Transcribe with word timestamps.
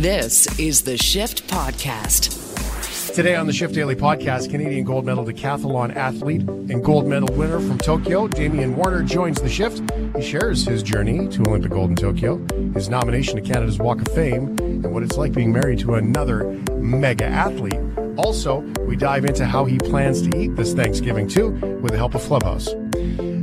This 0.00 0.58
is 0.58 0.80
the 0.80 0.96
Shift 0.96 1.46
Podcast. 1.48 3.14
Today 3.14 3.36
on 3.36 3.46
the 3.46 3.52
Shift 3.52 3.74
Daily 3.74 3.94
Podcast, 3.94 4.48
Canadian 4.48 4.82
gold 4.82 5.04
medal 5.04 5.26
decathlon 5.26 5.94
athlete 5.94 6.40
and 6.40 6.82
gold 6.82 7.06
medal 7.06 7.28
winner 7.36 7.60
from 7.60 7.76
Tokyo, 7.76 8.26
Damian 8.26 8.76
Warner, 8.76 9.02
joins 9.02 9.42
the 9.42 9.50
shift. 9.50 9.82
He 10.16 10.22
shares 10.22 10.64
his 10.64 10.82
journey 10.82 11.28
to 11.28 11.42
Olympic 11.42 11.72
gold 11.72 11.90
in 11.90 11.96
Tokyo, 11.96 12.38
his 12.72 12.88
nomination 12.88 13.36
to 13.36 13.42
Canada's 13.42 13.78
Walk 13.78 14.00
of 14.00 14.08
Fame, 14.14 14.56
and 14.58 14.90
what 14.94 15.02
it's 15.02 15.18
like 15.18 15.32
being 15.32 15.52
married 15.52 15.80
to 15.80 15.96
another 15.96 16.44
mega 16.76 17.26
athlete. 17.26 17.78
Also, 18.16 18.60
we 18.86 18.96
dive 18.96 19.26
into 19.26 19.44
how 19.44 19.66
he 19.66 19.76
plans 19.76 20.22
to 20.22 20.34
eat 20.34 20.56
this 20.56 20.72
Thanksgiving 20.72 21.28
too, 21.28 21.50
with 21.82 21.90
the 21.90 21.98
help 21.98 22.14
of 22.14 22.22
Clubhouse. 22.22 22.70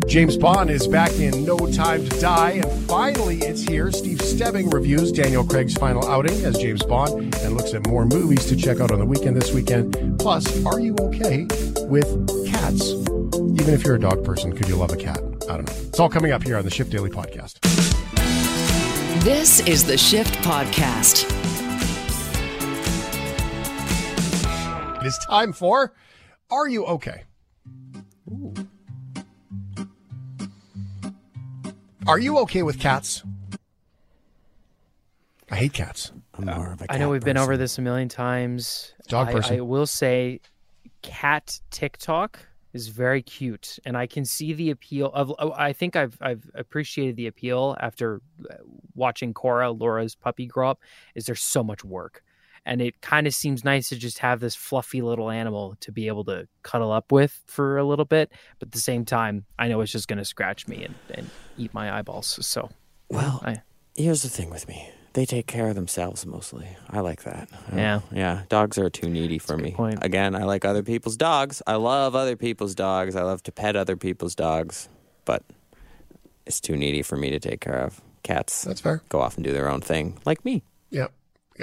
James 0.08 0.38
Bond 0.38 0.70
is 0.70 0.88
back 0.88 1.12
in 1.20 1.44
No 1.44 1.58
Time 1.58 2.08
to 2.08 2.20
Die, 2.22 2.52
and 2.52 2.72
finally 2.88 3.40
it's 3.40 3.62
here. 3.62 3.92
Steve 3.92 4.22
Stebbing 4.22 4.70
reviews 4.70 5.12
Daniel 5.12 5.44
Craig's 5.44 5.74
final 5.74 6.08
outing 6.08 6.46
as 6.46 6.58
James 6.58 6.82
Bond 6.82 7.36
and 7.36 7.58
looks 7.58 7.74
at 7.74 7.86
more 7.88 8.06
movies 8.06 8.46
to 8.46 8.56
check 8.56 8.80
out 8.80 8.92
on 8.92 9.00
the 9.00 9.06
weekend 9.06 9.36
this 9.36 9.52
weekend. 9.54 10.18
Plus, 10.18 10.66
are 10.66 10.80
you 10.80 10.96
okay 11.02 11.46
with 11.90 12.08
cats? 12.48 12.92
Even 12.92 13.74
if 13.74 13.84
you're 13.84 13.96
a 13.96 14.00
dog 14.00 14.24
person, 14.24 14.56
could 14.56 14.70
you 14.70 14.78
love 14.78 14.94
a 14.94 14.96
cat? 14.96 15.20
I 15.50 15.58
don't 15.58 15.68
know. 15.68 15.74
It's 15.90 16.00
all 16.00 16.10
coming 16.10 16.32
up 16.32 16.42
here 16.42 16.56
on 16.56 16.64
the 16.64 16.72
Shift 16.72 16.90
Daily 16.90 17.10
Podcast. 17.10 17.60
This 19.26 19.60
is 19.68 19.84
the 19.84 19.98
Shift 19.98 20.36
Podcast. 20.36 21.26
It 25.02 25.06
is 25.06 25.18
time 25.30 25.52
for 25.52 25.94
Are 26.50 26.70
You 26.70 26.86
Okay? 26.86 27.24
Are 32.08 32.20
you 32.20 32.38
okay 32.40 32.64
with 32.64 32.80
cats? 32.80 33.22
I 35.52 35.56
hate 35.56 35.74
cats. 35.74 36.12
I'm 36.34 36.46
more 36.46 36.72
of 36.72 36.82
a 36.82 36.92
I 36.92 36.98
know 36.98 37.10
we've 37.10 37.24
been 37.24 37.38
over 37.38 37.58
this 37.58 37.78
a 37.78 37.82
million 37.82 38.08
times. 38.08 38.94
Dog 39.10 39.28
I, 39.28 39.32
person. 39.34 39.58
I 39.58 39.62
will 39.62 39.86
say, 39.86 40.40
cat 41.02 41.60
TikTok 41.70 42.40
is 42.74 42.88
very 42.88 43.22
cute, 43.22 43.80
and 43.86 43.98
I 43.98 44.08
can 44.08 44.24
see 44.24 44.54
the 44.54 44.70
appeal 44.70 45.12
of. 45.14 45.34
oh, 45.38 45.54
I 45.58 45.74
think 45.74 45.96
I've 45.98 46.18
I've 46.22 46.50
appreciated 46.54 47.18
the 47.18 47.28
appeal 47.28 47.76
after 47.80 48.22
uh, 48.50 48.56
watching 48.96 49.34
Cora, 49.34 49.72
Laura's 49.72 50.16
puppy, 50.16 50.46
grow 50.46 50.72
up. 50.72 50.80
Is 51.16 51.26
there's 51.26 51.42
so 51.42 51.64
much 51.64 51.84
work, 51.84 52.24
and 52.66 52.82
it 52.82 53.02
kind 53.02 53.28
of 53.28 53.34
seems 53.34 53.66
nice 53.66 53.90
to 53.90 53.98
just 53.98 54.20
have 54.20 54.40
this 54.40 54.56
fluffy 54.56 55.02
little 55.02 55.30
animal 55.30 55.76
to 55.82 55.92
be 55.92 56.08
able 56.08 56.24
to 56.26 56.48
cuddle 56.64 56.92
up 56.92 57.12
with 57.12 57.42
for 57.48 57.78
a 57.78 57.84
little 57.84 58.06
bit. 58.06 58.32
But 58.60 58.70
at 58.70 58.72
the 58.74 58.80
same 58.80 59.04
time, 59.04 59.46
I 59.60 59.68
know 59.68 59.82
it's 59.82 59.92
just 59.92 60.08
going 60.08 60.20
to 60.20 60.26
scratch 60.26 60.68
me 60.68 60.84
and, 60.86 60.96
and 61.14 61.30
eat 61.58 61.74
my 61.74 61.98
eyeballs. 61.98 62.40
So 62.46 62.70
Well, 63.10 63.42
I, 63.44 63.62
here's 63.96 64.24
the 64.24 64.30
thing 64.30 64.50
with 64.50 64.68
me. 64.68 64.90
They 65.14 65.26
take 65.26 65.48
care 65.48 65.68
of 65.70 65.76
themselves 65.76 66.26
mostly. 66.28 66.68
I 66.92 67.00
like 67.00 67.24
that. 67.24 67.50
Yeah. 67.76 68.02
Yeah. 68.12 68.44
Dogs 68.50 68.78
are 68.78 68.90
too 68.90 69.10
needy 69.10 69.40
for 69.40 69.58
me. 69.58 69.72
point. 69.72 69.98
Again, 70.04 70.36
I 70.36 70.44
like 70.44 70.64
other 70.64 70.84
people's 70.84 71.18
dogs. 71.18 71.62
I 71.66 71.76
love 71.76 72.16
other 72.16 72.36
people's 72.36 72.76
dogs. 72.76 73.16
I 73.16 73.24
love 73.24 73.42
to 73.44 73.52
pet 73.52 73.76
other 73.76 73.96
people's 73.96 74.36
dogs, 74.36 74.90
but 75.26 75.44
it's 76.46 76.62
too 76.62 76.78
needy 76.78 77.02
for 77.02 77.18
me 77.18 77.32
to 77.32 77.40
take 77.40 77.62
care 77.62 77.80
of. 77.80 78.00
Cats 78.22 78.64
That's 78.64 78.82
fair. 78.82 79.02
go 79.10 79.20
off 79.22 79.38
and 79.38 79.44
do 79.44 79.54
their 79.54 79.70
own 79.70 79.82
thing, 79.82 80.20
like 80.26 80.44
me. 80.46 80.62
Yeah. 80.92 81.08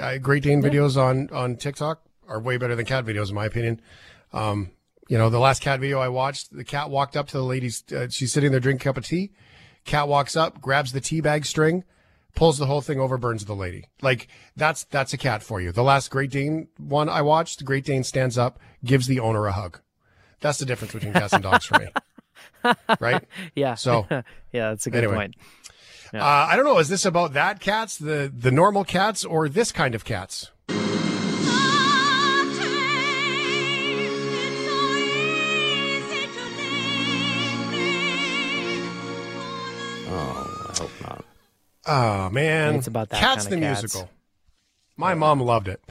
Uh, 0.01 0.17
Great 0.17 0.43
Dane 0.43 0.61
videos 0.61 0.97
on, 0.97 1.29
on 1.31 1.55
TikTok 1.55 2.01
are 2.27 2.39
way 2.41 2.57
better 2.57 2.75
than 2.75 2.85
cat 2.85 3.05
videos, 3.05 3.29
in 3.29 3.35
my 3.35 3.45
opinion. 3.45 3.79
Um, 4.33 4.71
you 5.07 5.17
know, 5.17 5.29
the 5.29 5.39
last 5.39 5.61
cat 5.61 5.79
video 5.79 5.99
I 5.99 6.09
watched, 6.09 6.51
the 6.51 6.63
cat 6.63 6.89
walked 6.89 7.15
up 7.15 7.27
to 7.27 7.37
the 7.37 7.43
lady's, 7.43 7.83
uh, 7.95 8.07
she's 8.09 8.33
sitting 8.33 8.51
there 8.51 8.59
drinking 8.59 8.81
a 8.81 8.89
cup 8.89 8.97
of 8.97 9.05
tea. 9.05 9.31
Cat 9.85 10.07
walks 10.07 10.35
up, 10.35 10.59
grabs 10.59 10.91
the 10.91 11.01
tea 11.01 11.21
bag 11.21 11.45
string, 11.45 11.83
pulls 12.35 12.57
the 12.57 12.65
whole 12.65 12.81
thing 12.81 12.99
over, 12.99 13.17
burns 13.17 13.45
the 13.45 13.55
lady. 13.55 13.85
Like, 14.01 14.27
that's, 14.55 14.83
that's 14.85 15.13
a 15.13 15.17
cat 15.17 15.43
for 15.43 15.61
you. 15.61 15.71
The 15.71 15.83
last 15.83 16.09
Great 16.09 16.31
Dane 16.31 16.67
one 16.77 17.07
I 17.07 17.21
watched, 17.21 17.59
the 17.59 17.65
Great 17.65 17.85
Dane 17.85 18.03
stands 18.03 18.37
up, 18.37 18.59
gives 18.83 19.07
the 19.07 19.19
owner 19.19 19.45
a 19.47 19.51
hug. 19.51 19.79
That's 20.41 20.57
the 20.57 20.65
difference 20.65 20.93
between 20.93 21.13
cats 21.13 21.33
and 21.33 21.43
dogs 21.43 21.65
for 21.65 21.79
me. 21.79 21.87
Right? 22.99 23.23
yeah. 23.55 23.75
So, 23.75 24.07
yeah, 24.09 24.23
that's 24.51 24.87
a 24.87 24.89
good 24.89 25.03
anyway. 25.03 25.15
point. 25.15 25.35
Uh, 26.13 26.47
I 26.49 26.55
don't 26.55 26.65
know. 26.65 26.79
Is 26.79 26.89
this 26.89 27.05
about 27.05 27.33
that 27.33 27.59
cats, 27.59 27.97
the, 27.97 28.31
the 28.35 28.49
normal 28.49 28.83
cats, 28.83 29.23
or 29.23 29.47
this 29.47 29.71
kind 29.71 29.93
of 29.93 30.03
cats? 30.03 30.49
Oh 41.87 42.29
man, 42.29 42.75
It's 42.75 42.87
about 42.87 43.09
that 43.09 43.19
Cats 43.19 43.45
kinda 43.45 43.55
the 43.57 43.61
cats. 43.61 43.81
musical. 43.83 44.09
My 44.97 45.13
mom 45.13 45.39
loved 45.41 45.67
it. 45.67 45.81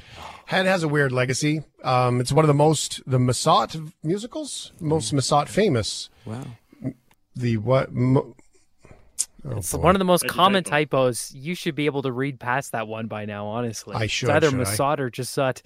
It 0.50 0.66
has 0.66 0.82
a 0.82 0.88
weird 0.88 1.12
legacy. 1.12 1.62
Um, 1.82 2.20
it's 2.20 2.32
one 2.32 2.44
of 2.44 2.48
the 2.48 2.54
most 2.54 3.00
the 3.06 3.18
Massot 3.18 3.76
musicals, 4.02 4.72
most 4.80 5.10
Mm. 5.10 5.14
Massot 5.14 5.48
famous. 5.48 6.08
Wow. 6.24 6.42
The 7.36 7.56
what? 7.58 7.92
Mo- 7.92 8.34
oh, 9.44 9.50
It's 9.56 9.72
boy. 9.72 9.78
one 9.80 9.94
of 9.94 9.98
the 9.98 10.04
most 10.04 10.26
common 10.26 10.64
typos. 10.64 11.32
You 11.34 11.54
should 11.54 11.74
be 11.74 11.86
able 11.86 12.02
to 12.02 12.12
read 12.12 12.38
past 12.40 12.72
that 12.72 12.88
one 12.88 13.06
by 13.06 13.24
now, 13.24 13.46
honestly. 13.46 13.94
I 13.94 14.04
It's 14.04 14.12
should, 14.12 14.30
either 14.30 14.50
should 14.50 14.80
I? 14.80 14.94
Or 15.00 15.10
Jasut. 15.10 15.62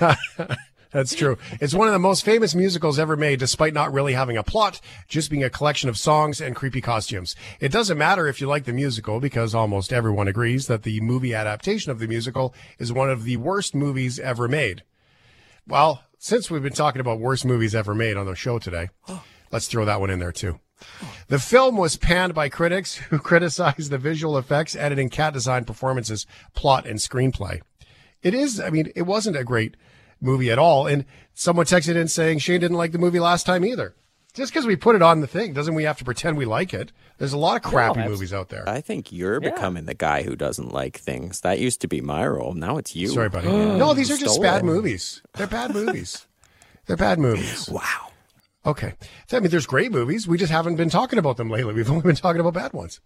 That's 0.90 1.14
true. 1.14 1.36
It's 1.60 1.74
one 1.74 1.86
of 1.86 1.92
the 1.92 1.98
most 1.98 2.24
famous 2.24 2.54
musicals 2.54 2.98
ever 2.98 3.16
made, 3.16 3.38
despite 3.38 3.74
not 3.74 3.92
really 3.92 4.14
having 4.14 4.38
a 4.38 4.42
plot, 4.42 4.80
just 5.06 5.30
being 5.30 5.44
a 5.44 5.50
collection 5.50 5.90
of 5.90 5.98
songs 5.98 6.40
and 6.40 6.56
creepy 6.56 6.80
costumes. 6.80 7.36
It 7.60 7.70
doesn't 7.70 7.98
matter 7.98 8.26
if 8.26 8.40
you 8.40 8.46
like 8.46 8.64
the 8.64 8.72
musical, 8.72 9.20
because 9.20 9.54
almost 9.54 9.92
everyone 9.92 10.28
agrees 10.28 10.66
that 10.66 10.84
the 10.84 11.00
movie 11.00 11.34
adaptation 11.34 11.92
of 11.92 11.98
the 11.98 12.08
musical 12.08 12.54
is 12.78 12.92
one 12.92 13.10
of 13.10 13.24
the 13.24 13.36
worst 13.36 13.74
movies 13.74 14.18
ever 14.18 14.48
made. 14.48 14.82
Well, 15.66 16.04
since 16.18 16.50
we've 16.50 16.62
been 16.62 16.72
talking 16.72 17.00
about 17.00 17.20
worst 17.20 17.44
movies 17.44 17.74
ever 17.74 17.94
made 17.94 18.16
on 18.16 18.24
the 18.24 18.34
show 18.34 18.58
today, 18.58 18.88
let's 19.52 19.68
throw 19.68 19.84
that 19.84 20.00
one 20.00 20.10
in 20.10 20.18
there 20.18 20.32
too. 20.32 20.58
The 21.26 21.38
film 21.38 21.76
was 21.76 21.96
panned 21.96 22.34
by 22.34 22.48
critics 22.48 22.96
who 22.96 23.18
criticized 23.18 23.90
the 23.90 23.98
visual 23.98 24.38
effects, 24.38 24.74
editing, 24.74 25.10
cat 25.10 25.34
design, 25.34 25.64
performances, 25.64 26.26
plot, 26.54 26.86
and 26.86 26.98
screenplay. 26.98 27.60
It 28.22 28.32
is, 28.32 28.58
I 28.58 28.70
mean, 28.70 28.90
it 28.96 29.02
wasn't 29.02 29.36
a 29.36 29.44
great 29.44 29.76
movie 30.20 30.50
at 30.50 30.58
all. 30.58 30.86
And 30.86 31.04
someone 31.34 31.66
texted 31.66 31.96
in 31.96 32.08
saying 32.08 32.38
Shane 32.38 32.60
didn't 32.60 32.76
like 32.76 32.92
the 32.92 32.98
movie 32.98 33.20
last 33.20 33.44
time 33.46 33.64
either. 33.64 33.94
Just 34.34 34.52
because 34.52 34.66
we 34.66 34.76
put 34.76 34.94
it 34.94 35.02
on 35.02 35.20
the 35.20 35.26
thing 35.26 35.52
doesn't 35.52 35.74
we 35.74 35.82
have 35.84 35.98
to 35.98 36.04
pretend 36.04 36.36
we 36.36 36.44
like 36.44 36.72
it. 36.72 36.92
There's 37.16 37.32
a 37.32 37.38
lot 37.38 37.56
of 37.56 37.62
crappy 37.62 38.00
abs- 38.00 38.10
movies 38.10 38.32
out 38.32 38.50
there. 38.50 38.68
I 38.68 38.80
think 38.80 39.10
you're 39.10 39.42
Yeah. 39.42 39.50
becoming 39.50 39.86
the 39.86 39.94
guy 39.94 40.22
who 40.22 40.36
doesn't 40.36 40.72
like 40.72 40.98
things. 40.98 41.40
That 41.40 41.58
used 41.58 41.80
to 41.80 41.88
be 41.88 42.00
my 42.00 42.26
role. 42.26 42.52
Now 42.54 42.76
it's 42.76 42.94
you. 42.94 43.08
Sorry, 43.08 43.28
buddy. 43.28 43.48
no, 43.48 43.94
these 43.94 44.10
are 44.10 44.16
just 44.16 44.34
Stole 44.34 44.42
bad 44.42 44.64
movies. 44.64 45.22
They're 45.34 45.46
bad 45.48 45.72
movies. 45.74 46.26
They're 46.86 46.96
bad 46.96 47.18
movies. 47.18 47.68
Wow. 47.72 48.04
Okay. 48.66 48.92
I 49.32 49.40
mean, 49.40 49.50
there's 49.50 49.66
great 49.66 49.90
movies. 49.92 50.28
We 50.28 50.36
just 50.36 50.52
haven't 50.52 50.76
been 50.76 50.90
talking 50.90 51.18
about 51.18 51.36
them 51.38 51.48
lately. 51.48 51.72
We've 51.72 51.90
only 51.90 52.02
been 52.02 52.16
talking 52.16 52.40
about 52.40 52.52
bad 52.54 52.72
ones. 52.74 53.00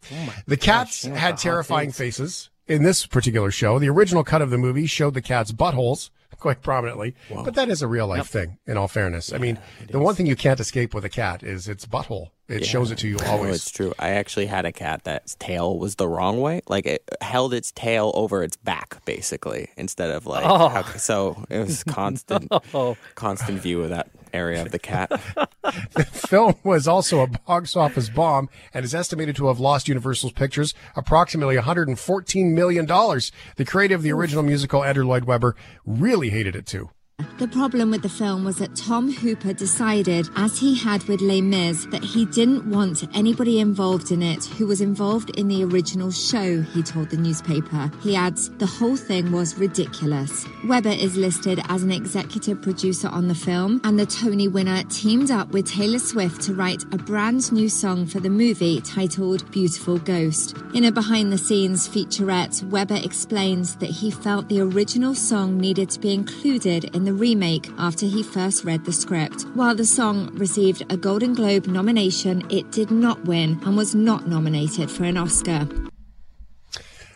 the 0.46 0.56
cats 0.56 1.04
you 1.04 1.10
know, 1.10 1.16
had 1.16 1.36
the 1.36 1.40
terrifying 1.42 1.88
takes. 1.90 1.98
faces 1.98 2.50
in 2.66 2.82
this 2.82 3.06
particular 3.06 3.50
show. 3.52 3.78
The 3.78 3.88
original 3.88 4.24
cut 4.24 4.42
of 4.42 4.50
the 4.50 4.58
movie 4.58 4.86
showed 4.86 5.14
the 5.14 5.22
cats' 5.22 5.52
buttholes 5.52 6.10
quite 6.38 6.62
prominently, 6.62 7.14
but 7.30 7.54
that 7.54 7.68
is 7.68 7.82
a 7.82 7.86
real 7.88 8.06
life 8.06 8.28
thing, 8.28 8.58
in 8.66 8.76
all 8.76 8.88
fairness. 8.88 9.32
I 9.32 9.38
mean, 9.38 9.58
the 9.90 9.98
one 9.98 10.14
thing 10.14 10.26
you 10.26 10.36
can't 10.36 10.58
escape 10.60 10.94
with 10.94 11.04
a 11.04 11.08
cat 11.08 11.42
is 11.42 11.68
its 11.68 11.86
butthole. 11.86 12.30
It 12.48 12.66
shows 12.66 12.90
it 12.90 12.98
to 12.98 13.08
you 13.08 13.16
No, 13.16 13.24
oh, 13.26 13.30
always. 13.38 13.56
it's 13.56 13.70
true. 13.70 13.94
I 13.98 14.10
actually 14.10 14.46
had 14.46 14.66
a 14.66 14.72
cat 14.72 15.04
that's 15.04 15.36
tail 15.36 15.78
was 15.78 15.94
the 15.94 16.06
wrong 16.06 16.40
way. 16.40 16.60
Like 16.66 16.84
it 16.86 17.02
held 17.22 17.54
its 17.54 17.72
tail 17.72 18.10
over 18.14 18.42
its 18.42 18.56
back, 18.56 19.02
basically, 19.06 19.70
instead 19.76 20.10
of 20.10 20.26
like. 20.26 20.44
Oh. 20.44 20.68
how- 20.68 20.82
so 20.98 21.44
it 21.48 21.58
was 21.60 21.82
constant, 21.88 22.48
Oh. 22.74 22.96
constant 23.14 23.58
view 23.60 23.82
of 23.82 23.90
that 23.90 24.08
area 24.32 24.62
of 24.62 24.70
the 24.70 24.78
cat. 24.78 25.10
The 25.94 26.04
film 26.04 26.56
was 26.64 26.88
also 26.88 27.20
a 27.20 27.26
box 27.28 27.76
office 27.76 28.08
bomb 28.08 28.50
and 28.74 28.84
is 28.84 28.94
estimated 28.94 29.36
to 29.36 29.46
have 29.46 29.60
lost 29.60 29.88
Universal 29.88 30.32
Pictures 30.32 30.74
approximately 30.96 31.56
$114 31.56 32.52
million. 32.52 32.84
The 32.86 33.64
creator 33.64 33.94
of 33.94 34.02
the 34.02 34.12
original 34.12 34.42
musical, 34.42 34.82
Andrew 34.82 35.04
Lloyd 35.04 35.24
Webber, 35.24 35.54
really 35.86 36.30
hated 36.30 36.56
it 36.56 36.66
too. 36.66 36.90
The 37.38 37.48
problem 37.48 37.90
with 37.90 38.02
the 38.02 38.08
film 38.08 38.44
was 38.44 38.58
that 38.58 38.76
Tom 38.76 39.12
Hooper 39.12 39.52
decided, 39.52 40.28
as 40.36 40.58
he 40.58 40.74
had 40.74 41.04
with 41.04 41.20
Les 41.20 41.40
Mis, 41.40 41.86
that 41.86 42.02
he 42.02 42.24
didn't 42.26 42.68
want 42.68 43.04
anybody 43.14 43.60
involved 43.60 44.10
in 44.10 44.22
it 44.22 44.44
who 44.44 44.66
was 44.66 44.80
involved 44.80 45.30
in 45.38 45.48
the 45.48 45.64
original 45.64 46.10
show, 46.10 46.62
he 46.62 46.82
told 46.82 47.10
the 47.10 47.16
newspaper. 47.16 47.90
He 48.02 48.16
adds, 48.16 48.50
the 48.58 48.66
whole 48.66 48.96
thing 48.96 49.32
was 49.32 49.58
ridiculous. 49.58 50.46
Webber 50.66 50.90
is 50.90 51.16
listed 51.16 51.60
as 51.68 51.82
an 51.82 51.90
executive 51.90 52.62
producer 52.62 53.08
on 53.08 53.28
the 53.28 53.34
film, 53.34 53.80
and 53.84 53.98
the 53.98 54.06
Tony 54.06 54.48
winner 54.48 54.82
teamed 54.84 55.30
up 55.30 55.50
with 55.50 55.66
Taylor 55.66 55.98
Swift 55.98 56.40
to 56.42 56.54
write 56.54 56.84
a 56.92 56.98
brand 56.98 57.50
new 57.52 57.68
song 57.68 58.06
for 58.06 58.20
the 58.20 58.30
movie 58.30 58.80
titled 58.80 59.50
Beautiful 59.50 59.98
Ghost. 59.98 60.56
In 60.74 60.84
a 60.84 60.92
behind 60.92 61.32
the 61.32 61.38
scenes 61.38 61.88
featurette, 61.88 62.62
Webber 62.70 63.00
explains 63.02 63.76
that 63.76 63.90
he 63.90 64.10
felt 64.10 64.48
the 64.48 64.60
original 64.60 65.14
song 65.14 65.58
needed 65.58 65.90
to 65.90 66.00
be 66.00 66.14
included 66.14 66.84
in 66.94 67.04
the 67.04 67.11
remake 67.12 67.68
after 67.78 68.06
he 68.06 68.22
first 68.22 68.64
read 68.64 68.84
the 68.84 68.92
script. 68.92 69.42
While 69.54 69.74
the 69.74 69.84
song 69.84 70.34
received 70.34 70.84
a 70.90 70.96
Golden 70.96 71.34
Globe 71.34 71.66
nomination, 71.66 72.44
it 72.50 72.70
did 72.72 72.90
not 72.90 73.24
win 73.24 73.60
and 73.64 73.76
was 73.76 73.94
not 73.94 74.26
nominated 74.26 74.90
for 74.90 75.04
an 75.04 75.16
Oscar. 75.16 75.68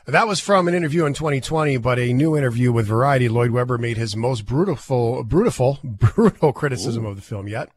That 0.06 0.28
was 0.28 0.38
from 0.38 0.68
an 0.68 0.74
interview 0.74 1.04
in 1.04 1.14
2020, 1.14 1.78
but 1.78 1.98
a 1.98 2.12
new 2.12 2.36
interview 2.36 2.70
with 2.70 2.86
Variety. 2.86 3.28
Lloyd 3.28 3.50
Webber 3.50 3.76
made 3.76 3.96
his 3.96 4.14
most 4.14 4.46
brutal, 4.46 5.24
brutal, 5.24 5.80
brutal 5.82 6.52
criticism 6.52 7.04
Ooh. 7.04 7.08
of 7.08 7.16
the 7.16 7.22
film 7.22 7.48
yet. 7.48 7.70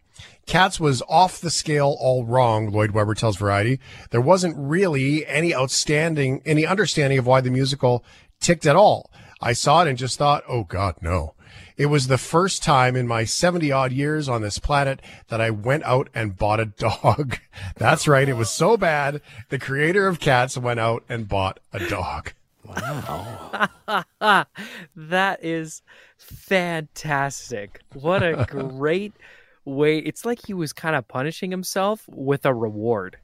Cats 0.45 0.79
was 0.79 1.01
off 1.09 1.41
the 1.41 1.49
scale 1.49 1.97
all 1.99 2.25
wrong, 2.25 2.69
Lloyd 2.69 2.91
Webber 2.91 3.15
tells 3.15 3.37
Variety. 3.37 3.79
There 4.11 4.21
wasn't 4.21 4.55
really 4.57 5.25
any 5.25 5.55
outstanding, 5.55 6.41
any 6.45 6.65
understanding 6.65 7.17
of 7.17 7.25
why 7.25 7.41
the 7.41 7.49
musical 7.49 8.03
ticked 8.39 8.65
at 8.65 8.75
all. 8.75 9.09
I 9.41 9.53
saw 9.53 9.81
it 9.81 9.87
and 9.87 9.97
just 9.97 10.17
thought, 10.17 10.43
oh 10.47 10.65
God, 10.65 10.95
no. 11.01 11.33
It 11.79 11.85
was 11.85 12.07
the 12.07 12.17
first 12.17 12.61
time 12.61 12.97
in 12.97 13.07
my 13.07 13.23
70 13.23 13.71
odd 13.71 13.93
years 13.93 14.27
on 14.27 14.41
this 14.41 14.59
planet 14.59 15.01
that 15.29 15.39
I 15.39 15.49
went 15.49 15.85
out 15.85 16.09
and 16.13 16.35
bought 16.35 16.59
a 16.59 16.65
dog. 16.65 17.37
That's 17.77 18.05
right. 18.05 18.27
It 18.27 18.33
was 18.33 18.49
so 18.49 18.75
bad. 18.75 19.21
The 19.47 19.59
creator 19.59 20.05
of 20.05 20.19
Cats 20.19 20.57
went 20.57 20.81
out 20.81 21.05
and 21.07 21.29
bought 21.29 21.61
a 21.71 21.87
dog. 21.87 22.33
Wow. 22.65 23.69
that 24.95 25.39
is 25.41 25.81
fantastic. 26.17 27.79
What 27.93 28.23
a 28.23 28.45
great 28.49 29.13
way. 29.63 29.99
It's 29.99 30.25
like 30.25 30.45
he 30.45 30.53
was 30.53 30.73
kind 30.73 30.97
of 30.97 31.07
punishing 31.07 31.49
himself 31.49 32.03
with 32.09 32.45
a 32.45 32.53
reward 32.53 33.17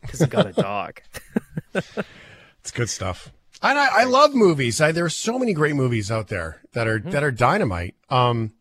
because 0.00 0.20
he 0.20 0.26
got 0.26 0.46
a 0.46 0.52
dog. 0.52 1.00
it's 1.74 2.70
good 2.72 2.88
stuff. 2.88 3.32
And 3.70 3.78
I, 3.78 4.02
I 4.02 4.04
love 4.04 4.34
movies. 4.34 4.80
I, 4.80 4.92
there 4.92 5.04
are 5.04 5.10
so 5.10 5.38
many 5.38 5.52
great 5.52 5.74
movies 5.74 6.10
out 6.10 6.28
there 6.28 6.62
that 6.72 6.86
are 6.86 7.00
mm-hmm. 7.00 7.10
that 7.10 7.22
are 7.22 7.30
dynamite. 7.30 7.94
Um, 8.08 8.52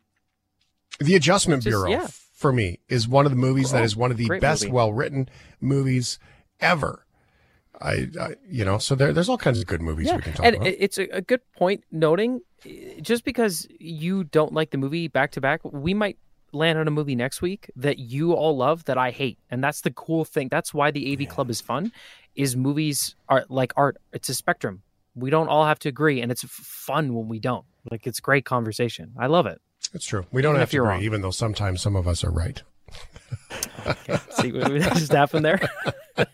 the 1.00 1.16
Adjustment 1.16 1.64
Just, 1.64 1.72
Bureau 1.72 1.90
yeah. 1.90 2.08
for 2.34 2.52
me 2.52 2.80
is 2.88 3.08
one 3.08 3.26
of 3.26 3.32
the 3.32 3.38
movies 3.38 3.72
oh, 3.74 3.78
that 3.78 3.84
is 3.84 3.96
one 3.96 4.12
of 4.12 4.18
the 4.18 4.30
best 4.40 4.70
well 4.70 4.94
written 4.94 5.30
movies 5.60 6.20
ever. 6.60 7.06
I, 7.82 8.08
I, 8.20 8.36
you 8.50 8.64
know, 8.64 8.78
so 8.78 8.96
there, 8.96 9.12
there's 9.12 9.28
all 9.28 9.38
kinds 9.38 9.60
of 9.60 9.68
good 9.68 9.82
movies 9.82 10.08
yeah. 10.08 10.16
we 10.16 10.22
can 10.22 10.34
talk 10.34 10.46
and 10.46 10.56
about. 10.56 10.68
it's 10.68 10.98
a, 10.98 11.04
a 11.10 11.22
good 11.22 11.42
point 11.58 11.84
noting, 11.92 12.40
just 13.02 13.26
because 13.26 13.68
you 13.80 14.24
don't 14.24 14.54
like 14.54 14.72
the 14.72 14.78
movie 14.78 15.10
back 15.10 15.32
to 15.32 15.42
back, 15.42 15.60
we 15.66 15.94
might 15.94 16.18
land 16.54 16.80
on 16.80 16.88
a 16.88 16.92
movie 16.92 17.16
next 17.16 17.42
week 17.42 17.70
that 17.76 18.00
you 18.00 18.32
all 18.32 18.56
love 18.56 18.86
that 18.86 18.98
I 18.98 19.12
hate, 19.12 19.38
and 19.52 19.62
that's 19.62 19.82
the 19.82 19.92
cool 19.92 20.24
thing. 20.24 20.48
That's 20.48 20.74
why 20.74 20.90
the 20.90 21.12
AV 21.12 21.22
yeah. 21.22 21.28
Club 21.28 21.50
is 21.50 21.60
fun. 21.60 21.92
Is 22.34 22.56
movies 22.56 23.16
are 23.28 23.46
like 23.50 23.74
art. 23.76 23.98
It's 24.14 24.30
a 24.30 24.34
spectrum 24.34 24.82
we 25.16 25.30
don't 25.30 25.48
all 25.48 25.66
have 25.66 25.80
to 25.80 25.90
agree, 25.90 26.22
and 26.22 26.32
it's 26.32 26.44
fun 26.44 27.16
when 27.16 27.28
we 27.28 27.40
don't. 27.40 27.66
Like 27.90 28.06
it's 28.06 28.20
great 28.20 28.46
conversation. 28.46 29.14
I 29.18 29.28
love 29.28 29.46
it. 29.46 29.62
It's 29.94 30.06
true. 30.06 30.26
We 30.32 30.42
don't 30.42 30.54
even 30.54 30.60
have 30.62 30.72
to 30.72 30.78
agree, 30.78 30.90
wrong. 30.90 31.02
even 31.02 31.22
though 31.22 31.32
sometimes 31.32 31.82
some 31.82 31.96
of 31.96 32.08
us 32.08 32.24
are 32.24 32.32
right. 32.32 32.62
okay. 33.88 34.18
See 34.32 34.52
what 34.52 34.68
just 34.98 35.12
happened 35.12 35.46
there. 35.46 35.62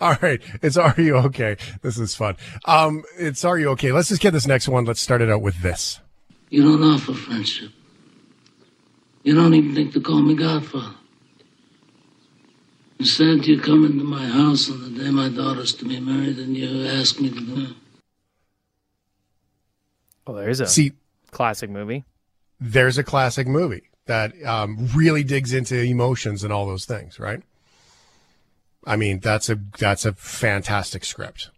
All 0.00 0.16
right. 0.22 0.40
It's 0.62 0.76
Are 0.76 0.94
You 0.96 1.16
Okay? 1.16 1.56
This 1.82 1.98
is 1.98 2.14
fun. 2.14 2.36
Um, 2.66 3.02
it's 3.18 3.44
Are 3.44 3.58
You 3.58 3.70
Okay? 3.70 3.92
Let's 3.92 4.08
just 4.08 4.20
get 4.20 4.32
this 4.32 4.46
next 4.46 4.68
one. 4.68 4.84
Let's 4.84 5.00
start 5.00 5.22
it 5.22 5.30
out 5.30 5.42
with 5.42 5.60
this. 5.60 6.00
You 6.50 6.62
don't 6.62 6.82
offer 6.82 7.14
friendship. 7.14 7.72
You 9.24 9.34
don't 9.34 9.52
even 9.54 9.74
think 9.74 9.92
to 9.94 10.00
call 10.00 10.22
me 10.22 10.34
Godfather. 10.34 10.94
Instead, 12.98 13.46
you 13.46 13.60
come 13.60 13.84
into 13.84 14.04
my 14.04 14.26
house 14.26 14.70
on 14.70 14.82
the 14.82 15.02
day 15.04 15.10
my 15.10 15.28
daughter's 15.28 15.72
to 15.74 15.84
be 15.84 16.00
married 16.00 16.38
and 16.38 16.56
you 16.56 16.86
ask 16.86 17.20
me 17.20 17.30
to 17.30 17.40
do 17.40 17.62
it. 17.62 17.76
Well, 20.26 20.36
there's 20.36 20.60
a 20.60 20.66
See, 20.66 20.92
classic 21.30 21.70
movie. 21.70 22.04
There's 22.60 22.98
a 22.98 23.04
classic 23.04 23.46
movie 23.46 23.84
that 24.06 24.32
um, 24.44 24.88
really 24.94 25.22
digs 25.22 25.52
into 25.52 25.80
emotions 25.80 26.42
and 26.42 26.52
all 26.52 26.66
those 26.66 26.84
things, 26.84 27.20
right? 27.20 27.42
I 28.84 28.96
mean, 28.96 29.20
that's 29.20 29.48
a 29.48 29.58
that's 29.78 30.04
a 30.04 30.12
fantastic 30.14 31.04
script. 31.04 31.50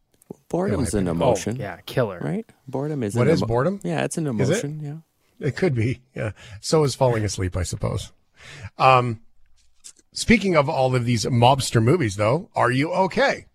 Boredom's 0.48 0.94
an 0.94 1.08
emotion. 1.08 1.56
Oh, 1.58 1.62
yeah, 1.62 1.78
killer. 1.86 2.18
Right? 2.20 2.44
Boredom 2.66 3.02
is 3.02 3.14
What 3.14 3.28
is 3.28 3.40
emo- 3.40 3.46
boredom? 3.46 3.80
Yeah, 3.82 4.04
it's 4.04 4.18
an 4.18 4.26
emotion. 4.26 4.80
It? 4.82 4.86
Yeah. 4.86 5.48
It 5.48 5.56
could 5.56 5.74
be. 5.74 6.00
Yeah. 6.14 6.32
So 6.60 6.82
is 6.84 6.94
falling 6.94 7.24
asleep, 7.24 7.56
I 7.56 7.62
suppose. 7.62 8.12
Um, 8.78 9.20
Speaking 10.12 10.56
of 10.56 10.68
all 10.68 10.94
of 10.96 11.04
these 11.04 11.24
mobster 11.24 11.82
movies, 11.82 12.16
though, 12.16 12.48
are 12.56 12.70
you 12.70 12.92
okay 12.92 13.46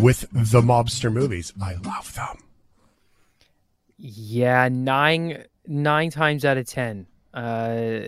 with 0.00 0.26
the 0.32 0.62
mobster 0.62 1.12
movies? 1.12 1.52
I 1.60 1.74
love 1.74 2.14
them. 2.14 2.38
Yeah, 3.98 4.68
nine 4.68 5.44
nine 5.66 6.10
times 6.10 6.44
out 6.44 6.56
of 6.56 6.66
ten. 6.66 7.06
Uh, 7.34 8.00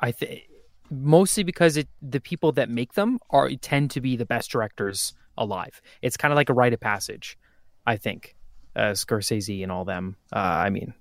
I 0.00 0.12
think 0.12 0.48
mostly 0.90 1.42
because 1.42 1.78
it 1.78 1.88
the 2.02 2.20
people 2.20 2.52
that 2.52 2.68
make 2.68 2.92
them 2.92 3.18
are 3.30 3.48
tend 3.60 3.90
to 3.92 4.00
be 4.02 4.16
the 4.16 4.26
best 4.26 4.50
directors 4.50 5.14
alive. 5.38 5.80
It's 6.02 6.18
kind 6.18 6.32
of 6.32 6.36
like 6.36 6.50
a 6.50 6.54
rite 6.54 6.74
of 6.74 6.80
passage, 6.80 7.38
I 7.86 7.96
think. 7.96 8.36
Uh, 8.76 8.90
Scorsese 8.90 9.62
and 9.62 9.72
all 9.72 9.84
them. 9.84 10.16
Uh, 10.32 10.38
I 10.38 10.68
mean, 10.68 10.92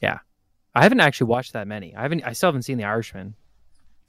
yeah, 0.00 0.20
I 0.74 0.82
haven't 0.82 1.00
actually 1.00 1.26
watched 1.26 1.52
that 1.52 1.66
many. 1.66 1.94
I 1.94 2.02
haven't. 2.02 2.22
I 2.24 2.32
still 2.32 2.48
haven't 2.48 2.62
seen 2.62 2.78
The 2.78 2.84
Irishman. 2.84 3.34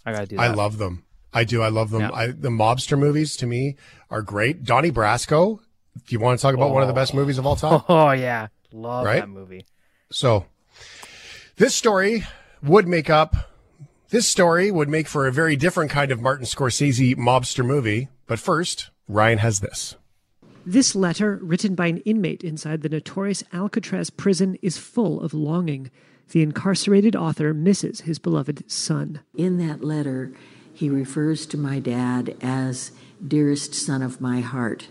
I 0.08 0.14
gotta 0.14 0.26
do. 0.26 0.38
That. 0.38 0.42
I 0.42 0.54
love 0.54 0.78
them. 0.78 1.04
I 1.34 1.44
do. 1.44 1.62
I 1.62 1.68
love 1.68 1.90
them. 1.90 2.02
Yeah. 2.02 2.12
I, 2.14 2.28
the 2.28 2.50
mobster 2.50 2.98
movies 2.98 3.36
to 3.38 3.46
me 3.46 3.76
are 4.10 4.22
great. 4.22 4.64
Donnie 4.64 4.92
Brasco. 4.92 5.60
If 5.98 6.14
you 6.14 6.20
want 6.20 6.40
to 6.40 6.42
talk 6.42 6.56
about 6.56 6.70
oh. 6.70 6.74
one 6.74 6.82
of 6.82 6.88
the 6.88 6.94
best 6.94 7.14
oh. 7.14 7.18
movies 7.18 7.38
of 7.38 7.46
all 7.46 7.58
time. 7.58 7.82
Oh 7.90 8.12
yeah, 8.12 8.48
love 8.72 9.06
right? 9.06 9.20
that 9.20 9.30
movie. 9.30 9.66
So, 10.10 10.46
this 11.58 11.76
story 11.76 12.24
would 12.64 12.88
make 12.88 13.10
up. 13.10 13.36
This 14.10 14.26
story 14.26 14.72
would 14.72 14.88
make 14.88 15.08
for 15.10 15.28
a 15.28 15.32
very 15.34 15.58
different 15.58 15.92
kind 15.92 16.10
of 16.10 16.22
Martin 16.22 16.46
Scorsese 16.46 17.18
mobster 17.18 17.66
movie. 17.66 18.08
But 18.28 18.40
first, 18.40 18.90
Ryan 19.10 19.40
has 19.40 19.60
this. 19.60 19.98
This 20.66 20.96
letter, 20.96 21.40
written 21.42 21.76
by 21.76 21.88
an 21.88 21.98
inmate 22.00 22.44
inside 22.44 22.82
the 22.82 22.90
notorious 22.90 23.44
Alcatraz 23.52 24.10
prison, 24.10 24.58
is 24.62 24.78
full 24.78 25.20
of 25.20 25.34
longing 25.34 25.92
the 26.32 26.42
incarcerated 26.42 27.16
author 27.16 27.54
misses 27.54 28.02
his 28.02 28.20
beloved 28.20 28.70
son. 28.70 29.22
In 29.36 29.58
that 29.58 29.84
letter, 29.84 30.32
he 30.74 30.90
refers 30.90 31.46
to 31.48 31.58
my 31.58 31.80
dad 31.80 32.36
as 32.42 32.92
dearest 33.26 33.74
son 33.74 34.02
of 34.02 34.22
my 34.22 34.42
heart. 34.42 34.88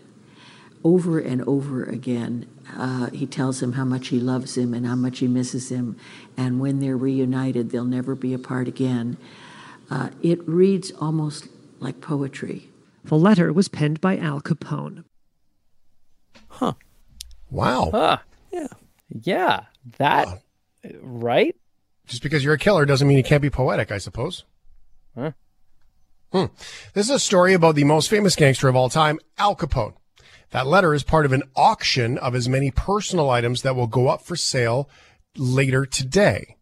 Over 0.82 1.18
and 1.18 1.42
over 1.42 1.84
again, 1.84 2.46
uh, 2.76 3.10
he 3.10 3.26
tells 3.26 3.62
him 3.62 3.72
how 3.72 3.84
much 3.84 4.08
he 4.08 4.20
loves 4.20 4.56
him 4.56 4.74
and 4.74 4.86
how 4.86 4.94
much 4.94 5.18
he 5.18 5.26
misses 5.26 5.70
him. 5.70 5.96
And 6.36 6.60
when 6.60 6.80
they're 6.80 6.96
reunited, 6.96 7.70
they'll 7.70 7.84
never 7.84 8.14
be 8.14 8.34
apart 8.34 8.68
again. 8.68 9.16
Uh, 9.90 10.10
it 10.22 10.46
reads 10.48 10.92
almost 10.92 11.48
like 11.80 12.00
poetry. 12.00 12.68
The 13.04 13.16
letter 13.16 13.52
was 13.52 13.68
penned 13.68 14.00
by 14.00 14.16
Al 14.16 14.40
Capone. 14.40 15.04
Huh. 16.48 16.74
Wow. 17.50 17.90
Huh. 17.92 18.18
Yeah. 18.52 18.66
Yeah. 19.08 19.60
That 19.98 20.42
right? 21.00 21.56
Just 22.06 22.22
because 22.22 22.44
you're 22.44 22.54
a 22.54 22.58
killer 22.58 22.86
doesn't 22.86 23.06
mean 23.06 23.16
you 23.16 23.24
can't 23.24 23.42
be 23.42 23.50
poetic, 23.50 23.90
I 23.90 23.98
suppose. 23.98 24.44
Huh? 25.14 25.32
Hmm. 26.32 26.46
This 26.94 27.06
is 27.06 27.14
a 27.14 27.18
story 27.18 27.54
about 27.54 27.74
the 27.74 27.84
most 27.84 28.10
famous 28.10 28.36
gangster 28.36 28.68
of 28.68 28.76
all 28.76 28.88
time, 28.88 29.18
Al 29.38 29.56
Capone. 29.56 29.94
That 30.50 30.66
letter 30.66 30.94
is 30.94 31.02
part 31.02 31.26
of 31.26 31.32
an 31.32 31.42
auction 31.54 32.18
of 32.18 32.32
his 32.32 32.48
many 32.48 32.70
personal 32.70 33.30
items 33.30 33.62
that 33.62 33.74
will 33.74 33.86
go 33.86 34.08
up 34.08 34.22
for 34.22 34.36
sale 34.36 34.88
later 35.36 35.84
today. 35.84 36.56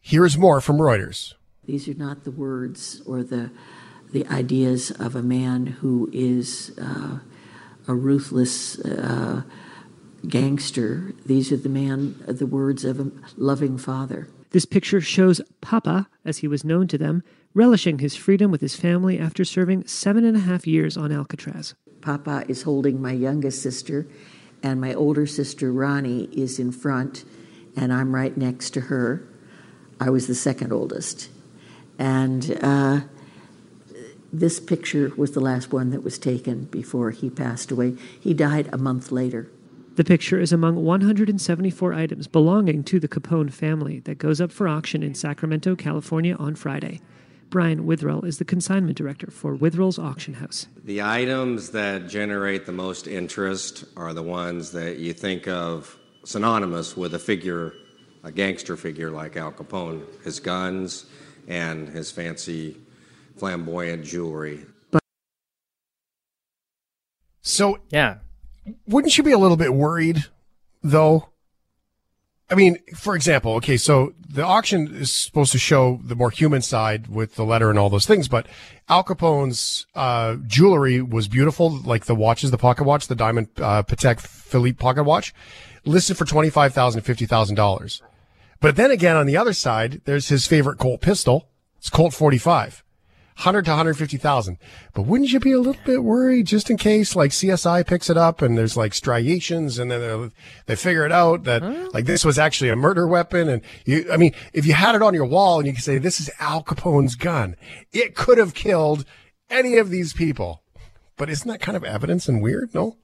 Here 0.00 0.24
is 0.24 0.38
more 0.38 0.60
from 0.60 0.78
Reuters. 0.78 1.34
These 1.64 1.88
are 1.88 1.94
not 1.94 2.24
the 2.24 2.30
words 2.30 3.02
or 3.06 3.22
the 3.22 3.50
the 4.12 4.24
ideas 4.28 4.92
of 4.92 5.16
a 5.16 5.22
man 5.22 5.66
who 5.66 6.08
is 6.12 6.72
uh, 6.80 7.18
a 7.88 7.94
ruthless 7.94 8.78
uh, 8.78 9.42
gangster. 10.28 11.12
These 11.24 11.52
are 11.52 11.56
the 11.56 11.68
man, 11.68 12.16
the 12.26 12.46
words 12.46 12.84
of 12.84 13.00
a 13.00 13.10
loving 13.36 13.78
father. 13.78 14.28
This 14.50 14.64
picture 14.64 15.00
shows 15.00 15.40
Papa, 15.60 16.08
as 16.24 16.38
he 16.38 16.48
was 16.48 16.64
known 16.64 16.88
to 16.88 16.98
them, 16.98 17.22
relishing 17.54 17.98
his 17.98 18.16
freedom 18.16 18.50
with 18.50 18.60
his 18.60 18.76
family 18.76 19.18
after 19.18 19.44
serving 19.44 19.86
seven 19.86 20.24
and 20.24 20.36
a 20.36 20.40
half 20.40 20.66
years 20.66 20.96
on 20.96 21.12
Alcatraz. 21.12 21.74
Papa 22.00 22.44
is 22.48 22.62
holding 22.62 23.00
my 23.00 23.12
youngest 23.12 23.62
sister, 23.62 24.06
and 24.62 24.80
my 24.80 24.94
older 24.94 25.26
sister 25.26 25.72
Ronnie 25.72 26.24
is 26.32 26.58
in 26.58 26.70
front, 26.72 27.24
and 27.76 27.92
I'm 27.92 28.14
right 28.14 28.36
next 28.36 28.70
to 28.70 28.82
her. 28.82 29.26
I 30.00 30.10
was 30.10 30.26
the 30.26 30.34
second 30.34 30.72
oldest. 30.72 31.30
And 31.98 32.58
uh, 32.62 33.00
this 34.32 34.60
picture 34.60 35.12
was 35.16 35.32
the 35.32 35.40
last 35.40 35.72
one 35.72 35.90
that 35.90 36.04
was 36.04 36.18
taken 36.18 36.64
before 36.64 37.10
he 37.10 37.30
passed 37.30 37.70
away. 37.70 37.96
He 38.20 38.34
died 38.34 38.68
a 38.72 38.78
month 38.78 39.10
later. 39.10 39.50
The 39.96 40.04
picture 40.04 40.38
is 40.38 40.52
among 40.52 40.84
174 40.84 41.94
items 41.94 42.26
belonging 42.26 42.84
to 42.84 43.00
the 43.00 43.08
Capone 43.08 43.50
family 43.50 44.00
that 44.00 44.18
goes 44.18 44.42
up 44.42 44.52
for 44.52 44.68
auction 44.68 45.02
in 45.02 45.14
Sacramento, 45.14 45.74
California 45.74 46.36
on 46.36 46.54
Friday. 46.54 47.00
Brian 47.48 47.86
Witherell 47.86 48.22
is 48.22 48.36
the 48.36 48.44
consignment 48.44 48.98
director 48.98 49.30
for 49.30 49.56
Witherell's 49.56 49.98
Auction 49.98 50.34
House. 50.34 50.66
The 50.84 51.00
items 51.00 51.70
that 51.70 52.08
generate 52.08 52.66
the 52.66 52.72
most 52.72 53.06
interest 53.06 53.86
are 53.96 54.12
the 54.12 54.22
ones 54.22 54.72
that 54.72 54.98
you 54.98 55.14
think 55.14 55.48
of 55.48 55.98
synonymous 56.24 56.94
with 56.94 57.14
a 57.14 57.18
figure, 57.18 57.72
a 58.22 58.30
gangster 58.30 58.76
figure 58.76 59.10
like 59.10 59.38
Al 59.38 59.50
Capone, 59.50 60.04
his 60.22 60.40
guns 60.40 61.06
and 61.48 61.88
his 61.88 62.10
fancy 62.10 62.76
flamboyant 63.38 64.04
jewelry. 64.04 64.66
So 67.40 67.78
Yeah. 67.88 68.18
Wouldn't 68.86 69.16
you 69.16 69.24
be 69.24 69.32
a 69.32 69.38
little 69.38 69.56
bit 69.56 69.74
worried 69.74 70.24
though? 70.82 71.28
I 72.48 72.54
mean, 72.54 72.78
for 72.94 73.16
example, 73.16 73.54
okay, 73.56 73.76
so 73.76 74.14
the 74.28 74.44
auction 74.44 74.94
is 74.94 75.12
supposed 75.12 75.50
to 75.50 75.58
show 75.58 76.00
the 76.04 76.14
more 76.14 76.30
human 76.30 76.62
side 76.62 77.08
with 77.08 77.34
the 77.34 77.44
letter 77.44 77.70
and 77.70 77.78
all 77.78 77.90
those 77.90 78.06
things, 78.06 78.28
but 78.28 78.46
Al 78.88 79.02
Capone's 79.02 79.84
uh, 79.96 80.36
jewelry 80.46 81.02
was 81.02 81.26
beautiful, 81.26 81.70
like 81.70 82.04
the 82.04 82.14
watches, 82.14 82.52
the 82.52 82.58
pocket 82.58 82.84
watch, 82.84 83.08
the 83.08 83.16
diamond 83.16 83.48
uh, 83.56 83.82
Patek 83.82 84.20
Philippe 84.20 84.78
pocket 84.78 85.02
watch, 85.02 85.34
listed 85.84 86.16
for 86.16 86.24
twenty 86.24 86.50
five 86.50 86.72
thousand, 86.72 87.00
fifty 87.00 87.26
thousand 87.26 87.56
dollars. 87.56 88.00
But 88.60 88.76
then 88.76 88.92
again, 88.92 89.16
on 89.16 89.26
the 89.26 89.36
other 89.36 89.52
side, 89.52 90.02
there's 90.04 90.28
his 90.28 90.46
favorite 90.46 90.78
Colt 90.78 91.00
pistol. 91.00 91.48
It's 91.78 91.90
Colt 91.90 92.14
forty 92.14 92.38
five. 92.38 92.84
100 93.38 93.64
to 93.66 93.70
150,000. 93.72 94.56
But 94.94 95.02
wouldn't 95.02 95.30
you 95.30 95.40
be 95.40 95.52
a 95.52 95.58
little 95.58 95.80
bit 95.84 96.02
worried 96.02 96.46
just 96.46 96.70
in 96.70 96.76
case 96.78 97.14
like 97.14 97.32
CSI 97.32 97.86
picks 97.86 98.08
it 98.08 98.16
up 98.16 98.40
and 98.40 98.56
there's 98.56 98.76
like 98.76 98.94
striations 98.94 99.78
and 99.78 99.90
then 99.90 100.00
they- 100.00 100.30
they 100.66 100.76
figure 100.76 101.04
it 101.04 101.12
out 101.12 101.44
that 101.44 101.62
like 101.92 102.06
this 102.06 102.24
was 102.24 102.38
actually 102.38 102.70
a 102.70 102.76
murder 102.76 103.06
weapon. 103.06 103.48
And 103.48 103.62
you, 103.84 104.06
I 104.10 104.16
mean, 104.16 104.32
if 104.54 104.66
you 104.66 104.72
had 104.72 104.94
it 104.94 105.02
on 105.02 105.12
your 105.14 105.26
wall 105.26 105.58
and 105.58 105.66
you 105.66 105.74
could 105.74 105.84
say, 105.84 105.98
this 105.98 106.18
is 106.20 106.30
Al 106.40 106.62
Capone's 106.62 107.14
gun, 107.14 107.56
it 107.92 108.14
could 108.14 108.38
have 108.38 108.54
killed 108.54 109.04
any 109.50 109.76
of 109.76 109.90
these 109.90 110.12
people. 110.12 110.62
But 111.18 111.28
isn't 111.30 111.48
that 111.48 111.60
kind 111.60 111.76
of 111.76 111.84
evidence 111.84 112.28
and 112.28 112.42
weird? 112.42 112.74
No? 112.74 112.96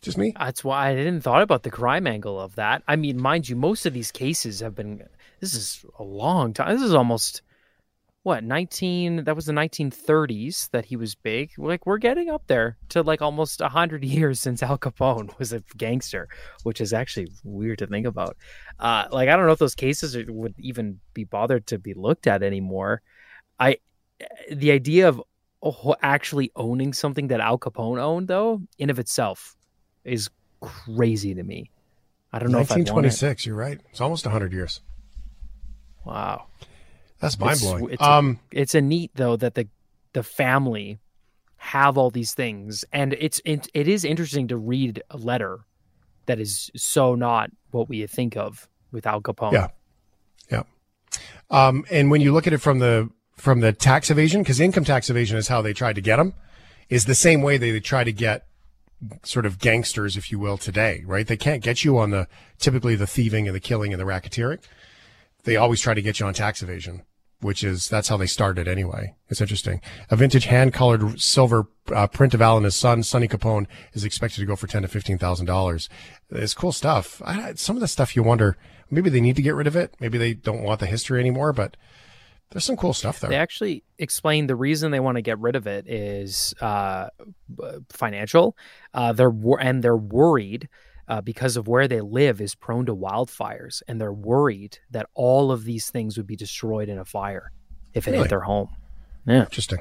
Just 0.00 0.18
me? 0.18 0.34
That's 0.36 0.64
why 0.64 0.88
I 0.88 0.94
didn't 0.96 1.20
thought 1.20 1.42
about 1.42 1.62
the 1.62 1.70
crime 1.70 2.08
angle 2.08 2.40
of 2.40 2.56
that. 2.56 2.82
I 2.88 2.96
mean, 2.96 3.20
mind 3.20 3.48
you, 3.48 3.54
most 3.54 3.86
of 3.86 3.94
these 3.94 4.10
cases 4.10 4.58
have 4.58 4.74
been. 4.74 5.04
This 5.38 5.54
is 5.54 5.84
a 5.98 6.02
long 6.02 6.52
time. 6.52 6.74
This 6.74 6.82
is 6.84 6.94
almost 6.94 7.42
what 8.22 8.44
nineteen. 8.44 9.24
That 9.24 9.36
was 9.36 9.46
the 9.46 9.52
nineteen 9.52 9.90
thirties 9.90 10.68
that 10.72 10.86
he 10.86 10.96
was 10.96 11.14
big. 11.14 11.52
Like 11.58 11.86
we're 11.86 11.98
getting 11.98 12.30
up 12.30 12.46
there 12.46 12.76
to 12.90 13.02
like 13.02 13.22
almost 13.22 13.60
hundred 13.60 14.04
years 14.16 14.40
since 14.40 14.62
Al 14.62 14.78
Capone 14.78 15.36
was 15.38 15.52
a 15.52 15.62
gangster, 15.76 16.28
which 16.62 16.80
is 16.80 16.92
actually 16.92 17.28
weird 17.44 17.78
to 17.78 17.86
think 17.86 18.06
about. 18.06 18.36
Uh, 18.78 19.06
like 19.10 19.28
I 19.28 19.36
don't 19.36 19.46
know 19.46 19.52
if 19.52 19.58
those 19.58 19.74
cases 19.74 20.16
would 20.28 20.54
even 20.58 21.00
be 21.14 21.24
bothered 21.24 21.66
to 21.68 21.78
be 21.78 21.94
looked 21.94 22.26
at 22.26 22.42
anymore. 22.42 23.02
I, 23.58 23.78
the 24.50 24.72
idea 24.72 25.08
of 25.08 25.22
actually 26.00 26.50
owning 26.56 26.92
something 26.92 27.28
that 27.28 27.40
Al 27.40 27.58
Capone 27.58 28.00
owned, 28.00 28.28
though, 28.28 28.62
in 28.78 28.90
of 28.90 28.98
itself, 28.98 29.56
is 30.04 30.28
crazy 30.60 31.34
to 31.34 31.42
me. 31.42 31.70
I 32.32 32.38
don't 32.38 32.50
know 32.50 32.58
if 32.60 32.70
I 32.72 32.76
want 32.76 32.88
it. 32.88 32.92
1926, 32.92 33.46
you're 33.46 33.56
right. 33.56 33.80
It's 33.90 34.00
almost 34.00 34.24
100 34.24 34.52
years. 34.52 34.80
Wow, 36.04 36.46
That's 37.22 37.38
mind 37.38 37.52
It's- 37.56 37.62
blowing. 37.62 37.92
It's, 37.94 38.02
Um, 38.02 38.40
a, 38.52 38.60
it's 38.60 38.74
a 38.74 38.80
neat 38.82 39.12
though 39.14 39.36
that 39.36 39.54
the 39.54 39.68
the 40.12 40.22
family 40.22 40.98
have 41.56 41.96
all 41.96 42.10
these 42.10 42.34
things, 42.34 42.84
and 42.92 43.14
it's 43.14 43.40
it, 43.46 43.68
it 43.72 43.88
is 43.88 44.04
interesting 44.04 44.48
to 44.48 44.56
read 44.58 45.02
a 45.10 45.16
letter 45.16 45.60
that 46.26 46.38
is 46.38 46.70
so 46.76 47.14
not 47.14 47.50
what 47.70 47.88
we 47.88 48.06
think 48.06 48.36
of 48.36 48.68
with 48.90 49.06
Al 49.06 49.22
Capone. 49.22 49.52
Yeah. 49.52 49.68
Yeah. 50.50 50.62
Um, 51.50 51.84
and 51.90 52.10
when 52.10 52.20
you 52.20 52.32
look 52.32 52.46
at 52.46 52.52
it 52.52 52.58
from 52.58 52.78
the 52.80 53.08
from 53.36 53.60
the 53.60 53.72
tax 53.72 54.10
evasion, 54.10 54.42
because 54.42 54.60
income 54.60 54.84
tax 54.84 55.08
evasion 55.08 55.38
is 55.38 55.48
how 55.48 55.62
they 55.62 55.72
tried 55.72 55.94
to 55.94 56.00
get 56.02 56.16
them, 56.16 56.34
is 56.90 57.06
the 57.06 57.14
same 57.14 57.40
way 57.42 57.56
they, 57.56 57.70
they 57.70 57.80
try 57.80 58.04
to 58.04 58.12
get 58.12 58.44
sort 59.24 59.46
of 59.46 59.58
gangsters, 59.58 60.16
if 60.16 60.30
you 60.30 60.38
will, 60.38 60.56
today, 60.58 61.02
right? 61.06 61.26
They 61.26 61.36
can't 61.36 61.62
get 61.62 61.84
you 61.84 61.98
on 61.98 62.10
the 62.10 62.28
typically 62.58 62.94
the 62.94 63.06
thieving 63.06 63.48
and 63.48 63.54
the 63.54 63.60
killing 63.60 63.92
and 63.92 64.00
the 64.00 64.04
racketeering. 64.06 64.58
They 65.44 65.56
always 65.56 65.80
try 65.80 65.94
to 65.94 66.02
get 66.02 66.20
you 66.20 66.26
on 66.26 66.34
tax 66.34 66.62
evasion, 66.62 67.02
which 67.42 67.62
is 67.62 67.88
that's 67.88 68.08
how 68.08 68.16
they 68.16 68.26
started 68.26 68.66
anyway. 68.66 69.14
It's 69.28 69.40
interesting. 69.40 69.80
A 70.10 70.16
vintage 70.16 70.46
hand 70.46 70.72
colored 70.72 71.20
silver 71.20 71.68
uh, 71.94 72.06
print 72.06 72.34
of 72.34 72.40
Al 72.40 72.56
and 72.56 72.64
his 72.64 72.76
son, 72.76 73.02
Sonny 73.02 73.28
Capone, 73.28 73.66
is 73.92 74.04
expected 74.04 74.40
to 74.40 74.46
go 74.46 74.56
for 74.56 74.66
ten 74.66 74.82
to 74.82 74.88
fifteen 74.88 75.18
thousand 75.18 75.46
dollars. 75.46 75.88
It's 76.30 76.54
cool 76.54 76.72
stuff. 76.72 77.20
I, 77.24 77.54
some 77.54 77.76
of 77.76 77.80
the 77.80 77.88
stuff 77.88 78.16
you 78.16 78.22
wonder 78.22 78.56
maybe 78.92 79.10
they 79.10 79.20
need 79.20 79.36
to 79.36 79.42
get 79.42 79.54
rid 79.54 79.66
of 79.66 79.74
it. 79.74 79.94
Maybe 79.98 80.18
they 80.18 80.34
don't 80.34 80.62
want 80.62 80.78
the 80.78 80.86
history 80.86 81.18
anymore, 81.18 81.52
but 81.52 81.76
there's 82.50 82.64
some 82.64 82.76
cool 82.76 82.92
stuff 82.92 83.18
there. 83.18 83.30
They 83.30 83.36
actually 83.36 83.82
explain 83.98 84.46
the 84.46 84.54
reason 84.54 84.90
they 84.90 85.00
want 85.00 85.16
to 85.16 85.22
get 85.22 85.38
rid 85.38 85.56
of 85.56 85.66
it 85.66 85.88
is 85.88 86.54
uh, 86.60 87.08
financial. 87.88 88.56
Uh, 88.92 89.12
they're 89.12 89.32
and 89.58 89.82
they're 89.82 89.96
worried 89.96 90.68
uh, 91.08 91.20
because 91.20 91.56
of 91.56 91.68
where 91.68 91.88
they 91.88 92.00
live 92.00 92.40
is 92.40 92.54
prone 92.54 92.86
to 92.86 92.94
wildfires, 92.94 93.82
and 93.88 94.00
they're 94.00 94.12
worried 94.12 94.78
that 94.90 95.06
all 95.14 95.50
of 95.52 95.64
these 95.64 95.90
things 95.90 96.16
would 96.16 96.26
be 96.26 96.36
destroyed 96.36 96.88
in 96.88 96.98
a 96.98 97.04
fire 97.04 97.50
if 97.94 98.06
it 98.06 98.12
Really? 98.12 98.22
hit 98.24 98.30
their 98.30 98.40
home. 98.40 98.68
Yeah, 99.26 99.40
Interesting. 99.42 99.80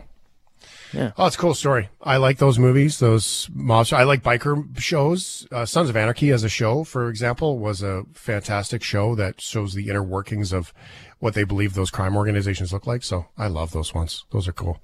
Yeah. 0.93 1.13
Oh, 1.17 1.25
it's 1.25 1.35
a 1.37 1.39
cool 1.39 1.55
story. 1.55 1.89
I 2.03 2.17
like 2.17 2.37
those 2.37 2.59
movies, 2.59 2.99
those 2.99 3.49
mobs. 3.53 3.91
I 3.93 4.03
like 4.03 4.21
biker 4.21 4.77
shows. 4.77 5.47
Uh, 5.51 5.65
Sons 5.65 5.89
of 5.89 5.95
Anarchy 5.97 6.29
as 6.31 6.43
a 6.43 6.49
show, 6.49 6.83
for 6.83 7.09
example, 7.09 7.57
was 7.57 7.81
a 7.81 8.03
fantastic 8.13 8.83
show 8.83 9.15
that 9.15 9.41
shows 9.41 9.73
the 9.73 9.89
inner 9.89 10.03
workings 10.03 10.53
of 10.53 10.71
what 11.19 11.33
they 11.33 11.45
believe 11.45 11.73
those 11.73 11.89
crime 11.89 12.15
organizations 12.15 12.71
look 12.73 12.85
like. 12.85 13.03
So 13.03 13.25
I 13.37 13.47
love 13.47 13.71
those 13.71 13.93
ones. 13.95 14.25
Those 14.31 14.47
are 14.47 14.53
cool. 14.53 14.79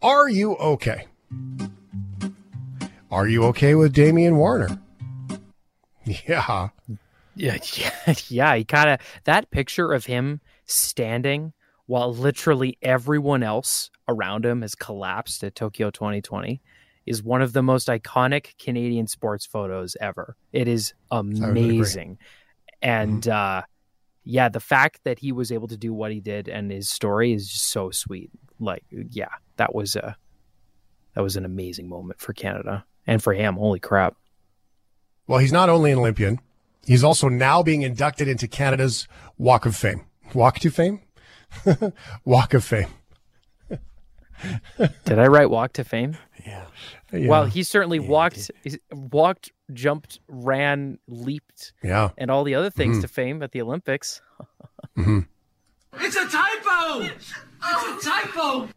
Are 0.00 0.28
you 0.30 0.54
okay? 0.56 1.06
Are 3.10 3.26
you 3.28 3.44
okay 3.46 3.74
with 3.74 3.92
Damian 3.92 4.36
Warner? 4.36 4.78
Yeah. 6.28 6.68
yeah, 7.34 7.58
yeah. 7.74 8.14
yeah 8.28 8.54
he 8.56 8.64
kind 8.64 8.90
of 8.90 9.00
that 9.24 9.50
picture 9.50 9.92
of 9.92 10.06
him 10.06 10.40
standing 10.64 11.52
while 11.86 12.14
literally 12.14 12.78
everyone 12.82 13.42
else 13.42 13.90
around 14.08 14.44
him 14.44 14.62
has 14.62 14.74
collapsed 14.74 15.42
at 15.44 15.54
Tokyo 15.54 15.90
2020 15.90 16.60
is 17.06 17.22
one 17.22 17.42
of 17.42 17.52
the 17.52 17.62
most 17.62 17.88
iconic 17.88 18.58
Canadian 18.58 19.06
sports 19.06 19.46
photos 19.46 19.96
ever. 20.00 20.36
It 20.52 20.66
is. 20.68 20.94
Mm-hmm. 21.12 21.44
amazing. 21.44 22.18
And 22.82 23.26
uh 23.28 23.62
yeah, 24.24 24.48
the 24.48 24.60
fact 24.60 25.00
that 25.04 25.20
he 25.20 25.30
was 25.30 25.52
able 25.52 25.68
to 25.68 25.76
do 25.76 25.94
what 25.94 26.10
he 26.10 26.20
did 26.20 26.48
and 26.48 26.70
his 26.70 26.88
story 26.88 27.32
is 27.32 27.48
just 27.48 27.68
so 27.70 27.90
sweet. 27.90 28.30
Like 28.58 28.84
yeah, 28.90 29.28
that 29.56 29.74
was 29.74 29.94
a 29.94 30.16
that 31.14 31.22
was 31.22 31.36
an 31.36 31.44
amazing 31.44 31.88
moment 31.88 32.20
for 32.20 32.32
Canada 32.32 32.84
and 33.06 33.22
for 33.22 33.32
him. 33.32 33.54
Holy 33.54 33.80
crap. 33.80 34.16
Well, 35.26 35.38
he's 35.38 35.52
not 35.52 35.68
only 35.68 35.90
an 35.92 35.98
Olympian, 35.98 36.40
he's 36.86 37.02
also 37.04 37.28
now 37.28 37.62
being 37.62 37.82
inducted 37.82 38.28
into 38.28 38.46
Canada's 38.48 39.08
Walk 39.38 39.66
of 39.66 39.74
Fame. 39.76 40.04
Walk 40.34 40.58
to 40.60 40.70
Fame? 40.70 41.00
Walk 42.24 42.54
of 42.54 42.64
Fame. 42.64 42.88
Did 45.04 45.18
I 45.18 45.26
write 45.26 45.50
Walk 45.50 45.72
to 45.74 45.84
Fame? 45.84 46.16
Yeah. 46.44 46.66
Well, 47.12 47.46
he 47.46 47.62
certainly 47.62 47.98
walked, 47.98 48.50
he's- 48.62 48.78
walked, 48.92 49.50
jumped, 49.72 50.20
ran, 50.28 50.98
leaped, 51.08 51.72
Yeah. 51.82 52.10
and 52.18 52.30
all 52.30 52.44
the 52.44 52.54
other 52.54 52.70
things 52.70 52.98
Mhm. 52.98 53.02
to 53.02 53.08
fame 53.08 53.42
at 53.42 53.52
the 53.52 53.62
Olympics. 53.62 54.20
hmm 54.94 55.20
It's 55.94 56.16
a 56.16 56.28
typo! 56.28 57.00
It's 57.04 57.32
a 57.62 57.98
typo! 58.04 58.68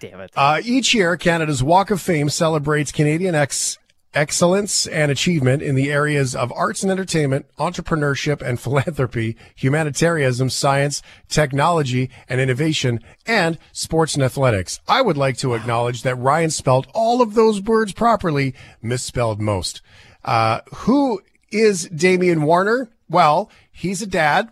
Damn 0.00 0.20
it. 0.20 0.30
Uh, 0.36 0.60
each 0.62 0.92
year, 0.92 1.16
Canada's 1.16 1.62
Walk 1.62 1.90
of 1.90 2.00
Fame 2.02 2.28
celebrates 2.28 2.92
Canadian 2.92 3.34
ex- 3.34 3.78
excellence 4.16 4.86
and 4.86 5.12
achievement 5.12 5.62
in 5.62 5.74
the 5.74 5.92
areas 5.92 6.34
of 6.34 6.50
arts 6.52 6.82
and 6.82 6.90
entertainment, 6.90 7.46
entrepreneurship 7.58 8.40
and 8.40 8.58
philanthropy, 8.66 9.36
humanitarianism, 9.54 10.50
science, 10.50 11.02
technology 11.28 12.10
and 12.28 12.40
innovation, 12.40 12.98
and 13.26 13.58
sports 13.72 14.14
and 14.14 14.24
athletics. 14.24 14.80
I 14.88 15.02
would 15.02 15.16
like 15.16 15.36
to 15.38 15.54
acknowledge 15.54 16.02
that 16.02 16.16
Ryan 16.16 16.50
spelled 16.50 16.88
all 16.94 17.20
of 17.20 17.34
those 17.34 17.60
words 17.60 17.92
properly, 17.92 18.54
misspelled 18.82 19.40
most. 19.40 19.82
Uh, 20.24 20.60
who 20.74 21.20
is 21.52 21.88
Damian 21.88 22.42
Warner? 22.42 22.88
Well, 23.08 23.50
he's 23.70 24.02
a 24.02 24.06
dad. 24.06 24.50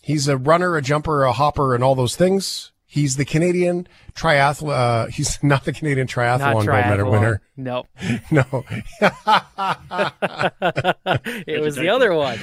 He's 0.00 0.26
a 0.26 0.36
runner, 0.36 0.76
a 0.76 0.82
jumper, 0.82 1.22
a 1.22 1.32
hopper, 1.32 1.74
and 1.74 1.84
all 1.84 1.94
those 1.94 2.16
things. 2.16 2.71
He's 2.92 3.16
the 3.16 3.24
Canadian 3.24 3.88
triathlon. 4.14 4.70
Uh, 4.70 5.06
he's 5.10 5.42
not 5.42 5.64
the 5.64 5.72
Canadian 5.72 6.06
triathlon 6.06 6.40
Not 6.40 6.52
gold 6.52 6.66
medal 6.66 7.06
triathlon. 7.06 7.10
winner. 7.10 7.40
No. 7.56 7.86
no. 8.30 8.64
it 11.46 11.62
was 11.62 11.76
the 11.76 11.88
other 11.88 12.12
one. 12.12 12.38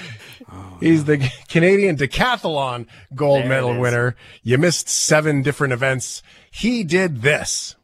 He's 0.79 1.05
the 1.05 1.31
Canadian 1.49 1.97
decathlon 1.97 2.87
gold 3.13 3.41
There 3.41 3.49
medal 3.49 3.79
winner. 3.79 4.15
You 4.41 4.57
missed 4.57 4.89
seven 4.89 5.43
different 5.43 5.73
events. 5.73 6.23
He 6.49 6.83
did 6.83 7.21
this. 7.21 7.75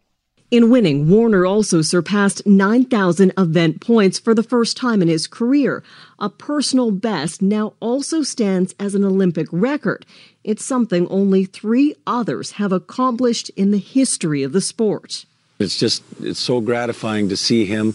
In 0.56 0.70
winning, 0.70 1.10
Warner 1.10 1.46
also 1.46 1.82
surpassed 1.82 2.48
9,000 2.48 3.34
event 3.38 3.82
points 3.82 4.18
for 4.18 4.34
the 4.34 4.42
first 4.42 4.78
time 4.78 5.02
in 5.02 5.10
his 5.10 5.28
career. 5.28 5.84
A 6.18 6.30
personal 6.30 6.92
best 6.92 7.42
now 7.42 7.74
also 7.82 8.22
stands 8.22 8.74
as 8.80 8.96
an 8.96 9.04
Olympic 9.04 9.48
record. 9.52 10.06
It's 10.46 10.64
something 10.64 11.10
only 11.10 11.44
three 11.44 11.94
others 12.08 12.52
have 12.52 12.72
accomplished 12.72 13.50
in 13.58 13.72
the 13.72 13.78
history 13.78 14.44
of 14.44 14.54
the 14.54 14.62
sport. 14.62 15.26
It's 15.60 15.78
just, 15.78 16.04
it's 16.22 16.40
so 16.40 16.62
gratifying 16.62 17.28
to 17.28 17.36
see 17.36 17.66
him 17.66 17.94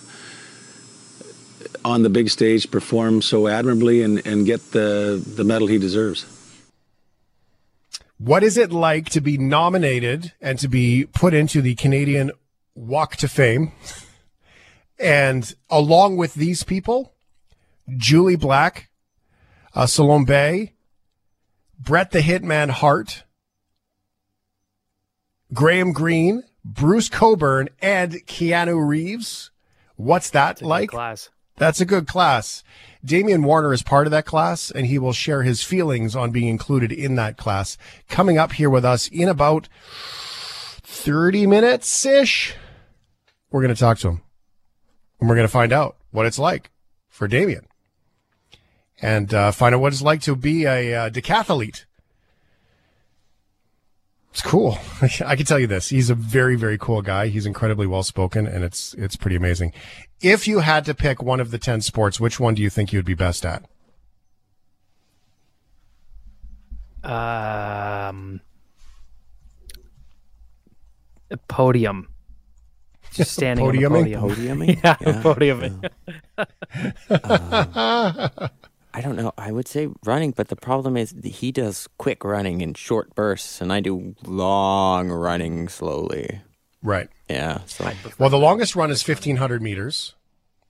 on 1.82 2.02
the 2.02 2.10
big 2.10 2.28
stage 2.28 2.70
perform 2.70 3.22
so 3.22 3.48
admirably 3.48 4.02
and, 4.02 4.20
and 4.26 4.44
get 4.44 4.72
the, 4.72 5.24
the 5.34 5.44
medal 5.44 5.66
he 5.66 5.78
deserves. 5.78 6.26
What 8.18 8.42
is 8.42 8.58
it 8.58 8.70
like 8.70 9.08
to 9.10 9.22
be 9.22 9.38
nominated 9.38 10.34
and 10.42 10.58
to 10.58 10.68
be 10.68 11.06
put 11.06 11.32
into 11.32 11.62
the 11.62 11.74
Canadian 11.74 12.32
Walk 12.74 13.16
to 13.16 13.28
Fame 13.28 13.72
And 14.98 15.54
along 15.70 16.18
with 16.18 16.34
these 16.34 16.62
people, 16.62 17.14
Jully 17.88 18.38
Black, 18.38 18.90
uh, 19.74 19.86
Salome 19.86 20.26
Bey, 20.26 20.72
Bret 21.78 22.10
the 22.10 22.20
Hitman 22.20 22.68
Hart, 22.68 23.24
Graham 25.54 25.92
Greene, 25.92 26.44
Bruce 26.64 27.08
Cockburn, 27.08 27.70
and 27.80 28.12
Keanu 28.26 28.86
Reeves. 28.86 29.50
What's 29.96 30.30
that 30.30 30.60
like? 30.60 30.90
class. 30.90 31.30
That's 31.56 31.80
a 31.80 31.86
good 31.86 32.06
class. 32.06 32.62
Damian 33.04 33.42
Warner 33.42 33.72
is 33.72 33.82
part 33.82 34.06
of 34.06 34.10
that 34.12 34.24
class, 34.26 34.70
and 34.70 34.86
he 34.86 34.98
will 34.98 35.12
share 35.12 35.42
his 35.42 35.62
feelings 35.62 36.14
on 36.14 36.30
being 36.30 36.48
included 36.48 36.92
in 36.92 37.16
that 37.16 37.36
class. 37.36 37.76
Coming 38.08 38.38
up 38.38 38.52
here 38.52 38.70
with 38.70 38.84
us 38.84 39.08
in 39.08 39.28
about 39.28 39.68
30 41.00 41.46
minutes 41.46 42.04
ish, 42.04 42.54
we're 43.50 43.62
going 43.62 43.74
to 43.74 43.80
talk 43.80 43.98
to 43.98 44.08
him. 44.08 44.22
And 45.18 45.28
we're 45.28 45.34
going 45.34 45.46
to 45.46 45.52
find 45.52 45.72
out 45.72 45.96
what 46.10 46.26
it's 46.26 46.38
like 46.38 46.70
for 47.08 47.26
Damian 47.26 47.66
and 49.00 49.32
uh, 49.32 49.50
find 49.50 49.74
out 49.74 49.80
what 49.80 49.92
it's 49.92 50.02
like 50.02 50.20
to 50.22 50.36
be 50.36 50.64
a 50.64 50.94
uh, 50.94 51.10
decathlete. 51.10 51.84
It's 54.30 54.42
cool. 54.42 54.78
I 55.24 55.36
can 55.36 55.46
tell 55.46 55.58
you 55.58 55.66
this. 55.66 55.88
He's 55.88 56.10
a 56.10 56.14
very, 56.14 56.56
very 56.56 56.78
cool 56.78 57.02
guy. 57.02 57.28
He's 57.28 57.46
incredibly 57.46 57.86
well 57.86 58.02
spoken 58.02 58.46
and 58.46 58.62
it's, 58.62 58.94
it's 58.94 59.16
pretty 59.16 59.36
amazing. 59.36 59.72
If 60.20 60.46
you 60.46 60.60
had 60.60 60.84
to 60.84 60.94
pick 60.94 61.22
one 61.22 61.40
of 61.40 61.50
the 61.50 61.58
10 61.58 61.80
sports, 61.80 62.20
which 62.20 62.38
one 62.38 62.54
do 62.54 62.62
you 62.62 62.70
think 62.70 62.92
you'd 62.92 63.06
be 63.06 63.14
best 63.14 63.44
at? 63.46 63.64
Um, 67.02 68.42
a 71.30 71.36
podium. 71.36 72.08
Just 73.12 73.32
standing 73.34 73.66
on 73.66 73.74
Podiuming? 73.74 74.04
the 74.12 74.16
podium. 74.20 74.58
Podiuming? 74.60 74.80
Yeah, 74.84 74.96
Yeah. 75.00 75.22
podiuming. 75.22 75.90
Um, 77.10 78.50
I 78.92 79.00
don't 79.00 79.16
know. 79.16 79.32
I 79.38 79.52
would 79.52 79.68
say 79.68 79.88
running, 80.04 80.32
but 80.32 80.48
the 80.48 80.56
problem 80.56 80.96
is 80.96 81.14
he 81.24 81.52
does 81.52 81.88
quick 81.98 82.24
running 82.24 82.60
in 82.60 82.74
short 82.74 83.14
bursts, 83.14 83.60
and 83.60 83.72
I 83.72 83.80
do 83.80 84.14
long 84.24 85.10
running 85.10 85.68
slowly. 85.68 86.40
Right. 86.82 87.08
Yeah. 87.28 87.60
So 87.66 87.90
Well, 88.18 88.30
the 88.30 88.38
longest 88.38 88.74
run 88.74 88.90
is 88.90 89.06
1500 89.06 89.62
meters 89.62 90.14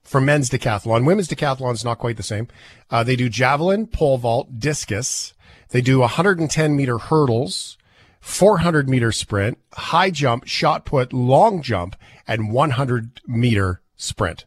for 0.02 0.20
men's 0.20 0.50
decathlon. 0.50 1.06
Women's 1.06 1.28
decathlon 1.28 1.72
is 1.74 1.84
not 1.84 1.98
quite 1.98 2.16
the 2.16 2.22
same. 2.22 2.48
Uh, 2.90 3.02
they 3.04 3.16
do 3.16 3.28
javelin, 3.28 3.86
pole 3.86 4.18
vault, 4.18 4.58
discus. 4.58 5.32
They 5.70 5.80
do 5.80 6.00
110 6.00 6.74
meter 6.76 6.98
hurdles, 6.98 7.78
400 8.20 8.88
meter 8.88 9.12
sprint, 9.12 9.58
high 9.72 10.10
jump, 10.10 10.46
shot 10.46 10.84
put, 10.84 11.12
long 11.12 11.62
jump, 11.62 11.96
and 12.26 12.52
100 12.52 13.20
meter 13.26 13.80
sprint. 13.96 14.44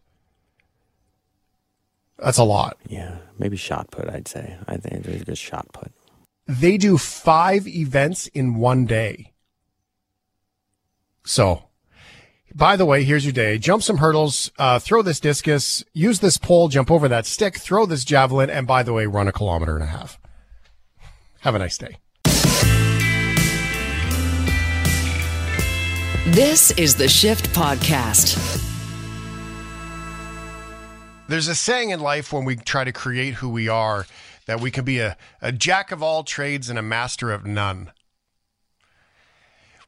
That's 2.18 2.38
a 2.38 2.44
lot. 2.44 2.78
yeah, 2.88 3.18
maybe 3.38 3.58
shot 3.58 3.92
put. 3.92 4.08
I'd 4.08 4.28
say. 4.28 4.58
I 4.68 4.78
think 4.78 5.04
there's 5.04 5.22
a 5.22 5.26
good 5.26 5.38
shot 5.38 5.68
put. 5.74 5.92
They 6.48 6.78
do 6.78 6.98
five 6.98 7.68
events 7.68 8.28
in 8.28 8.56
one 8.56 8.86
day. 8.86 9.34
So, 11.26 11.64
by 12.54 12.76
the 12.76 12.86
way, 12.86 13.04
here's 13.04 13.26
your 13.26 13.34
day. 13.34 13.58
Jump 13.58 13.82
some 13.82 13.98
hurdles, 13.98 14.52
uh, 14.58 14.80
throw 14.80 15.02
this 15.02 15.20
discus, 15.20 15.84
use 15.94 16.20
this 16.20 16.38
pole, 16.38 16.68
jump 16.68 16.92
over 16.92 17.08
that 17.08 17.26
stick, 17.26 17.58
throw 17.58 17.86
this 17.86 18.04
javelin, 18.06 18.50
and 18.50 18.68
by 18.68 18.84
the 18.84 18.94
way, 18.94 19.06
run 19.06 19.28
a 19.28 19.32
kilometer 19.32 19.76
and 19.76 19.84
a 19.84 19.88
half. 19.88 20.20
Have 21.42 21.56
a 21.56 21.60
nice 21.60 21.78
day. 21.78 21.98
This 26.28 26.72
is 26.72 26.96
the 26.96 27.10
Shift 27.10 27.50
Podcast. 27.50 28.38
There's 31.28 31.50
a 31.50 31.54
saying 31.56 31.90
in 31.90 32.00
life 32.00 32.32
when 32.32 32.46
we 32.46 32.56
try 32.56 32.86
to 32.86 32.94
create 32.94 33.34
who 33.34 33.50
we 33.50 33.68
are 33.68 34.06
that 34.46 34.62
we 34.62 34.72
can 34.72 34.86
be 34.86 35.00
a, 35.00 35.18
a 35.42 35.52
jack 35.52 35.92
of 35.92 36.02
all 36.02 36.24
trades 36.24 36.70
and 36.70 36.80
a 36.80 36.82
master 36.82 37.30
of 37.30 37.46
none. 37.46 37.92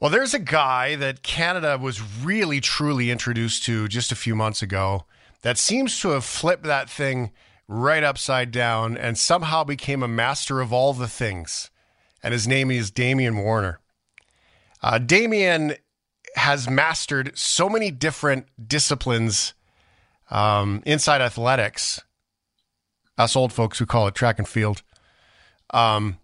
Well, 0.02 0.12
there's 0.12 0.34
a 0.34 0.40
guy 0.40 0.98
that 0.98 1.24
Canada 1.24 1.78
was 1.82 2.02
really 2.02 2.60
truly 2.60 3.12
introduced 3.12 3.64
to 3.68 3.88
just 3.88 4.12
a 4.12 4.16
few 4.16 4.36
months 4.36 4.62
ago 4.62 5.06
that 5.42 5.58
seems 5.58 5.98
to 6.02 6.10
have 6.10 6.26
flipped 6.26 6.64
that 6.64 6.90
thing 6.90 7.32
right 7.70 8.04
upside 8.04 8.52
down 8.52 8.98
and 8.98 9.18
somehow 9.18 9.64
became 9.64 10.04
a 10.04 10.08
master 10.10 10.60
of 10.60 10.74
all 10.74 10.92
the 10.92 11.08
things. 11.08 11.72
And 12.22 12.34
his 12.34 12.46
name 12.46 12.72
is 12.72 12.92
Damian 12.92 13.38
Warner. 13.38 13.80
Uh, 14.84 15.00
has 16.36 16.70
mastered 16.70 17.38
so 17.38 17.70
many 17.70 17.92
different 17.92 18.46
disciplines 18.68 19.54
um, 20.30 20.82
inside 20.86 21.22
athletics, 21.22 22.02
us 23.18 23.36
old 23.36 23.54
folks 23.54 23.80
who 23.80 23.86
call 23.86 24.08
it 24.08 24.16
track 24.16 24.38
and 24.40 24.48
field, 24.48 24.84
um, 25.74 26.18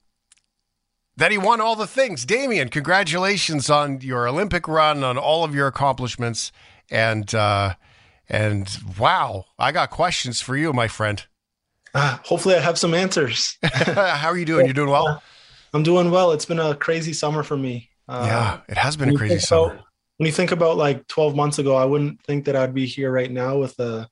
that 1.17 1.31
he 1.31 1.37
won 1.37 1.61
all 1.61 1.75
the 1.75 1.87
things. 1.87 2.25
Damian, 2.25 2.69
congratulations 2.69 3.69
on 3.69 4.01
your 4.01 4.27
Olympic 4.27 4.67
run, 4.67 5.03
on 5.03 5.17
all 5.17 5.43
of 5.43 5.53
your 5.55 5.67
accomplishments, 5.67 6.51
and 6.89 7.33
uh, 7.35 7.75
and 8.27 8.69
wow, 8.99 9.45
I 9.59 9.71
got 9.71 9.89
questions 9.91 10.41
for 10.41 10.55
you, 10.57 10.73
my 10.73 10.87
friend. 10.87 11.25
Uh, 11.93 12.17
hopefully, 12.23 12.55
I 12.55 12.59
have 12.59 12.77
some 12.77 12.93
answers. 12.93 13.57
How 13.63 14.29
are 14.29 14.37
you 14.37 14.45
doing? 14.45 14.65
You're 14.65 14.73
doing 14.73 14.89
well? 14.89 15.21
I'm 15.73 15.83
doing 15.83 16.11
well. 16.11 16.31
It's 16.31 16.45
been 16.45 16.59
a 16.59 16.75
crazy 16.75 17.13
summer 17.13 17.43
for 17.43 17.55
me. 17.57 17.89
Uh, 18.07 18.23
yeah, 18.27 18.59
it 18.67 18.77
has 18.77 18.97
been 18.97 19.09
a 19.09 19.15
crazy 19.15 19.39
summer. 19.39 19.73
about- 19.73 19.85
when 20.21 20.27
you 20.27 20.31
think 20.31 20.51
about 20.51 20.77
like 20.77 21.07
12 21.07 21.35
months 21.35 21.57
ago, 21.57 21.75
I 21.75 21.83
wouldn't 21.83 22.21
think 22.21 22.45
that 22.45 22.55
I'd 22.55 22.75
be 22.75 22.85
here 22.85 23.11
right 23.11 23.31
now 23.31 23.57
with 23.57 23.79
a 23.79 24.07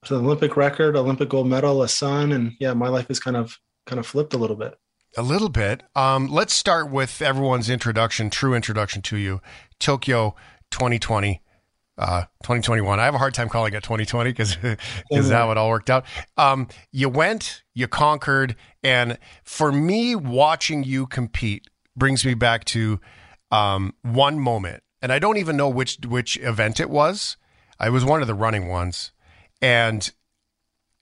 with 0.00 0.10
an 0.10 0.16
Olympic 0.16 0.56
record, 0.56 0.96
Olympic 0.96 1.28
gold 1.28 1.46
medal, 1.46 1.84
a 1.84 1.88
son, 1.88 2.32
and 2.32 2.54
yeah, 2.58 2.74
my 2.74 2.88
life 2.88 3.08
is 3.10 3.20
kind 3.20 3.36
of 3.36 3.60
kind 3.86 4.00
of 4.00 4.04
flipped 4.04 4.34
a 4.34 4.38
little 4.38 4.56
bit. 4.56 4.74
A 5.16 5.22
little 5.22 5.48
bit. 5.48 5.84
Um, 5.94 6.26
let's 6.26 6.52
start 6.52 6.90
with 6.90 7.22
everyone's 7.22 7.70
introduction, 7.70 8.28
true 8.28 8.54
introduction 8.54 9.02
to 9.02 9.16
you. 9.16 9.40
Tokyo 9.78 10.34
2020, 10.72 11.40
uh, 11.96 12.22
2021. 12.42 12.98
I 12.98 13.04
have 13.04 13.14
a 13.14 13.18
hard 13.18 13.32
time 13.32 13.48
calling 13.48 13.72
it 13.72 13.84
2020 13.84 14.30
because 14.30 14.56
because 14.56 15.30
how 15.30 15.52
it 15.52 15.56
all 15.56 15.68
worked 15.68 15.90
out. 15.90 16.04
Um, 16.36 16.66
you 16.90 17.08
went, 17.08 17.62
you 17.72 17.86
conquered, 17.86 18.56
and 18.82 19.16
for 19.44 19.70
me, 19.70 20.16
watching 20.16 20.82
you 20.82 21.06
compete 21.06 21.68
brings 21.96 22.26
me 22.26 22.34
back 22.34 22.64
to 22.64 22.98
um, 23.52 23.94
one 24.02 24.40
moment, 24.40 24.82
and 25.02 25.12
I 25.12 25.18
don't 25.18 25.36
even 25.36 25.56
know 25.56 25.68
which 25.68 25.98
which 26.06 26.38
event 26.38 26.80
it 26.80 26.88
was. 26.88 27.36
I 27.78 27.90
was 27.90 28.04
one 28.04 28.22
of 28.22 28.28
the 28.28 28.34
running 28.34 28.68
ones, 28.68 29.10
and 29.60 30.10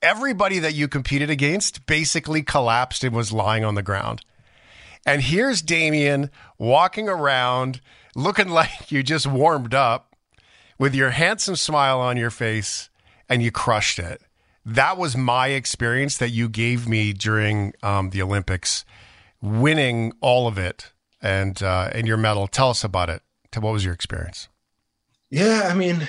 everybody 0.02 0.58
that 0.58 0.74
you 0.74 0.88
competed 0.88 1.28
against 1.28 1.86
basically 1.86 2.42
collapsed 2.42 3.04
and 3.04 3.14
was 3.14 3.32
lying 3.32 3.64
on 3.64 3.74
the 3.74 3.82
ground. 3.82 4.22
And 5.06 5.22
here's 5.22 5.62
Damian 5.62 6.30
walking 6.58 7.08
around 7.08 7.80
looking 8.14 8.48
like 8.60 8.90
you 8.90 9.02
just 9.02 9.26
warmed 9.26 9.74
up 9.74 10.16
with 10.78 10.94
your 10.94 11.10
handsome 11.10 11.56
smile 11.56 12.00
on 12.00 12.16
your 12.16 12.30
face 12.30 12.88
and 13.28 13.42
you 13.42 13.50
crushed 13.50 13.98
it. 13.98 14.22
That 14.64 14.96
was 14.96 15.16
my 15.16 15.48
experience 15.48 16.18
that 16.18 16.30
you 16.30 16.48
gave 16.48 16.88
me 16.88 17.12
during 17.12 17.72
um, 17.82 18.10
the 18.10 18.22
Olympics, 18.22 18.84
winning 19.40 20.12
all 20.20 20.46
of 20.46 20.58
it 20.58 20.92
and 21.22 21.62
uh, 21.62 21.90
and 21.92 22.06
your 22.06 22.16
medal. 22.16 22.46
Tell 22.46 22.70
us 22.70 22.84
about 22.84 23.10
it. 23.10 23.22
What 23.58 23.72
was 23.72 23.84
your 23.84 23.94
experience? 23.94 24.48
Yeah, 25.30 25.68
I 25.70 25.74
mean, 25.74 26.08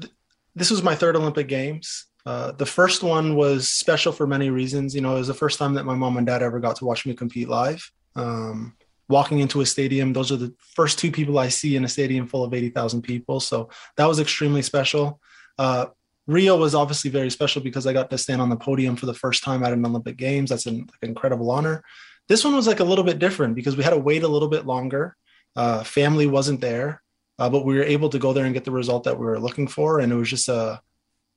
th- 0.00 0.12
this 0.54 0.70
was 0.70 0.82
my 0.82 0.94
third 0.94 1.16
Olympic 1.16 1.48
Games. 1.48 2.06
Uh, 2.24 2.52
the 2.52 2.66
first 2.66 3.02
one 3.02 3.36
was 3.36 3.68
special 3.68 4.12
for 4.12 4.26
many 4.26 4.50
reasons. 4.50 4.94
You 4.94 5.00
know, 5.00 5.16
it 5.16 5.20
was 5.20 5.28
the 5.28 5.34
first 5.34 5.58
time 5.58 5.74
that 5.74 5.84
my 5.84 5.94
mom 5.94 6.16
and 6.16 6.26
dad 6.26 6.42
ever 6.42 6.60
got 6.60 6.76
to 6.76 6.84
watch 6.84 7.06
me 7.06 7.14
compete 7.14 7.48
live. 7.48 7.90
Um, 8.16 8.76
walking 9.08 9.38
into 9.38 9.60
a 9.60 9.66
stadium, 9.66 10.12
those 10.12 10.30
are 10.30 10.36
the 10.36 10.54
first 10.60 10.98
two 10.98 11.10
people 11.10 11.38
I 11.38 11.48
see 11.48 11.76
in 11.76 11.84
a 11.84 11.88
stadium 11.88 12.26
full 12.26 12.44
of 12.44 12.52
80,000 12.52 13.02
people. 13.02 13.40
So 13.40 13.70
that 13.96 14.06
was 14.06 14.20
extremely 14.20 14.62
special. 14.62 15.20
Uh, 15.56 15.86
Rio 16.26 16.56
was 16.56 16.74
obviously 16.74 17.10
very 17.10 17.30
special 17.30 17.62
because 17.62 17.86
I 17.86 17.94
got 17.94 18.10
to 18.10 18.18
stand 18.18 18.42
on 18.42 18.50
the 18.50 18.56
podium 18.56 18.96
for 18.96 19.06
the 19.06 19.14
first 19.14 19.42
time 19.42 19.64
at 19.64 19.72
an 19.72 19.86
Olympic 19.86 20.18
Games. 20.18 20.50
That's 20.50 20.66
an 20.66 20.80
like, 20.80 21.08
incredible 21.08 21.50
honor. 21.50 21.82
This 22.28 22.44
one 22.44 22.54
was 22.54 22.66
like 22.66 22.80
a 22.80 22.84
little 22.84 23.04
bit 23.04 23.18
different 23.18 23.54
because 23.54 23.76
we 23.76 23.82
had 23.82 23.90
to 23.90 23.96
wait 23.96 24.22
a 24.22 24.28
little 24.28 24.48
bit 24.48 24.66
longer. 24.66 25.16
Uh, 25.58 25.82
family 25.82 26.26
wasn't 26.26 26.60
there, 26.60 27.02
uh, 27.40 27.50
but 27.50 27.64
we 27.64 27.74
were 27.76 27.82
able 27.96 28.08
to 28.10 28.18
go 28.24 28.32
there 28.32 28.44
and 28.46 28.54
get 28.54 28.64
the 28.64 28.70
result 28.80 29.02
that 29.04 29.18
we 29.18 29.26
were 29.26 29.40
looking 29.46 29.66
for. 29.66 29.98
And 30.00 30.12
it 30.12 30.14
was 30.16 30.30
just 30.30 30.48
a, 30.48 30.80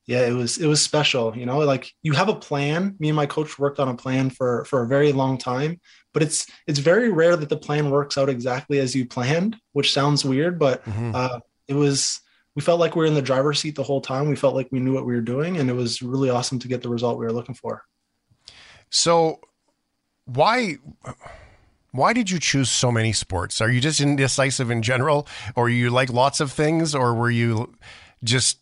yeah, 0.06 0.22
it 0.32 0.34
was 0.42 0.58
it 0.64 0.68
was 0.68 0.82
special. 0.82 1.36
You 1.36 1.46
know, 1.50 1.60
like 1.74 1.92
you 2.04 2.14
have 2.14 2.30
a 2.30 2.36
plan. 2.50 2.96
Me 3.00 3.10
and 3.10 3.16
my 3.16 3.26
coach 3.26 3.58
worked 3.58 3.80
on 3.80 3.88
a 3.88 3.96
plan 4.04 4.30
for 4.30 4.66
for 4.66 4.84
a 4.84 4.88
very 4.88 5.12
long 5.12 5.38
time, 5.40 5.80
but 6.14 6.22
it's 6.22 6.46
it's 6.68 6.80
very 6.92 7.10
rare 7.22 7.36
that 7.36 7.50
the 7.50 7.58
plan 7.58 7.90
works 7.90 8.16
out 8.20 8.30
exactly 8.30 8.78
as 8.80 8.94
you 8.96 9.06
planned, 9.08 9.58
which 9.74 9.92
sounds 9.94 10.24
weird, 10.24 10.60
but 10.60 10.86
Mhm. 10.86 11.16
uh, 11.16 11.40
it 11.68 11.74
was. 11.74 12.22
We 12.56 12.62
felt 12.62 12.82
like 12.82 12.96
we 12.96 13.00
were 13.02 13.12
in 13.14 13.14
the 13.22 13.22
driver's 13.32 13.60
seat 13.62 13.76
the 13.76 13.90
whole 13.90 14.02
time. 14.02 14.28
We 14.28 14.36
felt 14.36 14.56
like 14.56 14.70
we 14.72 14.82
knew 14.82 14.94
what 14.94 15.06
we 15.06 15.16
were 15.16 15.28
doing, 15.36 15.58
and 15.58 15.70
it 15.70 15.78
was 15.84 16.02
really 16.02 16.30
awesome 16.30 16.60
to 16.60 16.68
get 16.68 16.82
the 16.84 16.90
result 16.90 17.18
we 17.18 17.26
were 17.26 17.32
looking 17.40 17.56
for. 17.56 17.84
So, 18.90 19.40
why 20.26 20.78
why 21.92 22.14
did 22.14 22.30
you 22.30 22.40
choose 22.40 22.70
so 22.72 22.92
many 22.92 23.14
sports? 23.14 23.62
Are 23.62 23.70
you 23.70 23.82
just 23.82 24.00
indecisive 24.00 24.72
in 24.72 24.82
general, 24.82 25.28
or 25.56 25.70
you 25.70 25.90
like 25.90 26.12
lots 26.12 26.40
of 26.40 26.52
things, 26.52 26.96
or 26.96 27.14
were 27.14 27.32
you 27.32 27.74
just 28.24 28.58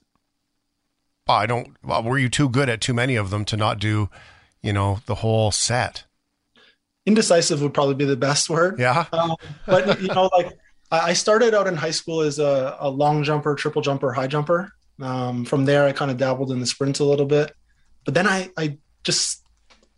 well, 1.29 1.37
I 1.37 1.45
don't. 1.45 1.77
Well, 1.83 2.01
were 2.01 2.17
you 2.17 2.27
too 2.27 2.49
good 2.49 2.69
at 2.69 2.81
too 2.81 2.93
many 2.95 3.15
of 3.15 3.29
them 3.29 3.45
to 3.45 3.55
not 3.55 3.77
do, 3.77 4.09
you 4.63 4.73
know, 4.73 5.01
the 5.05 5.13
whole 5.13 5.51
set? 5.51 6.05
Indecisive 7.05 7.61
would 7.61 7.73
probably 7.73 7.93
be 7.93 8.05
the 8.05 8.17
best 8.17 8.49
word. 8.49 8.79
Yeah. 8.79 9.05
Um, 9.13 9.35
but 9.67 10.01
you 10.01 10.07
know, 10.07 10.31
like 10.35 10.57
I 10.91 11.13
started 11.13 11.53
out 11.53 11.67
in 11.67 11.75
high 11.75 11.91
school 11.91 12.21
as 12.21 12.39
a, 12.39 12.75
a 12.79 12.89
long 12.89 13.23
jumper, 13.23 13.53
triple 13.53 13.83
jumper, 13.83 14.11
high 14.11 14.25
jumper. 14.25 14.71
Um, 14.99 15.45
from 15.45 15.65
there, 15.65 15.85
I 15.85 15.91
kind 15.91 16.09
of 16.09 16.17
dabbled 16.17 16.51
in 16.51 16.59
the 16.59 16.65
sprints 16.65 16.99
a 16.99 17.05
little 17.05 17.27
bit, 17.27 17.53
but 18.05 18.15
then 18.15 18.25
I, 18.25 18.49
I 18.57 18.79
just 19.03 19.38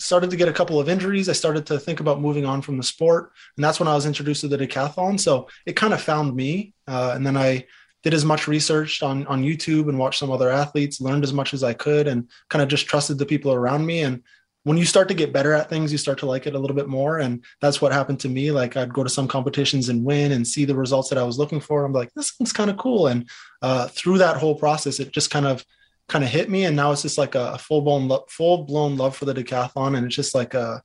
started 0.01 0.29
to 0.31 0.35
get 0.35 0.47
a 0.47 0.53
couple 0.53 0.79
of 0.79 0.89
injuries. 0.89 1.29
I 1.29 1.33
started 1.33 1.65
to 1.67 1.79
think 1.79 1.99
about 1.99 2.21
moving 2.21 2.45
on 2.45 2.61
from 2.61 2.77
the 2.77 2.83
sport, 2.83 3.31
and 3.55 3.63
that's 3.63 3.79
when 3.79 3.87
I 3.87 3.95
was 3.95 4.05
introduced 4.05 4.41
to 4.41 4.47
the 4.47 4.57
decathlon. 4.57 5.19
So 5.19 5.47
it 5.65 5.75
kind 5.75 5.93
of 5.93 6.01
found 6.01 6.35
me, 6.35 6.73
uh, 6.87 7.11
and 7.15 7.25
then 7.25 7.37
I 7.37 7.65
did 8.03 8.13
as 8.13 8.25
much 8.25 8.47
research 8.47 9.03
on 9.03 9.27
on 9.27 9.43
YouTube 9.43 9.87
and 9.87 9.99
watched 9.99 10.19
some 10.19 10.31
other 10.31 10.49
athletes, 10.49 11.01
learned 11.01 11.23
as 11.23 11.33
much 11.33 11.53
as 11.53 11.63
I 11.63 11.73
could, 11.73 12.07
and 12.07 12.29
kind 12.49 12.61
of 12.61 12.69
just 12.69 12.87
trusted 12.87 13.17
the 13.17 13.25
people 13.25 13.53
around 13.53 13.85
me. 13.85 14.01
And 14.01 14.23
when 14.63 14.77
you 14.77 14.85
start 14.85 15.07
to 15.07 15.13
get 15.13 15.33
better 15.33 15.53
at 15.53 15.69
things, 15.69 15.91
you 15.91 15.97
start 15.97 16.19
to 16.19 16.25
like 16.27 16.45
it 16.45 16.55
a 16.55 16.59
little 16.59 16.75
bit 16.75 16.87
more. 16.87 17.19
And 17.19 17.43
that's 17.61 17.81
what 17.81 17.91
happened 17.91 18.19
to 18.21 18.29
me. 18.29 18.51
Like 18.51 18.77
I'd 18.77 18.93
go 18.93 19.03
to 19.03 19.09
some 19.09 19.27
competitions 19.27 19.89
and 19.89 20.03
win 20.03 20.31
and 20.31 20.47
see 20.47 20.65
the 20.65 20.75
results 20.75 21.09
that 21.09 21.17
I 21.17 21.23
was 21.23 21.39
looking 21.39 21.59
for. 21.59 21.83
I'm 21.83 21.93
like, 21.93 22.13
this 22.13 22.33
is 22.39 22.53
kind 22.53 22.69
of 22.69 22.77
cool. 22.77 23.07
And 23.07 23.27
uh, 23.61 23.87
through 23.87 24.19
that 24.19 24.37
whole 24.37 24.55
process, 24.55 24.99
it 24.99 25.11
just 25.11 25.31
kind 25.31 25.47
of 25.47 25.65
kind 26.07 26.23
of 26.23 26.29
hit 26.29 26.49
me. 26.49 26.65
And 26.65 26.75
now 26.75 26.91
it's 26.91 27.01
just 27.01 27.17
like 27.17 27.35
a 27.35 27.57
full 27.57 27.81
blown 27.81 28.09
full 28.27 28.63
blown 28.65 28.97
love 28.97 29.15
for 29.15 29.25
the 29.25 29.33
decathlon. 29.33 29.97
And 29.97 30.05
it's 30.05 30.15
just 30.15 30.35
like 30.35 30.53
a 30.53 30.83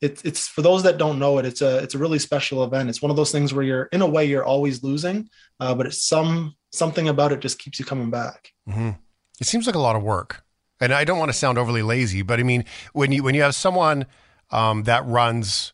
it's 0.00 0.22
it's 0.24 0.46
for 0.46 0.62
those 0.62 0.84
that 0.84 0.98
don't 0.98 1.18
know 1.18 1.38
it, 1.38 1.46
it's 1.46 1.60
a 1.60 1.78
it's 1.78 1.94
a 1.94 1.98
really 1.98 2.18
special 2.18 2.62
event. 2.62 2.88
It's 2.88 3.02
one 3.02 3.10
of 3.10 3.16
those 3.16 3.32
things 3.32 3.52
where 3.52 3.64
you're 3.64 3.84
in 3.84 4.02
a 4.02 4.06
way 4.06 4.24
you're 4.24 4.44
always 4.44 4.82
losing, 4.82 5.28
uh, 5.60 5.74
but 5.74 5.86
it's 5.86 6.02
some 6.02 6.54
something 6.70 7.08
about 7.08 7.32
it 7.32 7.40
just 7.40 7.58
keeps 7.58 7.78
you 7.78 7.84
coming 7.84 8.10
back. 8.10 8.52
Mm-hmm. 8.68 8.90
It 9.40 9.46
seems 9.46 9.66
like 9.66 9.74
a 9.74 9.80
lot 9.80 9.96
of 9.96 10.02
work, 10.02 10.44
and 10.80 10.92
I 10.92 11.04
don't 11.04 11.18
want 11.18 11.30
to 11.30 11.36
sound 11.36 11.58
overly 11.58 11.82
lazy, 11.82 12.22
but 12.22 12.38
I 12.38 12.44
mean 12.44 12.64
when 12.92 13.10
you 13.10 13.24
when 13.24 13.34
you 13.34 13.42
have 13.42 13.56
someone 13.56 14.06
um, 14.50 14.84
that 14.84 15.04
runs 15.04 15.72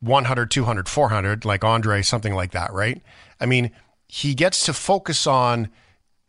100, 0.00 0.50
200, 0.50 0.88
400, 0.88 1.44
like 1.44 1.64
Andre, 1.64 2.02
something 2.02 2.34
like 2.34 2.52
that, 2.52 2.72
right? 2.72 3.00
I 3.40 3.46
mean, 3.46 3.70
he 4.06 4.34
gets 4.34 4.66
to 4.66 4.72
focus 4.72 5.26
on 5.26 5.70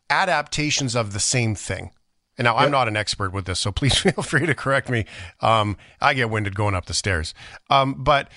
adaptations 0.09 0.95
of 0.95 1.13
the 1.13 1.19
same 1.19 1.55
thing. 1.55 1.91
And 2.37 2.45
now 2.45 2.55
yep. 2.55 2.65
I'm 2.65 2.71
not 2.71 2.87
an 2.87 2.97
expert 2.97 3.31
with 3.31 3.45
this, 3.45 3.59
so 3.59 3.71
please 3.71 3.97
feel 3.97 4.23
free 4.23 4.45
to 4.45 4.55
correct 4.55 4.89
me. 4.89 5.05
Um, 5.41 5.77
I 6.01 6.13
get 6.13 6.29
winded 6.29 6.55
going 6.55 6.75
up 6.75 6.85
the 6.85 6.93
stairs. 6.93 7.33
Um, 7.69 8.03
but 8.03 8.29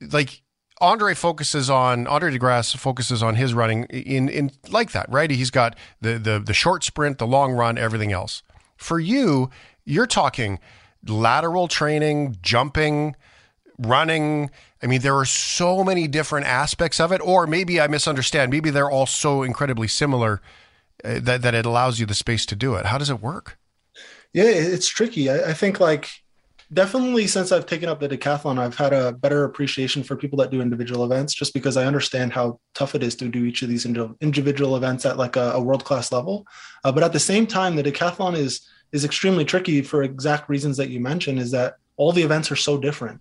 like 0.00 0.42
Andre 0.80 1.14
focuses 1.14 1.70
on 1.70 2.06
Andre 2.06 2.32
De 2.32 2.38
Grasse 2.38 2.72
focuses 2.74 3.22
on 3.22 3.36
his 3.36 3.54
running 3.54 3.84
in 3.84 4.28
in 4.28 4.50
like 4.70 4.92
that, 4.92 5.10
right? 5.10 5.30
He's 5.30 5.50
got 5.50 5.76
the 6.00 6.18
the 6.18 6.38
the 6.38 6.54
short 6.54 6.84
sprint, 6.84 7.18
the 7.18 7.26
long 7.26 7.52
run, 7.52 7.78
everything 7.78 8.12
else. 8.12 8.42
For 8.76 8.98
you, 8.98 9.50
you're 9.84 10.06
talking 10.06 10.58
lateral 11.06 11.68
training, 11.68 12.36
jumping, 12.42 13.16
running. 13.78 14.50
I 14.82 14.86
mean, 14.86 15.00
there 15.00 15.16
are 15.16 15.24
so 15.24 15.84
many 15.84 16.08
different 16.08 16.46
aspects 16.46 17.00
of 17.00 17.12
it. 17.12 17.20
Or 17.20 17.46
maybe 17.46 17.80
I 17.80 17.86
misunderstand. 17.86 18.50
Maybe 18.50 18.70
they're 18.70 18.90
all 18.90 19.06
so 19.06 19.42
incredibly 19.42 19.88
similar 19.88 20.40
that 21.02 21.42
that 21.42 21.54
it 21.54 21.66
allows 21.66 21.98
you 21.98 22.06
the 22.06 22.14
space 22.14 22.46
to 22.46 22.56
do 22.56 22.74
it. 22.74 22.86
How 22.86 22.98
does 22.98 23.10
it 23.10 23.20
work? 23.20 23.58
Yeah, 24.32 24.44
it's 24.44 24.88
tricky. 24.88 25.28
I, 25.28 25.50
I, 25.50 25.52
think 25.52 25.78
like 25.78 26.08
definitely 26.72 27.26
since 27.26 27.52
I've 27.52 27.66
taken 27.66 27.88
up 27.88 28.00
the 28.00 28.08
decathlon, 28.08 28.58
I've 28.58 28.76
had 28.76 28.94
a 28.94 29.12
better 29.12 29.44
appreciation 29.44 30.02
for 30.02 30.16
people 30.16 30.38
that 30.38 30.50
do 30.50 30.62
individual 30.62 31.04
events, 31.04 31.34
just 31.34 31.52
because 31.52 31.76
I 31.76 31.84
understand 31.84 32.32
how 32.32 32.58
tough 32.74 32.94
it 32.94 33.02
is 33.02 33.14
to 33.16 33.28
do 33.28 33.44
each 33.44 33.62
of 33.62 33.68
these 33.68 33.84
individual 33.84 34.76
events 34.76 35.04
at 35.04 35.18
like 35.18 35.36
a, 35.36 35.52
a 35.52 35.60
world 35.60 35.84
class 35.84 36.12
level. 36.12 36.46
Uh, 36.82 36.92
but 36.92 37.02
at 37.02 37.12
the 37.12 37.20
same 37.20 37.46
time, 37.46 37.76
the 37.76 37.82
decathlon 37.82 38.36
is 38.36 38.66
is 38.92 39.04
extremely 39.04 39.44
tricky 39.44 39.82
for 39.82 40.02
exact 40.02 40.48
reasons 40.48 40.76
that 40.76 40.88
you 40.88 41.00
mentioned. 41.00 41.38
Is 41.38 41.50
that 41.50 41.76
all 41.96 42.12
the 42.12 42.22
events 42.22 42.50
are 42.50 42.56
so 42.56 42.78
different. 42.78 43.20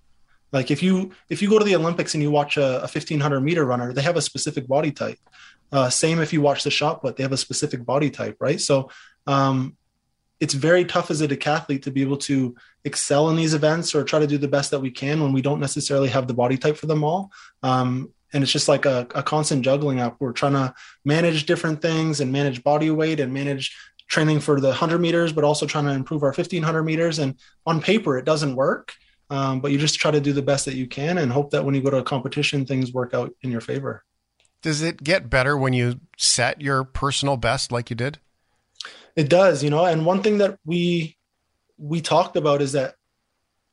Like 0.52 0.72
if 0.72 0.84
you 0.84 1.12
if 1.30 1.42
you 1.42 1.50
go 1.50 1.60
to 1.60 1.66
the 1.66 1.76
Olympics 1.76 2.14
and 2.14 2.24
you 2.24 2.32
watch 2.32 2.58
a, 2.58 2.78
a 2.78 2.90
1500 2.90 3.42
meter 3.42 3.66
runner, 3.66 3.94
they 3.94 4.02
have 4.02 4.18
a 4.18 4.22
specific 4.22 4.68
body 4.68 4.92
type. 4.92 5.20
Uh, 5.72 5.90
same 5.90 6.20
if 6.20 6.34
you 6.34 6.42
watch 6.42 6.64
the 6.64 6.72
shot 6.72 7.02
put, 7.02 7.16
they 7.16 7.24
have 7.24 7.32
a 7.32 7.38
specific 7.38 7.86
body 7.86 8.10
type, 8.10 8.38
right? 8.40 8.60
So 8.60 8.90
um, 9.28 9.78
it's 10.40 10.54
very 10.54 10.86
tough 10.86 11.12
as 11.12 11.22
a 11.22 11.28
decathlete 11.28 11.84
to 11.84 11.92
be 11.92 12.02
able 12.02 12.18
to 12.18 12.56
excel 12.84 13.30
in 13.30 13.36
these 13.36 13.54
events 13.54 13.94
or 13.94 14.04
try 14.04 14.20
to 14.20 14.28
do 14.28 14.38
the 14.38 14.48
best 14.48 14.72
that 14.72 14.80
we 14.80 14.92
can 14.92 15.22
when 15.22 15.34
we 15.34 15.42
don't 15.42 15.60
necessarily 15.60 16.10
have 16.10 16.28
the 16.28 16.34
body 16.34 16.58
type 16.58 16.78
for 16.78 16.88
them 16.88 17.04
all. 17.04 17.32
Um, 17.64 18.12
and 18.34 18.44
it's 18.44 18.52
just 18.52 18.68
like 18.68 18.86
a, 18.86 19.08
a 19.14 19.22
constant 19.22 19.64
juggling 19.64 20.00
act. 20.00 20.18
We're 20.20 20.32
trying 20.32 20.54
to 20.54 20.74
manage 21.06 21.46
different 21.46 21.82
things 21.82 22.22
and 22.22 22.32
manage 22.32 22.64
body 22.64 22.90
weight 22.90 23.20
and 23.20 23.34
manage 23.34 23.76
training 24.08 24.40
for 24.40 24.60
the 24.60 24.70
100 24.70 25.00
meters, 25.00 25.32
but 25.32 25.44
also 25.44 25.66
trying 25.66 25.86
to 25.86 25.92
improve 25.92 26.24
our 26.24 26.30
1500 26.30 26.84
meters. 26.84 27.20
And 27.20 27.36
on 27.66 27.82
paper, 27.82 28.18
it 28.18 28.26
doesn't 28.26 28.56
work. 28.56 28.94
Um, 29.30 29.62
but 29.62 29.72
you 29.72 29.78
just 29.78 30.00
try 30.00 30.12
to 30.12 30.20
do 30.20 30.34
the 30.34 30.42
best 30.42 30.66
that 30.66 30.76
you 30.76 30.88
can 30.88 31.18
and 31.18 31.32
hope 31.32 31.52
that 31.52 31.64
when 31.64 31.74
you 31.74 31.82
go 31.82 31.90
to 31.90 31.98
a 31.98 32.04
competition, 32.04 32.66
things 32.66 32.92
work 32.92 33.14
out 33.14 33.34
in 33.42 33.52
your 33.52 33.62
favor. 33.62 34.04
Does 34.62 34.82
it 34.82 35.04
get 35.04 35.30
better 35.30 35.58
when 35.58 35.74
you 35.74 36.00
set 36.18 36.62
your 36.62 36.84
personal 36.84 37.38
best 37.38 37.72
like 37.72 37.90
you 37.90 37.96
did? 37.96 38.20
It 39.16 39.30
does, 39.30 39.64
you 39.64 39.70
know. 39.70 39.86
And 39.86 40.06
one 40.06 40.22
thing 40.22 40.38
that 40.38 40.58
we 40.66 41.18
we 41.78 42.02
talked 42.02 42.36
about 42.36 42.62
is 42.62 42.74
that 42.74 42.96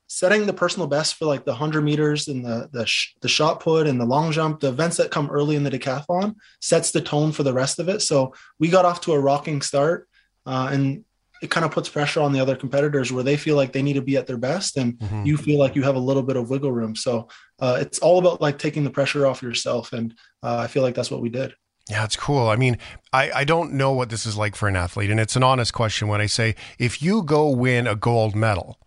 setting 0.08 0.46
the 0.46 0.52
personal 0.52 0.88
best 0.88 1.14
for 1.16 1.26
like 1.26 1.44
the 1.44 1.52
100 1.52 1.82
meters 1.82 2.28
and 2.28 2.44
the 2.44 2.68
the, 2.72 2.86
sh- 2.86 3.14
the 3.20 3.28
shot 3.28 3.60
put 3.60 3.86
and 3.86 4.00
the 4.00 4.06
long 4.06 4.32
jump 4.32 4.60
the 4.60 4.68
events 4.68 4.96
that 4.96 5.10
come 5.10 5.30
early 5.30 5.54
in 5.54 5.64
the 5.64 5.70
decathlon 5.70 6.34
sets 6.60 6.90
the 6.90 7.00
tone 7.00 7.30
for 7.30 7.42
the 7.42 7.52
rest 7.52 7.78
of 7.78 7.88
it 7.88 8.00
so 8.00 8.34
we 8.58 8.68
got 8.68 8.86
off 8.86 9.02
to 9.02 9.12
a 9.12 9.20
rocking 9.20 9.60
start 9.60 10.08
uh, 10.46 10.70
and 10.72 11.04
it 11.42 11.50
kind 11.50 11.64
of 11.64 11.72
puts 11.72 11.88
pressure 11.88 12.20
on 12.20 12.32
the 12.32 12.40
other 12.40 12.56
competitors 12.56 13.12
where 13.12 13.24
they 13.24 13.36
feel 13.36 13.56
like 13.56 13.72
they 13.72 13.82
need 13.82 13.94
to 13.94 14.02
be 14.02 14.16
at 14.16 14.26
their 14.26 14.36
best 14.36 14.76
and 14.76 14.98
mm-hmm. 14.98 15.24
you 15.24 15.36
feel 15.36 15.58
like 15.58 15.76
you 15.76 15.82
have 15.82 15.96
a 15.96 16.00
little 16.00 16.22
bit 16.22 16.36
of 16.36 16.50
wiggle 16.50 16.72
room 16.72 16.94
so 16.96 17.28
uh, 17.60 17.78
it's 17.80 17.98
all 17.98 18.18
about 18.18 18.40
like 18.40 18.58
taking 18.58 18.84
the 18.84 18.90
pressure 18.90 19.26
off 19.26 19.42
yourself 19.42 19.92
and 19.92 20.14
uh, 20.42 20.58
i 20.58 20.66
feel 20.66 20.82
like 20.82 20.94
that's 20.94 21.10
what 21.10 21.20
we 21.22 21.28
did 21.28 21.54
yeah, 21.90 22.04
it's 22.04 22.16
cool. 22.16 22.48
I 22.48 22.56
mean, 22.56 22.76
I, 23.14 23.30
I 23.30 23.44
don't 23.44 23.72
know 23.72 23.92
what 23.92 24.10
this 24.10 24.26
is 24.26 24.36
like 24.36 24.54
for 24.54 24.68
an 24.68 24.76
athlete, 24.76 25.10
and 25.10 25.18
it's 25.18 25.36
an 25.36 25.42
honest 25.42 25.72
question 25.72 26.06
when 26.06 26.20
I 26.20 26.26
say 26.26 26.54
if 26.78 27.00
you 27.00 27.22
go 27.22 27.48
win 27.48 27.86
a 27.86 27.96
gold 27.96 28.36
medal 28.36 28.78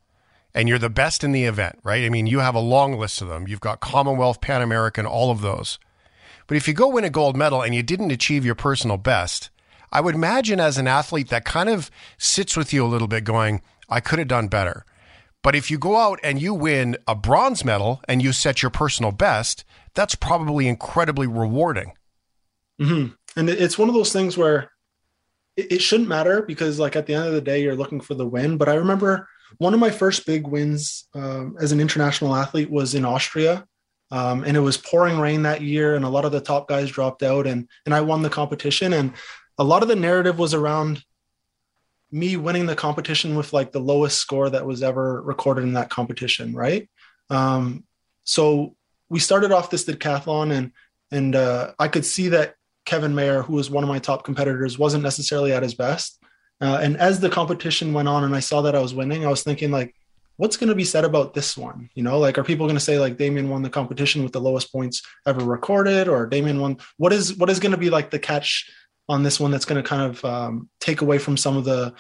and 0.54 0.70
you're 0.70 0.78
the 0.78 0.90
best 0.90 1.24
in 1.24 1.32
the 1.32 1.46
event, 1.46 1.80
right? 1.84 2.04
I 2.04 2.10
mean, 2.10 2.28
you 2.28 2.40
have 2.40 2.56
a 2.56 2.60
long 2.60 2.98
list 2.98 3.22
of 3.22 3.30
them. 3.30 3.48
You've 3.48 3.62
got 3.62 3.80
Commonwealth, 3.80 4.42
Pan 4.42 4.62
American, 4.62 5.06
all 5.06 5.32
of 5.32 5.42
those. 5.42 5.80
But 6.48 6.58
if 6.58 6.68
you 6.68 6.74
go 6.74 6.90
win 6.90 7.06
a 7.06 7.10
gold 7.10 7.38
medal 7.38 7.62
and 7.62 7.74
you 7.74 7.82
didn't 7.82 8.12
achieve 8.12 8.46
your 8.46 8.56
personal 8.56 8.98
best, 8.98 9.50
I 9.92 10.02
would 10.02 10.16
imagine 10.16 10.60
as 10.60 10.78
an 10.78 10.88
athlete 10.88 11.30
that 11.30 11.46
kind 11.46 11.70
of 11.70 11.92
sits 12.18 12.56
with 12.56 12.72
you 12.72 12.86
a 12.86 12.88
little 12.88 13.08
bit 13.08 13.24
going, 13.24 13.62
I 13.90 14.00
could 14.00 14.20
have 14.20 14.28
done 14.28 14.48
better. 14.48 14.86
But 15.44 15.56
if 15.56 15.72
you 15.72 15.78
go 15.78 15.98
out 15.98 16.20
and 16.24 16.42
you 16.42 16.54
win 16.54 16.98
a 17.08 17.16
bronze 17.16 17.66
medal 17.66 18.02
and 18.08 18.22
you 18.22 18.32
set 18.32 18.62
your 18.62 18.70
personal 18.70 19.12
best, 19.12 19.66
that's 19.94 20.16
probably 20.16 20.68
incredibly 20.68 21.28
rewarding. 21.28 21.94
Mm-hmm. 22.80 23.14
And 23.40 23.50
it's 23.50 23.78
one 23.78 23.90
of 23.90 23.96
those 23.96 24.14
things 24.14 24.38
where 24.38 24.72
it, 25.58 25.82
shouldn't 25.82 26.10
matter 26.10 26.42
because, 26.42 26.80
like, 26.80 26.96
at 26.96 27.06
the 27.06 27.14
end 27.14 27.28
of 27.28 27.34
the 27.34 27.42
day, 27.42 27.62
you're 27.62 27.76
looking 27.76 28.02
for 28.02 28.14
the 28.14 28.26
win. 28.26 28.58
But 28.58 28.70
I 28.70 28.76
remember 28.76 29.28
one 29.58 29.74
of 29.74 29.80
my 29.80 29.90
first 29.90 30.26
big 30.26 30.48
wins 30.48 31.08
um, 31.14 31.58
as 31.60 31.72
an 31.72 31.80
international 31.80 32.36
athlete 32.36 32.70
was 32.70 32.96
in 32.96 33.06
Austria. 33.06 33.66
Um, 34.12 34.44
and 34.44 34.58
it 34.58 34.62
was 34.62 34.78
pouring 34.78 35.20
rain 35.20 35.44
that 35.44 35.62
year, 35.62 35.96
and 35.96 36.04
a 36.04 36.10
lot 36.10 36.26
of 36.26 36.34
the 36.34 36.42
top 36.42 36.68
guys 36.68 36.92
dropped 36.92 37.24
out, 37.24 37.48
and 37.48 37.70
and 37.86 37.96
I 37.96 38.02
won 38.02 38.22
the 38.22 38.30
competition. 38.30 38.92
And 38.92 39.14
a 39.62 39.64
lot 39.64 39.84
of 39.84 39.88
the 39.88 39.96
narrative 39.96 40.40
was 40.40 40.56
around 40.56 41.04
me 42.12 42.36
winning 42.36 42.66
the 42.66 42.76
competition 42.76 43.36
with 43.36 43.54
like 43.54 43.72
the 43.72 43.80
lowest 43.80 44.18
score 44.18 44.50
that 44.50 44.66
was 44.66 44.82
ever 44.82 45.22
recorded 45.22 45.64
in 45.64 45.74
that 45.74 45.92
competition, 45.92 46.56
right? 46.56 46.90
Um, 47.30 47.84
so 48.24 48.76
we 49.08 49.20
started 49.20 49.52
off 49.52 49.70
this 49.70 49.86
decathlon, 49.86 50.52
and 50.52 50.72
and 51.12 51.36
uh, 51.36 51.74
I 51.78 51.90
could 51.90 52.06
see 52.06 52.30
that 52.30 52.56
Kevin 52.86 53.14
Mayer, 53.14 53.44
who 53.44 53.54
was 53.54 53.70
one 53.70 53.84
of 53.84 53.88
my 53.88 54.00
top 54.00 54.24
competitors, 54.24 54.80
wasn't 54.80 55.04
necessarily 55.04 55.54
at 55.54 55.62
his 55.62 55.76
best. 55.76 56.18
Uh, 56.60 56.80
and 56.82 56.98
as 56.98 57.20
the 57.20 57.30
competition 57.30 57.94
went 57.94 58.08
on, 58.08 58.24
and 58.24 58.36
I 58.36 58.40
saw 58.40 58.64
that 58.64 58.76
I 58.76 58.82
was 58.82 58.96
winning, 58.96 59.28
I 59.28 59.30
was 59.30 59.44
thinking 59.44 59.70
like, 59.70 59.94
what's 60.38 60.58
going 60.58 60.70
to 60.70 60.76
be 60.76 60.84
said 60.84 61.06
about 61.06 61.36
this 61.36 61.56
one? 61.56 61.88
You 61.94 62.02
know, 62.02 62.18
like, 62.18 62.40
are 62.40 62.44
people 62.44 62.66
going 62.66 62.78
to 62.78 62.84
say 62.84 62.98
like 62.98 63.18
Damian 63.18 63.50
won 63.50 63.62
the 63.62 63.70
competition 63.70 64.24
with 64.24 64.32
the 64.32 64.42
lowest 64.42 64.72
points 64.72 65.04
ever 65.28 65.46
recorded, 65.46 66.08
or 66.08 66.26
Damian 66.26 66.60
won? 66.60 66.78
What 66.98 67.14
is 67.14 67.38
what 67.38 67.52
is 67.52 67.60
going 67.60 67.74
to 67.74 67.78
be 67.78 67.92
like 67.92 68.10
the 68.10 68.18
catch 68.18 68.68
on 69.10 69.24
this 69.24 69.40
one 69.40 69.52
that's 69.52 69.66
going 69.66 69.82
to 69.82 69.88
kind 69.88 70.04
of 70.04 70.26
um, 70.26 70.70
take 70.80 71.02
away 71.02 71.18
from 71.18 71.38
some 71.38 71.58
of 71.58 71.66
the 71.66 71.94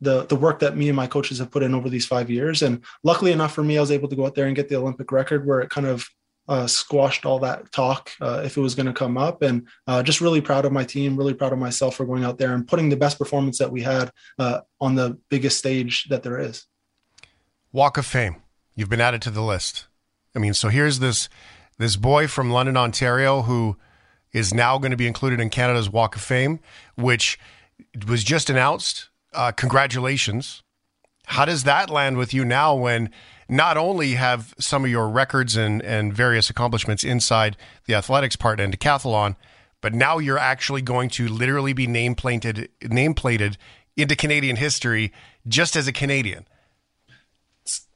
the 0.00 0.26
the 0.26 0.36
work 0.36 0.58
that 0.60 0.76
me 0.76 0.88
and 0.88 0.96
my 0.96 1.06
coaches 1.06 1.38
have 1.38 1.50
put 1.50 1.62
in 1.62 1.74
over 1.74 1.88
these 1.88 2.06
five 2.06 2.30
years. 2.30 2.62
And 2.62 2.84
luckily 3.02 3.32
enough 3.32 3.54
for 3.54 3.62
me, 3.62 3.78
I 3.78 3.80
was 3.80 3.90
able 3.90 4.08
to 4.08 4.16
go 4.16 4.26
out 4.26 4.34
there 4.34 4.46
and 4.46 4.56
get 4.56 4.68
the 4.68 4.76
Olympic 4.76 5.10
record, 5.12 5.46
where 5.46 5.60
it 5.60 5.70
kind 5.70 5.86
of 5.86 6.08
uh, 6.48 6.66
squashed 6.66 7.24
all 7.24 7.38
that 7.38 7.72
talk 7.72 8.10
uh, 8.20 8.42
if 8.44 8.56
it 8.56 8.60
was 8.60 8.74
going 8.74 8.86
to 8.86 8.92
come 8.92 9.16
up. 9.16 9.42
And 9.42 9.66
uh, 9.86 10.02
just 10.02 10.20
really 10.20 10.40
proud 10.40 10.64
of 10.64 10.72
my 10.72 10.84
team, 10.84 11.16
really 11.16 11.34
proud 11.34 11.52
of 11.52 11.58
myself 11.58 11.96
for 11.96 12.04
going 12.04 12.24
out 12.24 12.38
there 12.38 12.54
and 12.54 12.66
putting 12.66 12.90
the 12.90 12.96
best 12.96 13.18
performance 13.18 13.58
that 13.58 13.72
we 13.72 13.82
had 13.82 14.10
uh, 14.38 14.60
on 14.80 14.94
the 14.94 15.18
biggest 15.30 15.58
stage 15.58 16.04
that 16.10 16.22
there 16.22 16.38
is. 16.38 16.66
Walk 17.72 17.96
of 17.96 18.06
Fame. 18.06 18.36
You've 18.74 18.90
been 18.90 19.00
added 19.00 19.22
to 19.22 19.30
the 19.30 19.42
list. 19.42 19.86
I 20.34 20.38
mean, 20.38 20.54
so 20.54 20.68
here's 20.68 20.98
this 20.98 21.28
this 21.78 21.96
boy 21.96 22.28
from 22.28 22.50
London, 22.50 22.76
Ontario, 22.76 23.42
who 23.42 23.76
is 24.34 24.52
now 24.52 24.76
going 24.76 24.90
to 24.90 24.96
be 24.96 25.06
included 25.06 25.40
in 25.40 25.48
Canada's 25.48 25.88
Walk 25.88 26.16
of 26.16 26.22
Fame, 26.22 26.60
which 26.96 27.38
was 28.06 28.22
just 28.22 28.50
announced 28.50 29.08
uh, 29.32 29.52
congratulations. 29.52 30.62
How 31.26 31.46
does 31.46 31.64
that 31.64 31.88
land 31.88 32.18
with 32.18 32.34
you 32.34 32.44
now 32.44 32.74
when 32.74 33.10
not 33.48 33.76
only 33.76 34.12
have 34.12 34.54
some 34.58 34.84
of 34.84 34.90
your 34.90 35.08
records 35.08 35.56
and, 35.56 35.80
and 35.82 36.12
various 36.12 36.50
accomplishments 36.50 37.04
inside 37.04 37.56
the 37.86 37.94
athletics 37.94 38.36
part 38.36 38.60
and 38.60 38.76
decathlon, 38.76 39.36
but 39.80 39.94
now 39.94 40.18
you're 40.18 40.38
actually 40.38 40.82
going 40.82 41.08
to 41.10 41.28
literally 41.28 41.72
be 41.72 41.86
nameplated 41.86 42.68
nameplated 42.82 43.56
into 43.96 44.16
Canadian 44.16 44.56
history 44.56 45.12
just 45.46 45.76
as 45.76 45.86
a 45.86 45.92
Canadian. 45.92 46.46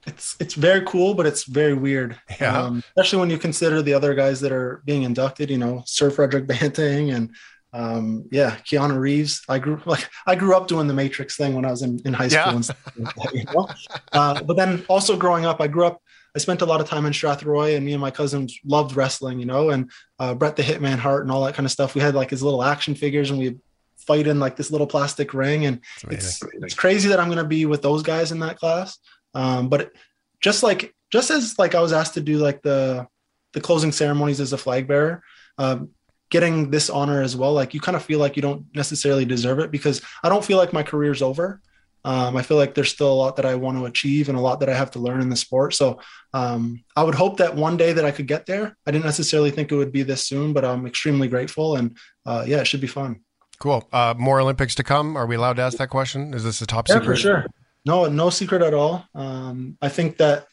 It's 0.09 0.37
it's, 0.41 0.55
very 0.55 0.83
cool, 0.87 1.15
but 1.15 1.27
it's 1.27 1.45
very 1.45 1.75
weird. 1.75 2.19
Yeah. 2.41 2.63
Um, 2.63 2.83
especially 2.97 3.21
when 3.21 3.31
you 3.31 3.39
consider 3.39 3.83
the 3.83 3.95
other 3.95 4.15
guys 4.15 4.41
that 4.41 4.53
are 4.53 4.83
being 4.85 5.03
inducted. 5.03 5.51
You 5.51 5.59
know, 5.59 5.83
Sir 5.87 6.11
Frederick 6.11 6.47
Banting 6.53 7.11
and 7.11 7.35
um, 7.73 8.27
yeah, 8.31 8.57
Keanu 8.65 8.99
Reeves. 8.99 9.43
I 9.49 9.59
grew 9.59 9.81
like 9.85 10.09
I 10.27 10.35
grew 10.35 10.57
up 10.57 10.69
doing 10.69 10.87
the 10.87 10.95
Matrix 10.95 11.37
thing 11.37 11.55
when 11.55 11.65
I 11.65 11.71
was 11.71 11.83
in, 11.83 12.01
in 12.05 12.13
high 12.15 12.29
school 12.29 12.43
Yeah. 12.45 12.55
and 12.55 12.65
stuff 12.65 12.93
like 12.97 13.15
that, 13.15 13.35
you 13.35 13.45
know? 13.45 13.69
uh, 14.13 14.43
but 14.43 14.57
then 14.57 14.85
also 14.89 15.17
growing 15.17 15.45
up, 15.45 15.61
I 15.61 15.69
grew 15.69 15.85
up. 15.87 16.03
I 16.37 16.39
spent 16.41 16.63
a 16.63 16.67
lot 16.67 16.81
of 16.81 16.89
time 16.89 17.07
in 17.07 17.13
Strathroy, 17.13 17.77
and 17.77 17.85
me 17.85 17.93
and 17.93 18.01
my 18.01 18.11
cousins 18.11 18.59
loved 18.65 18.95
wrestling, 18.95 19.41
you 19.41 19.47
know, 19.47 19.71
and 19.71 19.91
uh, 20.19 20.35
Bret 20.35 20.57
the 20.57 20.63
Hitman 20.63 20.99
Hart 20.99 21.23
and 21.23 21.33
all 21.33 21.45
that 21.45 21.55
kind 21.55 21.67
of 21.67 21.73
stuff. 21.73 21.95
We 21.95 22.01
had 22.01 22.15
like 22.15 22.31
his 22.31 22.43
little 22.43 22.63
action 22.63 22.95
figures, 22.95 23.31
and 23.31 23.39
we 23.39 23.57
fight 23.97 24.27
in 24.27 24.39
like 24.39 24.57
this 24.57 24.71
little 24.71 24.87
plastic 24.87 25.35
ring, 25.35 25.67
and 25.67 25.81
it's 26.11 26.41
it's 26.55 26.75
crazy 26.75 27.09
that 27.09 27.19
I'm 27.21 27.29
going 27.29 27.39
to 27.39 27.45
be 27.45 27.67
with 27.67 27.83
those 27.83 28.03
guys 28.03 28.31
in 28.33 28.39
that 28.41 28.59
class. 28.59 28.99
Um, 29.35 29.69
but 29.69 29.93
just 30.41 30.63
like 30.63 30.95
just 31.11 31.31
as 31.31 31.59
like 31.59 31.75
I 31.75 31.81
was 31.81 31.93
asked 31.93 32.15
to 32.15 32.21
do 32.21 32.39
like 32.39 32.63
the 32.63 33.07
the 33.53 33.61
closing 33.61 33.93
ceremonies 33.93 34.41
as 34.41 34.53
a 34.53 34.59
flag 34.59 34.87
bearer, 34.87 35.23
um, 35.57 35.91
getting 36.31 36.71
this 36.71 36.91
honor 36.91 37.23
as 37.23 37.37
well, 37.37 37.53
like 37.53 37.75
you 37.75 37.81
kind 37.81 37.97
of 37.97 38.03
feel 38.03 38.19
like 38.19 38.37
you 38.37 38.43
don't 38.43 38.67
necessarily 38.75 39.25
deserve 39.25 39.59
it 39.59 39.71
because 39.71 40.03
I 40.23 40.29
don't 40.29 40.45
feel 40.45 40.59
like 40.59 40.73
my 40.73 40.83
career's 40.83 41.23
over. 41.23 41.61
Um, 42.05 42.37
I 42.37 42.43
feel 42.43 42.57
like 42.57 42.75
there's 42.75 42.91
still 42.91 43.13
a 43.13 43.15
lot 43.15 43.37
that 43.37 43.45
I 43.45 43.55
want 43.57 43.77
to 43.77 43.87
achieve 43.87 44.29
and 44.29 44.39
a 44.39 44.41
lot 44.41 44.61
that 44.61 44.69
I 44.69 44.75
have 44.75 44.91
to 44.93 44.99
learn 44.99 45.21
in 45.21 45.29
the 45.29 45.37
sport. 45.37 45.75
So 45.75 46.01
um, 46.33 46.85
I 46.97 47.03
would 47.03 47.15
hope 47.15 47.39
that 47.39 47.57
one 47.57 47.77
day 47.77 47.93
that 47.93 48.05
I 48.05 48.13
could 48.13 48.27
get 48.27 48.47
there. 48.47 48.77
I 48.87 48.91
didn't 48.93 49.05
necessarily 49.05 49.51
think 49.51 49.73
it 49.73 49.77
would 49.77 49.93
be 49.93 50.05
this 50.05 50.27
soon, 50.27 50.53
but 50.53 50.65
I'm 50.65 50.87
extremely 50.87 51.29
grateful 51.29 51.77
and 51.77 51.97
uh, 52.25 52.45
yeah, 52.47 52.59
it 52.59 52.67
should 52.67 52.81
be 52.81 52.87
fun. 52.87 53.21
Cool. 53.59 53.89
Uh, 53.93 54.15
more 54.17 54.41
Olympics 54.41 54.75
to 54.77 54.85
come. 54.85 55.17
Are 55.17 55.27
we 55.27 55.35
allowed 55.35 55.57
to 55.57 55.63
ask 55.63 55.79
that 55.79 55.91
question? 55.91 56.33
Is 56.33 56.45
this 56.45 56.63
a 56.63 56.67
top 56.67 56.87
secret? 56.87 57.01
Yeah, 57.01 57.03
secret? 57.03 57.17
for 57.17 57.21
sure. 57.21 57.47
No, 57.89 58.07
no 58.07 58.29
secret 58.29 58.61
at 58.61 58.75
all. 58.75 59.07
Um, 59.15 59.79
I 59.81 59.89
think 59.89 60.19
that, 60.19 60.47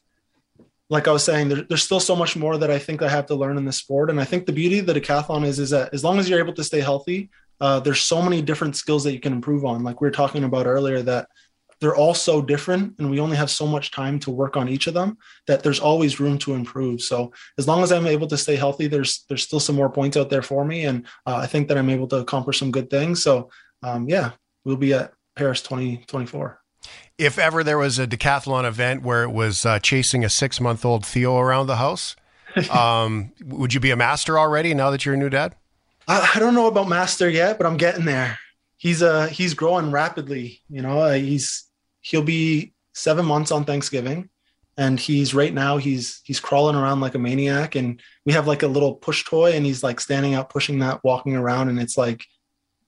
like 0.89 1.09
I 1.09 1.11
was 1.11 1.25
saying, 1.25 1.49
there, 1.49 1.63
there's 1.63 1.83
still 1.83 1.99
so 1.99 2.15
much 2.15 2.37
more 2.37 2.57
that 2.57 2.71
I 2.71 2.79
think 2.79 3.01
I 3.01 3.09
have 3.09 3.25
to 3.25 3.35
learn 3.35 3.57
in 3.57 3.65
this 3.65 3.75
sport. 3.75 4.09
And 4.09 4.21
I 4.21 4.23
think 4.23 4.45
the 4.45 4.53
beauty 4.53 4.79
of 4.79 4.85
the 4.85 4.93
decathlon 4.93 5.43
is, 5.43 5.59
is 5.59 5.71
that 5.71 5.93
as 5.93 6.01
long 6.01 6.17
as 6.17 6.29
you're 6.29 6.39
able 6.39 6.53
to 6.53 6.63
stay 6.63 6.79
healthy, 6.79 7.29
uh, 7.59 7.81
there's 7.81 7.99
so 7.99 8.21
many 8.21 8.41
different 8.41 8.77
skills 8.77 9.03
that 9.03 9.11
you 9.11 9.19
can 9.19 9.33
improve 9.33 9.65
on. 9.65 9.83
Like 9.83 9.99
we 9.99 10.07
were 10.07 10.11
talking 10.11 10.45
about 10.45 10.65
earlier, 10.65 11.01
that 11.01 11.27
they're 11.81 11.95
all 11.95 12.13
so 12.13 12.41
different, 12.41 12.95
and 12.99 13.11
we 13.11 13.19
only 13.19 13.35
have 13.35 13.49
so 13.49 13.67
much 13.67 13.91
time 13.91 14.17
to 14.19 14.31
work 14.31 14.55
on 14.55 14.69
each 14.69 14.87
of 14.87 14.93
them. 14.93 15.17
That 15.47 15.61
there's 15.61 15.81
always 15.81 16.21
room 16.21 16.37
to 16.39 16.53
improve. 16.53 17.01
So 17.01 17.33
as 17.57 17.67
long 17.67 17.83
as 17.83 17.91
I'm 17.91 18.07
able 18.07 18.27
to 18.27 18.37
stay 18.37 18.55
healthy, 18.55 18.87
there's 18.87 19.25
there's 19.27 19.43
still 19.43 19.59
some 19.59 19.75
more 19.75 19.89
points 19.89 20.15
out 20.15 20.29
there 20.29 20.41
for 20.41 20.63
me, 20.63 20.85
and 20.85 21.05
uh, 21.25 21.35
I 21.35 21.47
think 21.47 21.67
that 21.67 21.77
I'm 21.77 21.89
able 21.89 22.07
to 22.07 22.17
accomplish 22.17 22.59
some 22.59 22.71
good 22.71 22.89
things. 22.89 23.23
So 23.23 23.49
um, 23.83 24.07
yeah, 24.07 24.31
we'll 24.63 24.77
be 24.77 24.93
at 24.93 25.11
Paris 25.35 25.61
2024. 25.63 26.61
If 27.17 27.39
ever 27.39 27.63
there 27.63 27.77
was 27.77 27.97
a 27.99 28.05
decathlon 28.07 28.65
event 28.65 29.01
where 29.03 29.23
it 29.23 29.31
was 29.31 29.65
uh, 29.65 29.79
chasing 29.79 30.25
a 30.25 30.29
six 30.29 30.59
month 30.59 30.83
old 30.83 31.05
Theo 31.05 31.37
around 31.37 31.67
the 31.67 31.77
house, 31.77 32.15
um, 32.71 33.31
would 33.43 33.73
you 33.73 33.79
be 33.79 33.91
a 33.91 33.95
master 33.95 34.37
already 34.37 34.73
now 34.73 34.89
that 34.91 35.05
you're 35.05 35.15
a 35.15 35.17
new 35.17 35.29
dad? 35.29 35.55
I, 36.07 36.31
I 36.35 36.39
don't 36.39 36.53
know 36.53 36.67
about 36.67 36.87
master 36.89 37.29
yet, 37.29 37.57
but 37.57 37.65
I'm 37.67 37.77
getting 37.77 38.05
there. 38.05 38.37
He's 38.77 39.01
uh 39.01 39.27
he's 39.27 39.53
growing 39.53 39.91
rapidly. 39.91 40.61
You 40.69 40.81
know, 40.81 40.99
uh, 40.99 41.13
he's 41.13 41.65
he'll 42.01 42.21
be 42.21 42.73
seven 42.93 43.25
months 43.25 43.51
on 43.51 43.63
Thanksgiving, 43.65 44.29
and 44.77 44.99
he's 44.99 45.33
right 45.33 45.53
now 45.53 45.77
he's 45.77 46.19
he's 46.23 46.39
crawling 46.41 46.75
around 46.75 46.99
like 46.99 47.15
a 47.15 47.19
maniac. 47.19 47.75
And 47.75 48.01
we 48.25 48.33
have 48.33 48.47
like 48.47 48.61
a 48.63 48.67
little 48.67 48.93
push 48.95 49.23
toy, 49.23 49.53
and 49.53 49.65
he's 49.65 49.81
like 49.83 49.99
standing 49.99 50.35
up, 50.35 50.51
pushing 50.51 50.79
that, 50.79 51.03
walking 51.03 51.35
around, 51.35 51.69
and 51.69 51.79
it's 51.79 51.97
like 51.97 52.25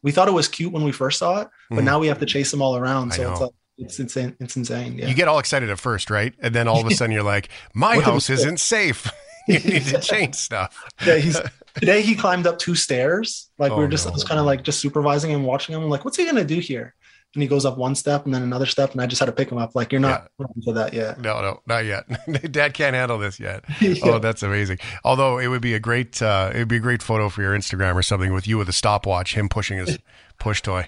we 0.03 0.11
thought 0.11 0.27
it 0.27 0.33
was 0.33 0.47
cute 0.47 0.71
when 0.73 0.83
we 0.83 0.91
first 0.91 1.17
saw 1.19 1.41
it, 1.41 1.47
but 1.69 1.79
Mhm. 1.79 1.83
now 1.85 1.99
we 1.99 2.07
have 2.07 2.19
to 2.19 2.25
chase 2.25 2.53
him 2.53 2.61
all 2.61 2.77
around. 2.77 3.13
So 3.13 3.31
it's 3.31 3.41
like 3.41 3.51
it's 3.77 3.99
insane. 3.99 4.35
It's 4.39 4.55
insane. 4.57 4.97
Yeah. 4.97 5.07
You 5.07 5.13
get 5.13 5.27
all 5.27 5.39
excited 5.39 5.69
at 5.69 5.79
first, 5.79 6.09
right? 6.09 6.33
And 6.39 6.53
then 6.55 6.67
all 6.67 6.79
of 6.81 6.87
a 6.87 6.91
sudden 6.95 7.13
you're 7.13 7.23
like, 7.23 7.49
my 7.73 7.97
we 7.97 8.03
house 8.03 8.29
isn't 8.29 8.59
safe. 8.59 9.09
you 9.47 9.59
need 9.59 9.83
to 9.85 9.99
change 10.01 10.35
stuff. 10.35 10.83
yeah, 11.05 11.15
he's 11.17 11.39
today 11.75 12.01
he 12.01 12.15
climbed 12.15 12.47
up 12.47 12.57
two 12.59 12.75
stairs. 12.75 13.49
Like 13.57 13.71
we 13.71 13.77
Oh, 13.77 13.79
were 13.81 13.87
just 13.87 14.07
I 14.07 14.11
was 14.11 14.23
kind 14.23 14.39
of 14.39 14.45
like 14.45 14.63
just 14.63 14.79
supervising 14.79 15.31
him, 15.31 15.43
watching 15.43 15.75
him. 15.75 15.83
I'm 15.83 15.89
like, 15.89 16.03
what's 16.05 16.17
he 16.17 16.25
gonna 16.25 16.43
do 16.43 16.59
here? 16.59 16.95
And 17.33 17.41
he 17.43 17.47
goes 17.47 17.65
up 17.65 17.77
one 17.77 17.93
step 17.93 18.25
and 18.25 18.33
then 18.33 18.41
another 18.41 18.65
step, 18.65 18.93
and 18.93 19.01
I 19.01 19.05
just 19.05 19.19
had 19.19 19.25
to 19.25 19.31
pick 19.33 19.51
him 19.51 19.57
up. 19.57 19.75
Like, 19.75 19.91
you're 19.91 19.99
not 20.01 20.31
ready 20.39 20.53
for 20.63 20.73
that 20.73 20.93
yet. 20.93 21.19
No, 21.19 21.41
no, 21.41 21.59
not 21.67 21.83
yet. 21.85 22.05
Dad 22.51 22.73
can't 22.73 22.95
handle 22.95 23.19
this 23.19 23.37
yet. 23.39 23.65
Yeah. 23.81 23.95
Oh, 24.03 24.17
that's 24.17 24.43
amazing. 24.43 24.79
Although 25.03 25.37
it 25.37 25.47
would 25.47 25.61
be 25.61 25.73
a 25.73 25.79
great, 25.79 26.19
uh, 26.21 26.51
it 26.55 26.57
would 26.59 26.67
be 26.69 26.77
a 26.77 26.79
great 26.79 27.03
photo 27.03 27.27
for 27.27 27.41
your 27.41 27.53
Instagram 27.55 27.95
or 27.95 28.01
something 28.01 28.33
with 28.33 28.47
you 28.47 28.57
with 28.57 28.69
a 28.69 28.73
stopwatch, 28.73 29.35
him 29.35 29.49
pushing 29.49 29.77
his 29.77 29.99
push 30.39 30.61
toy. 30.61 30.87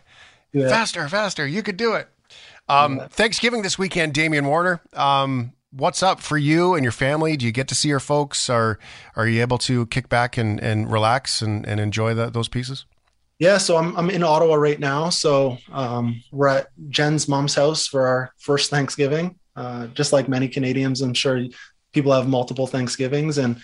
Yeah. 0.54 0.69
Faster, 0.69 1.08
faster. 1.10 1.45
You 1.45 1.62
could 1.62 1.78
do 1.78 1.93
it. 1.93 2.08
Um, 2.69 3.01
Thanksgiving 3.10 3.63
this 3.63 3.79
weekend, 3.79 4.13
Damian 4.13 4.45
Warner. 4.45 4.79
Um, 4.93 5.53
what's 5.71 6.03
up 6.03 6.21
for 6.21 6.38
you 6.38 6.75
and 6.75 6.84
your 6.84 6.91
family? 6.91 7.36
Do 7.36 7.45
you 7.45 7.51
get 7.51 7.67
to 7.69 7.75
see 7.75 7.89
your 7.89 7.99
folks? 7.99 8.49
Are 8.49 8.77
are 9.15 9.27
you 9.27 9.41
able 9.41 9.58
to 9.60 9.88
kick 9.88 10.08
back 10.08 10.38
and, 10.38 10.60
and 10.60 10.91
relax 10.91 11.41
and, 11.41 11.65
and 11.65 11.79
enjoy 11.79 12.13
that, 12.13 12.34
those 12.34 12.47
pieces? 12.47 12.86
Yeah, 13.39 13.58
so 13.58 13.77
I'm 13.77 13.97
I'm 13.97 14.10
in 14.10 14.23
Ottawa 14.23 14.55
right 14.55 14.79
now. 14.79 15.10
So 15.10 15.58
um, 15.71 16.21
we're 16.32 16.49
at 16.49 16.67
Jen's 16.89 17.27
mom's 17.27 17.55
house 17.55 17.88
for 17.88 18.05
our 18.05 18.34
first 18.38 18.69
Thanksgiving. 18.69 19.39
Uh, 19.55 19.88
just 19.88 20.13
like 20.13 20.29
many 20.29 20.47
Canadians, 20.47 21.01
I'm 21.01 21.13
sure 21.13 21.43
people 21.91 22.13
have 22.13 22.27
multiple 22.27 22.67
Thanksgivings, 22.67 23.38
and 23.39 23.58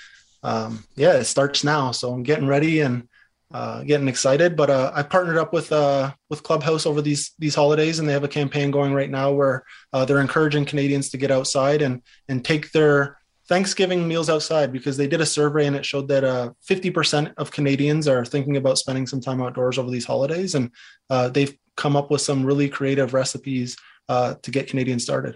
um, 0.44 0.84
yeah, 0.96 1.14
it 1.14 1.26
starts 1.26 1.64
now. 1.64 1.92
So 1.92 2.12
I'm 2.12 2.24
getting 2.24 2.48
ready 2.48 2.82
and 2.82 3.08
uh, 3.56 3.84
getting 3.84 4.10
excited. 4.10 4.58
But 4.58 4.70
uh, 4.70 4.92
I 4.94 5.02
partnered 5.02 5.38
up 5.38 5.54
with 5.54 5.72
uh, 5.72 6.12
with 6.30 6.44
Clubhouse 6.44 6.86
over 6.86 7.02
these 7.02 7.32
these 7.40 7.56
holidays, 7.56 8.00
and 8.00 8.08
they 8.08 8.12
have 8.12 8.26
a 8.26 8.38
campaign 8.40 8.70
going 8.70 8.94
right 8.94 9.10
now 9.10 9.32
where 9.32 9.64
uh, 9.94 10.04
they're 10.04 10.20
encouraging 10.20 10.66
Canadians 10.66 11.10
to 11.12 11.18
get 11.18 11.32
outside 11.32 11.82
and 11.82 12.02
and 12.28 12.44
take 12.44 12.74
their 12.74 13.18
Thanksgiving 13.48 14.10
meals 14.10 14.30
outside 14.30 14.74
because 14.74 14.98
they 14.98 15.08
did 15.08 15.22
a 15.22 15.26
survey 15.26 15.68
and 15.68 15.76
it 15.76 15.86
showed 15.86 16.10
that 16.10 16.26
uh, 16.26 16.50
50% 16.68 17.34
of 17.38 17.52
Canadians 17.52 18.10
are 18.10 18.26
thinking 18.26 18.58
about 18.58 18.78
spending 18.78 19.08
some 19.08 19.22
time 19.22 19.42
outdoors 19.42 19.78
over 19.78 19.92
these 19.92 20.06
holidays. 20.06 20.56
And 20.56 20.72
uh, 21.12 21.30
they've 21.30 21.56
come 21.78 21.96
up 21.96 22.10
with 22.10 22.22
some 22.22 22.44
really 22.44 22.68
creative 22.68 23.14
recipes 23.14 23.78
uh, 24.10 24.34
to 24.42 24.52
get 24.52 24.68
Canadians 24.68 25.04
started. 25.04 25.36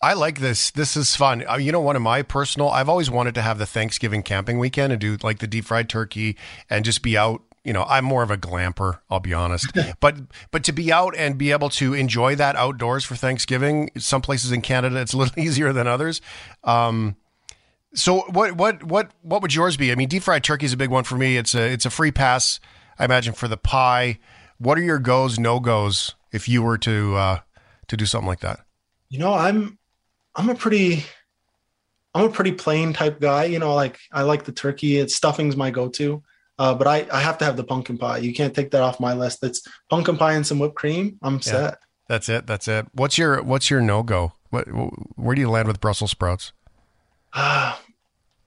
I 0.00 0.14
like 0.14 0.40
this. 0.40 0.70
This 0.70 0.96
is 0.96 1.16
fun. 1.16 1.44
Uh, 1.48 1.56
you 1.56 1.72
know, 1.72 1.80
one 1.80 1.96
of 1.96 2.02
my 2.02 2.22
personal, 2.22 2.68
I've 2.68 2.88
always 2.88 3.10
wanted 3.10 3.34
to 3.36 3.42
have 3.42 3.58
the 3.58 3.66
Thanksgiving 3.66 4.22
camping 4.22 4.58
weekend 4.58 4.92
and 4.92 5.00
do 5.00 5.16
like 5.22 5.38
the 5.38 5.46
deep 5.46 5.64
fried 5.64 5.88
turkey 5.88 6.36
and 6.70 6.84
just 6.84 7.02
be 7.02 7.16
out. 7.16 7.42
You 7.64 7.72
know, 7.72 7.84
I'm 7.88 8.04
more 8.04 8.22
of 8.22 8.30
a 8.30 8.36
glamper, 8.36 8.98
I'll 9.08 9.20
be 9.20 9.32
honest. 9.32 9.72
but 10.00 10.16
but 10.50 10.64
to 10.64 10.72
be 10.72 10.92
out 10.92 11.16
and 11.16 11.38
be 11.38 11.50
able 11.50 11.70
to 11.70 11.94
enjoy 11.94 12.34
that 12.36 12.56
outdoors 12.56 13.04
for 13.04 13.16
Thanksgiving, 13.16 13.90
some 13.96 14.20
places 14.20 14.52
in 14.52 14.60
Canada 14.60 15.00
it's 15.00 15.12
a 15.12 15.16
little 15.16 15.38
easier 15.42 15.72
than 15.72 15.86
others. 15.86 16.20
Um, 16.62 17.16
so 17.94 18.20
what 18.30 18.56
what 18.56 18.82
what 18.84 19.12
what 19.22 19.40
would 19.40 19.54
yours 19.54 19.76
be? 19.76 19.92
I 19.92 19.94
mean, 19.94 20.08
deep 20.08 20.24
fried 20.24 20.44
turkey 20.44 20.66
is 20.66 20.72
a 20.72 20.76
big 20.76 20.90
one 20.90 21.04
for 21.04 21.16
me. 21.16 21.36
It's 21.36 21.54
a 21.54 21.62
it's 21.62 21.86
a 21.86 21.90
free 21.90 22.12
pass, 22.12 22.60
I 22.98 23.06
imagine, 23.06 23.32
for 23.32 23.48
the 23.48 23.56
pie. 23.56 24.18
What 24.58 24.78
are 24.78 24.82
your 24.82 24.98
goes 24.98 25.38
no 25.38 25.58
goes 25.58 26.14
if 26.32 26.48
you 26.48 26.62
were 26.62 26.78
to 26.78 27.16
uh, 27.16 27.38
to 27.88 27.96
do 27.96 28.04
something 28.04 28.28
like 28.28 28.40
that? 28.40 28.60
You 29.14 29.20
know, 29.20 29.32
I'm 29.32 29.78
I'm 30.34 30.50
a 30.50 30.56
pretty 30.56 31.04
I'm 32.14 32.24
a 32.24 32.28
pretty 32.28 32.50
plain 32.50 32.92
type 32.92 33.20
guy. 33.20 33.44
You 33.44 33.60
know, 33.60 33.72
like 33.72 34.00
I 34.10 34.22
like 34.22 34.44
the 34.44 34.50
turkey. 34.50 34.98
It's 34.98 35.14
stuffing's 35.14 35.56
my 35.56 35.70
go-to. 35.70 36.20
Uh, 36.58 36.74
but 36.74 36.88
I, 36.88 37.06
I 37.12 37.20
have 37.20 37.38
to 37.38 37.44
have 37.44 37.56
the 37.56 37.62
pumpkin 37.62 37.96
pie. 37.96 38.18
You 38.18 38.34
can't 38.34 38.52
take 38.52 38.72
that 38.72 38.82
off 38.82 38.98
my 38.98 39.12
list. 39.12 39.44
It's 39.44 39.62
pumpkin 39.88 40.16
pie 40.16 40.32
and 40.32 40.44
some 40.44 40.58
whipped 40.58 40.74
cream. 40.74 41.16
I'm 41.22 41.40
set. 41.40 41.78
That's 42.08 42.28
it. 42.28 42.48
That's 42.48 42.66
it. 42.66 42.86
What's 42.92 43.16
your 43.16 43.40
What's 43.40 43.70
your 43.70 43.80
no 43.80 44.02
go? 44.02 44.32
What 44.50 44.64
Where 44.64 45.36
do 45.36 45.40
you 45.40 45.48
land 45.48 45.68
with 45.68 45.80
Brussels 45.80 46.10
sprouts? 46.10 46.50
Ah, 47.34 47.80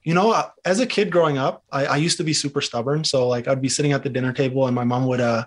you 0.03 0.13
know, 0.13 0.31
uh, 0.33 0.49
as 0.65 0.81
a 0.81 0.85
kid 0.85 1.11
growing 1.13 1.37
up, 1.37 1.63
I, 1.71 1.85
I 1.85 1.95
used 1.95 2.17
to 2.17 2.25
be 2.25 2.33
super 2.33 2.59
stubborn. 2.59 3.05
So 3.05 3.25
like 3.29 3.47
I'd 3.47 3.61
be 3.61 3.69
sitting 3.69 3.93
at 3.93 4.03
the 4.03 4.09
dinner 4.09 4.33
table 4.33 4.67
and 4.67 4.75
my 4.75 4.83
mom 4.83 5.07
would 5.07 5.21
uh, 5.21 5.45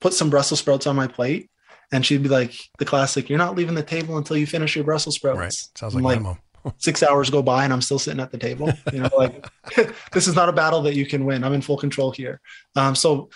put 0.00 0.12
some 0.12 0.28
Brussels 0.28 0.60
sprouts 0.60 0.86
on 0.86 0.96
my 0.96 1.06
plate, 1.06 1.48
and 1.92 2.04
she'd 2.04 2.22
be 2.22 2.28
like, 2.28 2.54
"The 2.78 2.84
classic: 2.84 3.28
You're 3.28 3.38
not 3.38 3.56
leaving 3.56 3.74
the 3.74 3.82
table 3.82 4.18
until 4.18 4.36
you 4.36 4.46
finish 4.46 4.74
your 4.76 4.84
Brussels 4.84 5.16
sprouts." 5.16 5.38
Right. 5.38 5.52
Sounds 5.78 5.94
And, 5.94 6.04
like 6.04 6.20
my 6.20 6.34
mom. 6.64 6.74
six 6.78 7.02
hours 7.02 7.30
go 7.30 7.42
by 7.42 7.64
and 7.64 7.72
I'm 7.72 7.80
still 7.80 7.98
sitting 7.98 8.20
at 8.20 8.30
the 8.30 8.38
table. 8.38 8.70
You 8.92 9.00
know, 9.00 9.10
like 9.16 9.46
this 10.12 10.28
is 10.28 10.34
not 10.34 10.48
a 10.48 10.52
battle 10.52 10.82
that 10.82 10.94
you 10.94 11.06
can 11.06 11.24
win. 11.24 11.42
I'm 11.42 11.54
in 11.54 11.62
full 11.62 11.78
control 11.78 12.10
here. 12.10 12.40
Um, 12.76 12.94
so, 12.94 13.30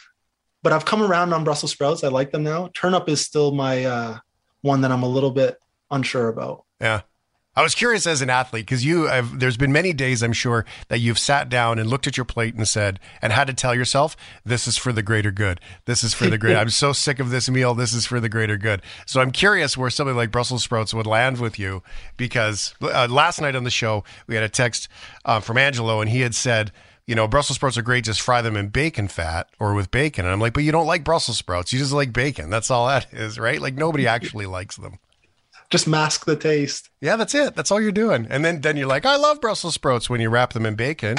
but 0.63 0.73
I've 0.73 0.85
come 0.85 1.03
around 1.03 1.33
on 1.33 1.43
Brussels 1.45 1.73
sprouts. 1.73 2.05
I 2.05 2.09
like 2.09 2.33
them 2.33 2.43
now. 2.43 2.69
Turnip 2.75 3.09
is 3.09 3.21
still 3.21 3.53
my 3.53 3.85
uh, 3.85 4.19
one 4.61 4.83
that 4.83 4.91
I'm 4.93 5.03
a 5.03 5.09
little 5.09 5.31
bit 5.31 5.59
unsure 5.91 6.29
about. 6.29 6.65
Yeah. 6.81 7.03
I 7.57 7.63
was 7.63 7.75
curious 7.75 8.07
as 8.07 8.21
an 8.21 8.31
athlete 8.31 8.67
because 8.67 8.85
you 8.85 9.05
have, 9.05 9.39
there's 9.39 9.57
been 9.57 9.73
many 9.73 9.93
days 9.93 10.23
I'm 10.23 10.33
sure 10.33 10.65
that 10.89 10.99
you've 10.99 11.19
sat 11.19 11.49
down 11.49 11.79
and 11.79 11.89
looked 11.89 12.07
at 12.07 12.17
your 12.17 12.25
plate 12.25 12.55
and 12.55 12.67
said 12.67 12.99
and 13.23 13.33
had 13.33 13.47
to 13.47 13.55
tell 13.55 13.75
yourself 13.75 14.17
this 14.45 14.67
is 14.67 14.77
for 14.77 14.93
the 14.93 15.03
greater 15.03 15.31
good. 15.31 15.61
This 15.85 16.03
is 16.03 16.15
for 16.15 16.27
the 16.27 16.39
great. 16.39 16.57
I'm 16.57 16.71
so 16.71 16.93
sick 16.93 17.21
of 17.21 17.31
this 17.31 17.49
meal. 17.49 17.75
This 17.75 17.93
is 17.93 18.07
for 18.07 18.19
the 18.19 18.29
greater 18.29 18.57
good. 18.57 18.83
So 19.07 19.21
I'm 19.21 19.31
curious 19.31 19.77
where 19.77 19.91
something 19.91 20.17
like 20.17 20.33
Brussels 20.33 20.65
sprouts 20.65 20.93
would 20.93 21.07
land 21.07 21.39
with 21.39 21.59
you 21.59 21.83
because 22.17 22.75
uh, 22.83 23.07
last 23.09 23.41
night 23.41 23.55
on 23.55 23.65
the 23.65 23.71
show 23.71 24.03
we 24.27 24.35
had 24.35 24.45
a 24.45 24.49
text 24.49 24.89
uh, 25.25 25.41
from 25.41 25.57
Angelo 25.57 26.01
and 26.01 26.11
he 26.11 26.21
had 26.21 26.35
said 26.35 26.73
you 27.07 27.15
know, 27.15 27.29
Brussels 27.29 27.57
sprouts 27.57 27.77
are 27.77 27.83
great. 27.83 28.05
Just 28.05 28.23
fry 28.23 28.41
them 28.41 28.57
in 28.57 28.69
bacon 28.69 29.09
fat 29.09 29.49
or 29.61 29.75
with 29.75 29.91
bacon. 29.91 30.25
And 30.25 30.33
I'm 30.33 30.41
like, 30.41 30.55
but 30.55 30.65
you 30.65 30.73
don't 30.73 30.87
like 30.87 31.05
Brussels 31.05 31.37
sprouts. 31.37 31.71
You 31.71 31.79
just 31.79 31.93
like 31.93 32.15
bacon. 32.15 32.49
That's 32.49 32.71
all 32.71 32.87
that 32.89 33.13
is, 33.13 33.39
right? 33.39 33.61
Like 33.61 33.75
nobody 33.75 34.07
actually 34.07 34.47
likes 34.47 34.77
them 34.77 34.99
just 35.75 35.89
mask 35.89 36.25
the 36.25 36.37
taste. 36.37 36.89
Yeah, 37.01 37.17
that's 37.17 37.35
it. 37.35 37.57
That's 37.57 37.73
all 37.73 37.81
you're 37.81 37.91
doing. 37.93 38.29
And 38.31 38.45
then 38.45 38.61
then 38.61 38.77
you're 38.77 38.87
like, 38.87 39.05
I 39.05 39.17
love 39.17 39.41
Brussels 39.41 39.75
sprouts 39.75 40.09
when 40.09 40.21
you 40.21 40.31
wrap 40.31 40.53
them 40.53 40.65
in 40.65 40.77
bacon. 40.77 41.17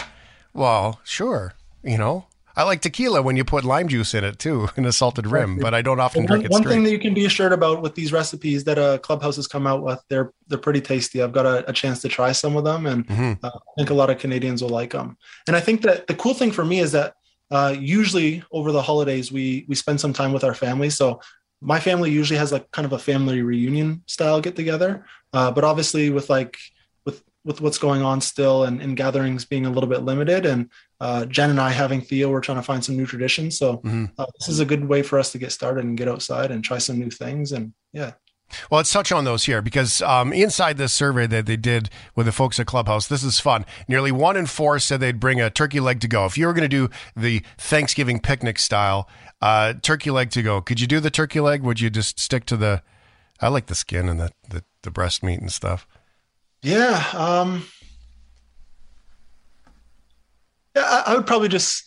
Well, 0.54 1.02
sure. 1.04 1.56
You 1.84 1.98
know, 1.98 2.28
I 2.56 2.64
like 2.64 2.82
tequila 2.82 3.22
when 3.22 3.36
you 3.36 3.44
put 3.44 3.66
lime 3.66 3.90
juice 3.90 4.14
in 4.14 4.24
it 4.24 4.40
too, 4.40 4.70
in 4.78 4.86
a 4.86 4.94
salted 4.94 5.28
rim, 5.28 5.58
but 5.58 5.74
I 5.74 5.82
don't 5.82 6.00
often 6.00 6.22
one, 6.22 6.28
drink 6.28 6.46
it 6.46 6.52
One 6.52 6.62
straight. 6.62 6.74
thing 6.74 6.84
that 6.84 6.92
you 6.92 7.00
can 7.00 7.14
be 7.14 7.26
assured 7.26 7.52
about 7.52 7.82
with 7.82 7.96
these 7.96 8.14
recipes 8.14 8.64
that 8.64 8.80
uh, 8.80 8.98
Clubhouse 9.00 9.36
has 9.36 9.48
come 9.48 9.68
out 9.68 9.84
with, 9.84 10.02
they're 10.10 10.32
they're 10.48 10.58
pretty 10.58 10.82
tasty. 10.82 11.22
I've 11.22 11.34
got 11.34 11.46
a, 11.46 11.70
a 11.70 11.74
chance 11.74 12.02
to 12.04 12.08
try 12.08 12.32
some 12.32 12.56
of 12.56 12.64
them, 12.64 12.86
and 12.86 13.06
mm-hmm. 13.06 13.46
uh, 13.46 13.50
I 13.50 13.72
think 13.78 13.90
a 13.90 13.94
lot 13.94 14.10
of 14.10 14.20
Canadians 14.20 14.62
will 14.62 14.70
like 14.70 14.92
them. 14.92 15.18
And 15.48 15.56
I 15.56 15.60
think 15.60 15.82
that 15.82 16.08
the 16.08 16.16
cool 16.16 16.34
thing 16.34 16.52
for 16.52 16.64
me 16.64 16.80
is 16.80 16.94
that 16.94 17.16
uh, 17.52 17.76
usually 17.78 18.42
over 18.52 18.72
the 18.72 18.82
holidays 18.82 19.32
we 19.34 19.66
we 19.68 19.76
spend 19.76 20.00
some 20.00 20.14
time 20.14 20.32
with 20.32 20.46
our 20.46 20.56
family. 20.56 20.90
So 20.90 21.20
my 21.62 21.80
family 21.80 22.12
usually 22.12 22.38
has 22.38 22.52
like 22.52 22.70
kind 22.72 22.86
of 22.86 22.94
a 22.94 23.00
family 23.00 23.42
reunion 23.42 24.04
style 24.06 24.42
get 24.42 24.56
together 24.56 25.06
uh, 25.34 25.52
but 25.52 25.64
obviously 25.64 26.10
with 26.10 26.30
like 26.30 26.58
with 27.06 27.24
with 27.44 27.62
what's 27.62 27.78
going 27.78 28.02
on 28.02 28.22
still 28.22 28.64
and, 28.64 28.82
and 28.82 28.98
gatherings 28.98 29.46
being 29.46 29.66
a 29.66 29.70
little 29.70 29.90
bit 29.90 30.04
limited 30.04 30.46
and 30.46 30.70
uh, 31.00 31.26
jen 31.26 31.50
and 31.50 31.60
i 31.60 31.70
having 31.70 32.02
theo 32.02 32.30
we're 32.30 32.42
trying 32.42 32.58
to 32.58 32.64
find 32.64 32.84
some 32.84 32.98
new 32.98 33.06
traditions 33.06 33.58
so 33.58 33.78
mm-hmm. 33.78 34.06
uh, 34.18 34.26
this 34.40 34.50
is 34.50 34.60
a 34.60 34.66
good 34.66 34.88
way 34.88 35.02
for 35.02 35.18
us 35.20 35.32
to 35.32 35.38
get 35.38 35.52
started 35.52 35.84
and 35.84 35.98
get 35.98 36.08
outside 36.08 36.52
and 36.52 36.64
try 36.64 36.78
some 36.78 37.00
new 37.00 37.10
things 37.10 37.52
and 37.52 37.74
yeah 37.94 38.12
well, 38.70 38.80
let's 38.80 38.92
touch 38.92 39.12
on 39.12 39.26
those 39.26 39.46
here 39.46 39.62
because 39.62 40.02
um, 40.02 40.32
inside 40.32 40.78
this 40.78 40.94
survey 40.94 41.28
that 41.28 41.46
they 41.46 41.58
did 41.58 41.90
with 42.16 42.26
the 42.26 42.32
folks 42.32 42.60
at 42.60 42.68
Clubhouse, 42.68 43.08
this 43.08 43.24
is 43.24 43.40
fun. 43.40 43.66
Nearly 43.88 44.12
one 44.12 44.38
in 44.38 44.46
four 44.46 44.80
said 44.80 45.00
they'd 45.00 45.20
bring 45.20 45.42
a 45.42 45.50
turkey 45.50 45.80
leg 45.80 46.00
to 46.02 46.08
go. 46.08 46.26
If 46.26 46.38
you 46.38 46.48
were 46.48 46.54
going 46.54 46.70
to 46.70 46.88
do 46.88 46.90
the 47.16 47.42
Thanksgiving 47.58 48.20
picnic 48.20 48.60
style 48.60 49.10
uh, 49.42 49.74
turkey 49.82 50.12
leg 50.12 50.30
to 50.32 50.42
go, 50.42 50.62
could 50.62 50.80
you 50.80 50.88
do 50.88 51.00
the 51.00 51.12
turkey 51.12 51.40
leg? 51.40 51.64
Would 51.64 51.80
you 51.80 51.90
just 51.90 52.20
stick 52.20 52.46
to 52.46 52.58
the? 52.58 52.82
I 53.42 53.50
like 53.50 53.66
the 53.66 53.76
skin 53.76 54.08
and 54.08 54.20
the 54.20 54.32
the, 54.50 54.64
the 54.84 54.92
breast 54.92 55.24
meat 55.24 55.40
and 55.40 55.52
stuff. 55.52 55.88
Yeah, 56.62 57.04
um, 57.14 57.66
yeah, 60.76 60.84
I, 60.84 61.04
I 61.08 61.16
would 61.16 61.28
probably 61.28 61.50
just. 61.50 61.84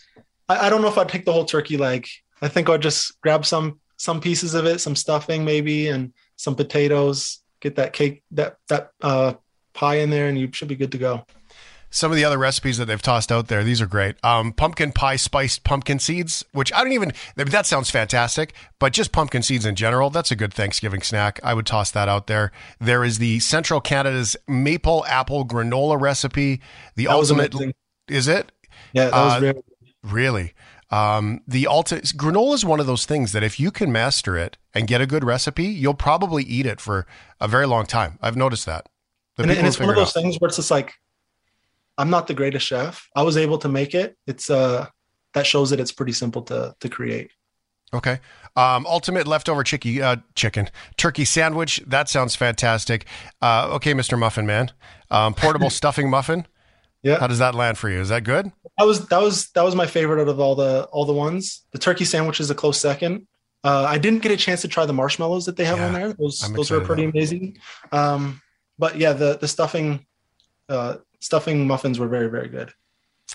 I, 0.48 0.66
I 0.66 0.70
don't 0.70 0.82
know 0.82 0.88
if 0.88 0.98
I'd 0.98 1.08
take 1.08 1.24
the 1.24 1.32
whole 1.32 1.44
turkey 1.44 1.76
leg. 1.76 2.06
I 2.42 2.48
think 2.48 2.68
I'd 2.68 2.82
just 2.82 3.20
grab 3.22 3.46
some 3.46 3.80
some 3.96 4.20
pieces 4.20 4.54
of 4.54 4.66
it, 4.66 4.80
some 4.80 4.94
stuffing 4.94 5.44
maybe, 5.44 5.88
and 5.88 6.12
some 6.38 6.54
potatoes, 6.54 7.40
get 7.60 7.76
that 7.76 7.92
cake, 7.92 8.22
that 8.30 8.56
that 8.68 8.92
uh, 9.02 9.34
pie 9.74 9.96
in 9.96 10.08
there, 10.08 10.28
and 10.28 10.38
you 10.38 10.48
should 10.52 10.68
be 10.68 10.76
good 10.76 10.92
to 10.92 10.98
go. 10.98 11.26
Some 11.90 12.10
of 12.10 12.16
the 12.16 12.24
other 12.24 12.36
recipes 12.36 12.76
that 12.76 12.84
they've 12.84 13.00
tossed 13.00 13.32
out 13.32 13.48
there, 13.48 13.64
these 13.64 13.80
are 13.80 13.86
great. 13.86 14.16
Um, 14.22 14.52
pumpkin 14.52 14.92
pie 14.92 15.16
spiced 15.16 15.64
pumpkin 15.64 15.98
seeds, 15.98 16.44
which 16.52 16.70
I 16.74 16.84
don't 16.84 16.92
even, 16.92 17.12
that 17.36 17.64
sounds 17.64 17.90
fantastic, 17.90 18.52
but 18.78 18.92
just 18.92 19.10
pumpkin 19.10 19.42
seeds 19.42 19.64
in 19.64 19.74
general, 19.74 20.10
that's 20.10 20.30
a 20.30 20.36
good 20.36 20.52
Thanksgiving 20.52 21.00
snack. 21.00 21.40
I 21.42 21.54
would 21.54 21.64
toss 21.64 21.90
that 21.92 22.06
out 22.06 22.26
there. 22.26 22.52
There 22.78 23.04
is 23.04 23.18
the 23.18 23.40
Central 23.40 23.80
Canada's 23.80 24.36
maple 24.46 25.02
apple 25.06 25.46
granola 25.46 25.98
recipe. 25.98 26.60
The 26.96 27.06
that 27.06 27.12
ultimate, 27.12 27.54
is 28.06 28.28
it? 28.28 28.52
Yeah, 28.92 29.08
that 29.08 29.12
was 29.12 29.42
uh, 29.42 29.52
really. 30.02 30.52
Um, 30.90 31.42
the 31.46 31.66
ultimate 31.66 32.04
granola 32.04 32.54
is 32.54 32.64
one 32.64 32.80
of 32.80 32.86
those 32.86 33.04
things 33.04 33.32
that 33.32 33.42
if 33.42 33.60
you 33.60 33.70
can 33.70 33.92
master 33.92 34.36
it 34.36 34.56
and 34.72 34.86
get 34.86 35.00
a 35.00 35.06
good 35.06 35.22
recipe, 35.22 35.64
you'll 35.64 35.94
probably 35.94 36.44
eat 36.44 36.66
it 36.66 36.80
for 36.80 37.06
a 37.40 37.48
very 37.48 37.66
long 37.66 37.84
time. 37.84 38.18
I've 38.22 38.36
noticed 38.36 38.64
that. 38.66 38.88
And, 39.36 39.50
and, 39.50 39.66
it's 39.66 39.78
one 39.78 39.90
of 39.90 39.96
those 39.96 40.12
things 40.12 40.36
where 40.40 40.48
it's 40.48 40.56
just 40.56 40.70
like, 40.70 40.94
I'm 41.96 42.10
not 42.10 42.26
the 42.26 42.34
greatest 42.34 42.66
chef. 42.66 43.08
I 43.14 43.22
was 43.22 43.36
able 43.36 43.58
to 43.58 43.68
make 43.68 43.94
it. 43.94 44.16
It's 44.26 44.50
uh 44.50 44.86
that 45.34 45.46
shows 45.46 45.70
that 45.70 45.80
it's 45.80 45.92
pretty 45.92 46.12
simple 46.12 46.42
to 46.42 46.74
to 46.80 46.88
create. 46.88 47.30
Okay. 47.92 48.20
Um, 48.56 48.86
ultimate 48.86 49.26
leftover 49.26 49.62
chicky, 49.62 50.02
uh, 50.02 50.16
chicken 50.34 50.68
turkey 50.96 51.24
sandwich. 51.24 51.82
That 51.86 52.08
sounds 52.08 52.34
fantastic. 52.34 53.06
Uh, 53.40 53.68
okay, 53.74 53.94
Mr. 53.94 54.18
Muffin 54.18 54.46
Man. 54.46 54.72
Um, 55.10 55.34
portable 55.34 55.70
stuffing 55.80 56.10
muffin. 56.10 56.46
Yeah. 57.02 57.18
How 57.18 57.26
does 57.26 57.38
that 57.38 57.54
land 57.54 57.78
for 57.78 57.88
you? 57.88 58.00
Is 58.00 58.08
that 58.08 58.24
good? 58.24 58.50
That 58.76 58.84
was 58.86 59.06
that 59.08 59.20
was 59.20 59.50
that 59.50 59.62
was 59.62 59.74
my 59.74 59.86
favorite 59.86 60.20
out 60.20 60.28
of 60.28 60.40
all 60.40 60.54
the 60.54 60.88
all 60.92 61.04
the 61.04 61.12
ones. 61.12 61.64
The 61.72 61.78
turkey 61.78 62.04
sandwich 62.04 62.40
is 62.40 62.50
a 62.50 62.54
close 62.54 62.80
second. 62.80 63.26
Uh, 63.64 63.86
I 63.88 63.98
didn't 63.98 64.20
get 64.20 64.32
a 64.32 64.36
chance 64.36 64.62
to 64.62 64.68
try 64.68 64.86
the 64.86 64.92
marshmallows 64.92 65.46
that 65.46 65.56
they 65.56 65.64
have 65.64 65.78
yeah, 65.78 65.86
on 65.86 65.92
there. 65.92 66.12
Those 66.12 66.42
I'm 66.44 66.52
those 66.54 66.70
are 66.70 66.80
pretty 66.80 67.04
amazing. 67.04 67.58
Um, 67.92 68.40
but 68.78 68.96
yeah, 68.96 69.12
the 69.12 69.38
the 69.38 69.48
stuffing 69.48 70.06
uh, 70.68 70.96
stuffing 71.20 71.66
muffins 71.66 71.98
were 71.98 72.08
very 72.08 72.28
very 72.28 72.48
good. 72.48 72.72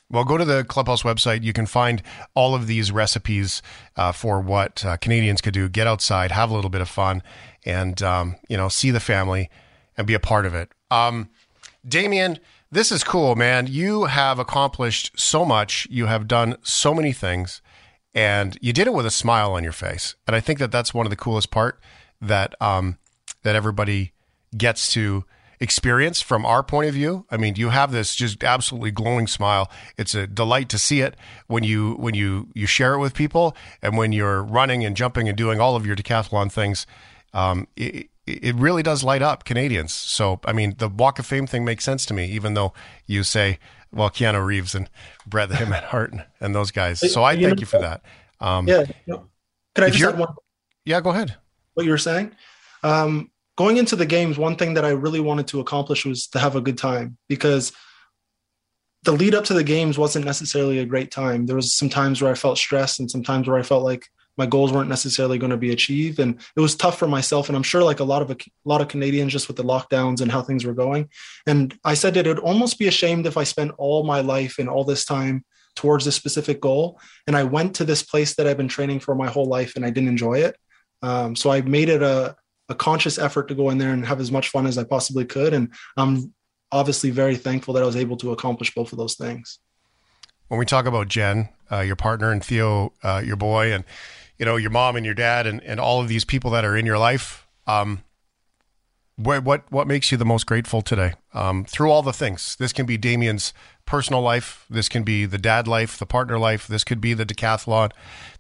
Well, 0.09 0.23
go 0.23 0.37
to 0.37 0.45
the 0.45 0.63
Clubhouse 0.63 1.03
website. 1.03 1.43
You 1.43 1.53
can 1.53 1.65
find 1.65 2.01
all 2.35 2.55
of 2.55 2.67
these 2.67 2.91
recipes 2.91 3.61
uh, 3.95 4.11
for 4.11 4.39
what 4.39 4.85
uh, 4.85 4.97
Canadians 4.97 5.41
could 5.41 5.53
do. 5.53 5.69
Get 5.69 5.87
outside, 5.87 6.31
have 6.31 6.49
a 6.49 6.53
little 6.53 6.69
bit 6.69 6.81
of 6.81 6.89
fun, 6.89 7.23
and 7.65 8.01
um, 8.01 8.35
you 8.47 8.57
know, 8.57 8.69
see 8.69 8.91
the 8.91 8.99
family 8.99 9.49
and 9.97 10.07
be 10.07 10.13
a 10.13 10.19
part 10.19 10.45
of 10.45 10.53
it. 10.53 10.71
Um, 10.91 11.29
Damian, 11.87 12.39
this 12.73 12.91
is 12.91 13.03
cool, 13.03 13.35
man. 13.35 13.67
You 13.67 14.05
have 14.05 14.39
accomplished 14.39 15.11
so 15.15 15.45
much. 15.45 15.87
You 15.89 16.07
have 16.07 16.27
done 16.27 16.57
so 16.63 16.93
many 16.93 17.13
things, 17.13 17.61
and 18.13 18.57
you 18.61 18.73
did 18.73 18.87
it 18.87 18.93
with 18.93 19.05
a 19.05 19.11
smile 19.11 19.53
on 19.53 19.63
your 19.63 19.73
face. 19.73 20.15
And 20.27 20.35
I 20.35 20.39
think 20.39 20.59
that 20.59 20.71
that's 20.71 20.93
one 20.93 21.05
of 21.05 21.09
the 21.11 21.15
coolest 21.15 21.51
part 21.51 21.79
that 22.19 22.59
um, 22.59 22.97
that 23.43 23.55
everybody 23.55 24.13
gets 24.57 24.91
to 24.93 25.23
experience 25.59 26.19
from 26.19 26.45
our 26.45 26.63
point 26.63 26.87
of 26.87 26.93
view. 26.93 27.25
I 27.29 27.37
mean, 27.37 27.55
you 27.55 27.69
have 27.69 27.91
this 27.91 28.15
just 28.15 28.43
absolutely 28.43 28.91
glowing 28.91 29.27
smile. 29.27 29.69
It's 29.97 30.15
a 30.15 30.27
delight 30.27 30.67
to 30.69 30.79
see 30.79 31.01
it 31.01 31.15
when 31.47 31.63
you 31.63 31.93
when 31.93 32.15
you 32.15 32.49
you 32.53 32.65
share 32.65 32.95
it 32.95 32.99
with 32.99 33.13
people, 33.13 33.55
and 33.81 33.97
when 33.97 34.11
you're 34.11 34.43
running 34.43 34.83
and 34.83 34.97
jumping 34.97 35.29
and 35.29 35.37
doing 35.37 35.59
all 35.59 35.75
of 35.75 35.85
your 35.85 35.95
decathlon 35.95 36.51
things. 36.51 36.87
Um, 37.33 37.67
it, 37.75 38.09
it 38.25 38.55
really 38.55 38.83
does 38.83 39.03
light 39.03 39.21
up 39.21 39.43
Canadians. 39.43 39.93
So, 39.93 40.39
I 40.45 40.53
mean, 40.53 40.75
the 40.77 40.87
Walk 40.87 41.19
of 41.19 41.25
Fame 41.25 41.47
thing 41.47 41.65
makes 41.65 41.83
sense 41.83 42.05
to 42.07 42.13
me, 42.13 42.25
even 42.27 42.53
though 42.53 42.73
you 43.05 43.23
say, 43.23 43.59
well, 43.91 44.09
Keanu 44.09 44.43
Reeves 44.45 44.73
and 44.73 44.89
Bret 45.25 45.49
the 45.49 45.55
Hitman 45.55 45.83
Hart 45.83 46.11
and 46.11 46.25
and 46.39 46.55
those 46.55 46.71
guys. 46.71 46.99
So 47.11 47.23
I 47.23 47.39
thank 47.39 47.59
you 47.59 47.65
for 47.65 47.79
that. 47.79 48.01
Um, 48.39 48.67
yeah. 48.67 48.85
Can 49.07 49.83
I 49.83 49.89
just 49.89 50.03
add 50.03 50.19
one? 50.19 50.33
Yeah, 50.85 51.01
go 51.01 51.11
ahead. 51.11 51.35
What 51.73 51.85
you 51.85 51.91
were 51.91 51.97
saying? 51.97 52.31
Um, 52.83 53.31
going 53.55 53.77
into 53.77 53.95
the 53.95 54.05
games, 54.05 54.37
one 54.37 54.55
thing 54.55 54.73
that 54.75 54.85
I 54.85 54.89
really 54.89 55.19
wanted 55.19 55.47
to 55.47 55.59
accomplish 55.59 56.05
was 56.05 56.27
to 56.27 56.39
have 56.39 56.55
a 56.55 56.61
good 56.61 56.77
time 56.77 57.17
because 57.27 57.71
the 59.03 59.11
lead 59.11 59.35
up 59.35 59.45
to 59.45 59.53
the 59.53 59.63
games 59.63 59.97
wasn't 59.97 60.25
necessarily 60.25 60.79
a 60.79 60.85
great 60.85 61.11
time. 61.11 61.45
There 61.45 61.55
was 61.55 61.73
some 61.73 61.89
times 61.89 62.21
where 62.21 62.31
I 62.31 62.35
felt 62.35 62.57
stressed 62.57 62.99
and 62.99 63.09
some 63.09 63.23
times 63.23 63.47
where 63.47 63.57
I 63.57 63.63
felt 63.63 63.83
like 63.83 64.07
my 64.37 64.45
goals 64.45 64.71
weren't 64.71 64.89
necessarily 64.89 65.37
going 65.37 65.51
to 65.51 65.57
be 65.57 65.71
achieved. 65.71 66.19
And 66.19 66.39
it 66.55 66.59
was 66.59 66.75
tough 66.75 66.97
for 66.97 67.07
myself 67.07 67.49
and 67.49 67.55
i'm 67.55 67.63
sure 67.63 67.83
like 67.83 67.99
a 67.99 68.03
lot 68.03 68.21
of 68.21 68.31
a, 68.31 68.37
lot 68.65 68.81
of 68.81 68.87
canadians 68.87 69.31
just 69.31 69.47
with 69.47 69.57
the 69.57 69.63
lockdowns 69.63 70.21
and 70.21 70.31
how 70.31 70.41
things 70.41 70.65
were 70.65 70.73
going. 70.73 71.09
And 71.45 71.77
i 71.83 71.93
said 71.93 72.13
that 72.15 72.25
it 72.25 72.29
would 72.29 72.39
almost 72.39 72.79
be 72.79 72.87
ashamed 72.87 73.25
if 73.25 73.37
i 73.37 73.43
spent 73.43 73.71
all 73.77 74.03
my 74.03 74.21
life 74.21 74.59
and 74.59 74.69
all 74.69 74.83
this 74.83 75.05
time 75.05 75.45
towards 75.75 76.05
a 76.07 76.11
specific 76.11 76.61
goal. 76.61 76.99
And 77.27 77.35
i 77.35 77.43
went 77.43 77.75
to 77.75 77.85
this 77.85 78.03
place 78.03 78.35
that 78.35 78.47
i've 78.47 78.57
been 78.57 78.67
training 78.67 78.99
for 78.99 79.15
my 79.15 79.27
whole 79.27 79.45
life 79.45 79.75
and 79.75 79.85
i 79.85 79.89
didn't 79.89 80.09
enjoy 80.09 80.39
it. 80.39 80.55
Um, 81.01 81.35
so 81.35 81.51
i 81.51 81.61
made 81.61 81.89
it 81.89 82.01
a, 82.01 82.35
a 82.69 82.75
conscious 82.75 83.19
effort 83.19 83.47
to 83.49 83.55
go 83.55 83.69
in 83.69 83.77
there 83.77 83.93
and 83.93 84.05
have 84.05 84.19
as 84.19 84.31
much 84.31 84.49
fun 84.49 84.65
as 84.65 84.77
i 84.77 84.83
possibly 84.83 85.25
could. 85.25 85.53
And 85.53 85.73
i'm 85.97 86.33
obviously 86.71 87.11
very 87.11 87.35
thankful 87.35 87.73
that 87.75 87.83
i 87.83 87.85
was 87.85 87.95
able 87.95 88.17
to 88.17 88.31
accomplish 88.31 88.73
both 88.73 88.91
of 88.91 88.97
those 88.97 89.15
things. 89.15 89.59
When 90.47 90.59
we 90.59 90.65
talk 90.65 90.85
about 90.85 91.07
jen 91.07 91.49
uh, 91.71 91.81
your 91.81 91.95
partner 91.95 92.31
and 92.31 92.43
theo 92.43 92.93
uh, 93.03 93.21
your 93.23 93.35
boy 93.35 93.73
and 93.73 93.83
you 94.37 94.45
know 94.45 94.55
your 94.55 94.71
mom 94.71 94.95
and 94.95 95.05
your 95.05 95.15
dad 95.15 95.47
and, 95.47 95.61
and 95.63 95.79
all 95.79 96.01
of 96.01 96.07
these 96.07 96.25
people 96.25 96.51
that 96.51 96.65
are 96.65 96.75
in 96.75 96.85
your 96.85 96.97
life 96.97 97.47
um, 97.67 98.03
what 99.15 99.43
what 99.43 99.71
what 99.71 99.87
makes 99.87 100.11
you 100.11 100.17
the 100.17 100.25
most 100.25 100.45
grateful 100.45 100.81
today? 100.81 101.13
Um, 101.33 101.65
through 101.65 101.91
all 101.91 102.01
the 102.01 102.13
things. 102.13 102.55
This 102.55 102.73
can 102.73 102.85
be 102.85 102.97
damian's 102.97 103.53
personal 103.85 104.21
life. 104.21 104.65
This 104.69 104.89
can 104.89 105.03
be 105.03 105.25
the 105.25 105.37
dad 105.37 105.67
life 105.67 105.97
the 105.97 106.05
partner 106.05 106.39
life. 106.39 106.67
This 106.67 106.83
could 106.83 106.99
be 106.99 107.13
the 107.13 107.25
decathlon. 107.25 107.91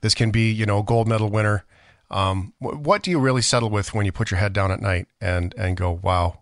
This 0.01 0.15
can 0.15 0.31
be 0.31 0.51
you 0.51 0.65
know 0.65 0.81
gold 0.81 1.07
medal 1.07 1.29
winner. 1.29 1.65
Um, 2.09 2.53
what 2.59 3.01
do 3.01 3.09
you 3.11 3.19
really 3.19 3.41
settle 3.41 3.69
with 3.69 3.93
when 3.93 4.05
you 4.05 4.11
put 4.11 4.29
your 4.29 4.39
head 4.39 4.53
down 4.53 4.71
at 4.71 4.81
night 4.81 5.07
and 5.21 5.53
and 5.57 5.77
go 5.77 5.99
wow. 6.01 6.39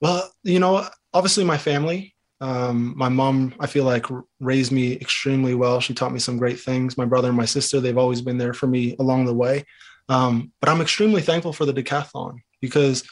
Well 0.00 0.30
you 0.42 0.58
know 0.58 0.86
obviously 1.12 1.44
my 1.44 1.58
family 1.58 2.14
um, 2.40 2.94
my 2.96 3.08
mom, 3.08 3.54
I 3.60 3.66
feel 3.66 3.84
like, 3.84 4.06
raised 4.40 4.72
me 4.72 4.94
extremely 4.94 5.54
well. 5.54 5.80
She 5.80 5.94
taught 5.94 6.12
me 6.12 6.18
some 6.18 6.38
great 6.38 6.58
things. 6.58 6.96
My 6.96 7.04
brother 7.04 7.28
and 7.28 7.36
my 7.36 7.44
sister, 7.44 7.80
they've 7.80 7.98
always 7.98 8.22
been 8.22 8.38
there 8.38 8.54
for 8.54 8.66
me 8.66 8.96
along 8.98 9.26
the 9.26 9.34
way. 9.34 9.64
Um, 10.08 10.52
but 10.60 10.68
I'm 10.68 10.80
extremely 10.80 11.22
thankful 11.22 11.52
for 11.52 11.64
the 11.64 11.74
decathlon 11.74 12.38
because 12.60 13.04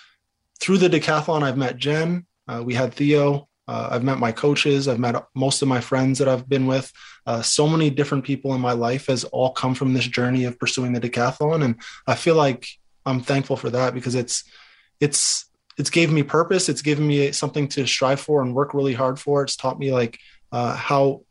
through 0.61 0.79
the 0.79 0.89
decathlon, 0.89 1.43
I've 1.43 1.59
met 1.59 1.76
Jen. 1.76 2.26
Uh, 2.49 2.62
we 2.64 2.74
had 2.74 2.95
Theo. 2.95 3.49
Uh, 3.68 3.91
I've 3.93 4.03
met 4.03 4.18
my 4.18 4.33
coaches. 4.33 4.89
I've 4.89 4.99
met 4.99 5.22
most 5.35 5.61
of 5.61 5.68
my 5.68 5.81
friends 5.81 6.18
that 6.18 6.29
I've 6.29 6.49
been 6.49 6.66
with. 6.66 6.91
Uh, 7.26 7.43
so 7.43 7.68
many 7.68 7.91
different 7.91 8.24
people 8.24 8.55
in 8.55 8.61
my 8.62 8.72
life 8.72 9.07
has 9.09 9.24
all 9.24 9.53
come 9.53 9.74
from 9.74 9.93
this 9.93 10.07
journey 10.07 10.45
of 10.45 10.59
pursuing 10.59 10.95
the 10.95 11.01
decathlon, 11.01 11.62
and 11.62 11.74
I 12.07 12.14
feel 12.14 12.35
like 12.35 12.66
I'm 13.05 13.20
thankful 13.20 13.57
for 13.57 13.68
that 13.70 13.93
because 13.93 14.14
it's 14.14 14.45
it's 15.01 15.47
it's 15.79 15.91
gave 15.91 16.11
me 16.11 16.22
purpose. 16.22 16.68
It's 16.68 16.83
given 16.83 17.07
me 17.07 17.33
something 17.33 17.68
to 17.68 17.87
strive 17.87 18.20
for 18.20 18.43
and 18.43 18.55
work 18.55 18.74
really 18.74 18.95
hard 18.95 19.18
for. 19.18 19.43
It's 19.43 19.57
taught 19.57 19.79
me 19.79 19.93
like 19.93 20.18
uh, 20.53 20.74
how 20.74 21.22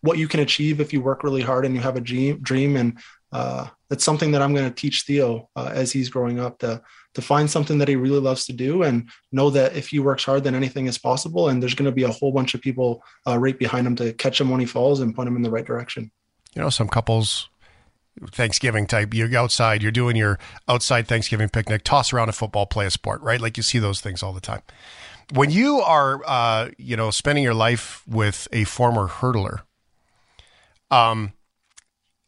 what 0.00 0.18
you 0.18 0.28
can 0.28 0.40
achieve 0.40 0.80
if 0.80 0.92
you 0.92 1.00
work 1.00 1.24
really 1.24 1.42
hard 1.42 1.66
and 1.66 1.74
you 1.74 1.80
have 1.80 1.96
a 1.96 2.00
dream. 2.00 2.38
Dream, 2.40 2.76
and 2.76 2.98
uh, 3.32 3.66
that's 3.88 4.04
something 4.04 4.30
that 4.30 4.42
I'm 4.42 4.54
going 4.54 4.68
to 4.68 4.74
teach 4.74 5.02
Theo 5.02 5.48
uh, 5.56 5.70
as 5.74 5.90
he's 5.90 6.08
growing 6.08 6.38
up 6.38 6.58
to 6.60 6.80
to 7.14 7.22
find 7.22 7.50
something 7.50 7.78
that 7.78 7.88
he 7.88 7.96
really 7.96 8.20
loves 8.20 8.44
to 8.44 8.52
do 8.52 8.82
and 8.82 9.08
know 9.32 9.48
that 9.48 9.74
if 9.74 9.88
he 9.88 9.98
works 9.98 10.22
hard, 10.22 10.44
then 10.44 10.54
anything 10.54 10.84
is 10.84 10.98
possible. 10.98 11.48
And 11.48 11.62
there's 11.62 11.74
going 11.74 11.90
to 11.90 11.94
be 11.94 12.02
a 12.02 12.10
whole 12.10 12.30
bunch 12.30 12.52
of 12.52 12.60
people 12.60 13.02
uh, 13.26 13.38
right 13.38 13.58
behind 13.58 13.86
him 13.86 13.96
to 13.96 14.12
catch 14.12 14.38
him 14.38 14.50
when 14.50 14.60
he 14.60 14.66
falls 14.66 15.00
and 15.00 15.14
point 15.16 15.26
him 15.26 15.36
in 15.36 15.40
the 15.40 15.50
right 15.50 15.64
direction. 15.64 16.10
You 16.54 16.60
know, 16.60 16.68
some 16.68 16.88
couples 16.88 17.48
Thanksgiving 18.30 18.86
type. 18.86 19.12
You're 19.14 19.36
outside, 19.36 19.82
you're 19.82 19.92
doing 19.92 20.16
your 20.16 20.38
outside 20.68 21.06
Thanksgiving 21.06 21.48
picnic, 21.48 21.84
toss 21.84 22.12
around 22.12 22.28
a 22.28 22.32
football, 22.32 22.66
play 22.66 22.86
a 22.86 22.90
sport, 22.90 23.20
right? 23.22 23.40
Like 23.40 23.56
you 23.56 23.62
see 23.62 23.78
those 23.78 24.00
things 24.00 24.22
all 24.22 24.32
the 24.32 24.40
time. 24.40 24.62
When 25.32 25.50
you 25.50 25.80
are, 25.80 26.22
uh, 26.26 26.70
you 26.78 26.96
know, 26.96 27.10
spending 27.10 27.44
your 27.44 27.54
life 27.54 28.02
with 28.06 28.48
a 28.52 28.64
former 28.64 29.08
hurdler, 29.08 29.62
um, 30.90 31.32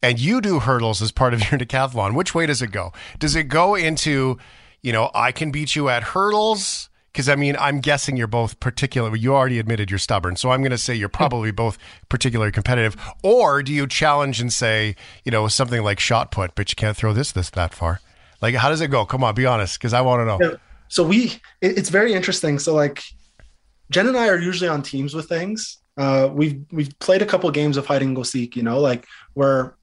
and 0.01 0.19
you 0.19 0.41
do 0.41 0.59
hurdles 0.59 1.01
as 1.01 1.11
part 1.11 1.33
of 1.33 1.39
your 1.49 1.59
decathlon, 1.59 2.13
which 2.13 2.35
way 2.35 2.45
does 2.45 2.61
it 2.61 2.71
go? 2.71 2.93
Does 3.17 3.35
it 3.35 3.43
go 3.45 3.75
into, 3.75 4.37
you 4.81 4.91
know, 4.91 5.09
I 5.13 5.31
can 5.31 5.51
beat 5.51 5.75
you 5.75 5.89
at 5.89 6.03
hurdles? 6.03 6.88
Because 7.11 7.27
I 7.27 7.35
mean, 7.35 7.55
I'm 7.59 7.79
guessing 7.79 8.17
you're 8.17 8.27
both 8.27 8.59
particular. 8.59 9.15
You 9.15 9.35
already 9.35 9.59
admitted 9.59 9.89
you're 9.89 9.97
stubborn, 9.97 10.35
so 10.35 10.51
I'm 10.51 10.61
going 10.61 10.71
to 10.71 10.77
say 10.77 10.93
you're 10.93 11.09
probably 11.09 11.51
both 11.51 11.77
particularly 12.07 12.51
competitive. 12.51 12.95
Or 13.23 13.63
do 13.63 13.73
you 13.73 13.87
challenge 13.87 14.39
and 14.39 14.53
say, 14.53 14.95
you 15.23 15.31
know, 15.31 15.47
something 15.47 15.83
like 15.83 15.99
shot 15.99 16.31
put, 16.31 16.55
but 16.55 16.71
you 16.71 16.75
can't 16.75 16.95
throw 16.95 17.13
this 17.13 17.31
this 17.31 17.49
that 17.51 17.73
far? 17.73 17.99
Like, 18.41 18.55
how 18.55 18.69
does 18.69 18.81
it 18.81 18.87
go? 18.87 19.05
Come 19.05 19.23
on, 19.23 19.35
be 19.35 19.45
honest, 19.45 19.79
because 19.79 19.93
I 19.93 20.01
want 20.01 20.21
to 20.21 20.25
know. 20.25 20.51
Yeah. 20.51 20.57
So 20.87 21.03
we, 21.03 21.25
it, 21.61 21.77
it's 21.77 21.89
very 21.89 22.13
interesting. 22.13 22.59
So 22.59 22.73
like, 22.73 23.03
Jen 23.91 24.07
and 24.07 24.17
I 24.17 24.29
are 24.29 24.39
usually 24.39 24.69
on 24.69 24.81
teams 24.81 25.13
with 25.13 25.27
things. 25.27 25.77
Uh, 25.97 26.29
we've 26.31 26.63
we've 26.71 26.97
played 26.99 27.21
a 27.21 27.25
couple 27.25 27.49
games 27.51 27.75
of 27.75 27.85
hide 27.85 28.01
and 28.01 28.15
go 28.15 28.23
seek. 28.23 28.55
You 28.55 28.63
know, 28.63 28.79
like 28.79 29.05
where 29.33 29.75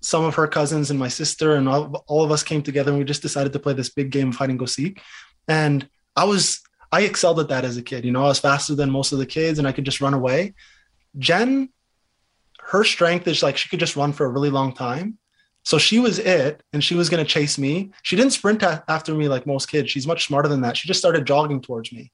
some 0.00 0.24
of 0.24 0.36
her 0.36 0.46
cousins 0.46 0.90
and 0.90 0.98
my 0.98 1.08
sister 1.08 1.56
and 1.56 1.68
all, 1.68 2.04
all 2.06 2.24
of 2.24 2.30
us 2.30 2.42
came 2.42 2.62
together 2.62 2.90
and 2.90 2.98
we 2.98 3.04
just 3.04 3.22
decided 3.22 3.52
to 3.52 3.58
play 3.58 3.72
this 3.72 3.90
big 3.90 4.10
game 4.10 4.28
of 4.28 4.36
hide 4.36 4.50
and 4.50 4.58
go 4.58 4.64
seek. 4.64 5.02
And 5.48 5.88
I 6.18 6.24
was 6.24 6.60
I 6.90 7.02
excelled 7.02 7.38
at 7.38 7.48
that 7.48 7.64
as 7.64 7.76
a 7.76 7.82
kid. 7.82 8.04
You 8.04 8.10
know, 8.10 8.24
I 8.24 8.28
was 8.28 8.40
faster 8.40 8.74
than 8.74 8.90
most 8.90 9.12
of 9.12 9.18
the 9.18 9.26
kids 9.26 9.58
and 9.58 9.68
I 9.68 9.72
could 9.72 9.84
just 9.84 10.00
run 10.00 10.14
away. 10.14 10.54
Jen, 11.18 11.68
her 12.60 12.82
strength 12.82 13.28
is 13.28 13.42
like 13.42 13.56
she 13.56 13.68
could 13.68 13.78
just 13.78 13.94
run 13.94 14.12
for 14.12 14.26
a 14.26 14.28
really 14.28 14.50
long 14.50 14.72
time. 14.72 15.18
So 15.62 15.78
she 15.78 15.98
was 15.98 16.18
it 16.18 16.62
and 16.72 16.82
she 16.82 16.94
was 16.94 17.08
going 17.08 17.24
to 17.24 17.30
chase 17.30 17.58
me. 17.58 17.92
She 18.02 18.16
didn't 18.16 18.32
sprint 18.32 18.62
after 18.62 19.14
me 19.14 19.28
like 19.28 19.46
most 19.46 19.70
kids. 19.70 19.90
She's 19.90 20.06
much 20.06 20.26
smarter 20.26 20.48
than 20.48 20.62
that. 20.62 20.76
She 20.76 20.88
just 20.88 21.00
started 21.00 21.26
jogging 21.26 21.60
towards 21.60 21.92
me. 21.92 22.10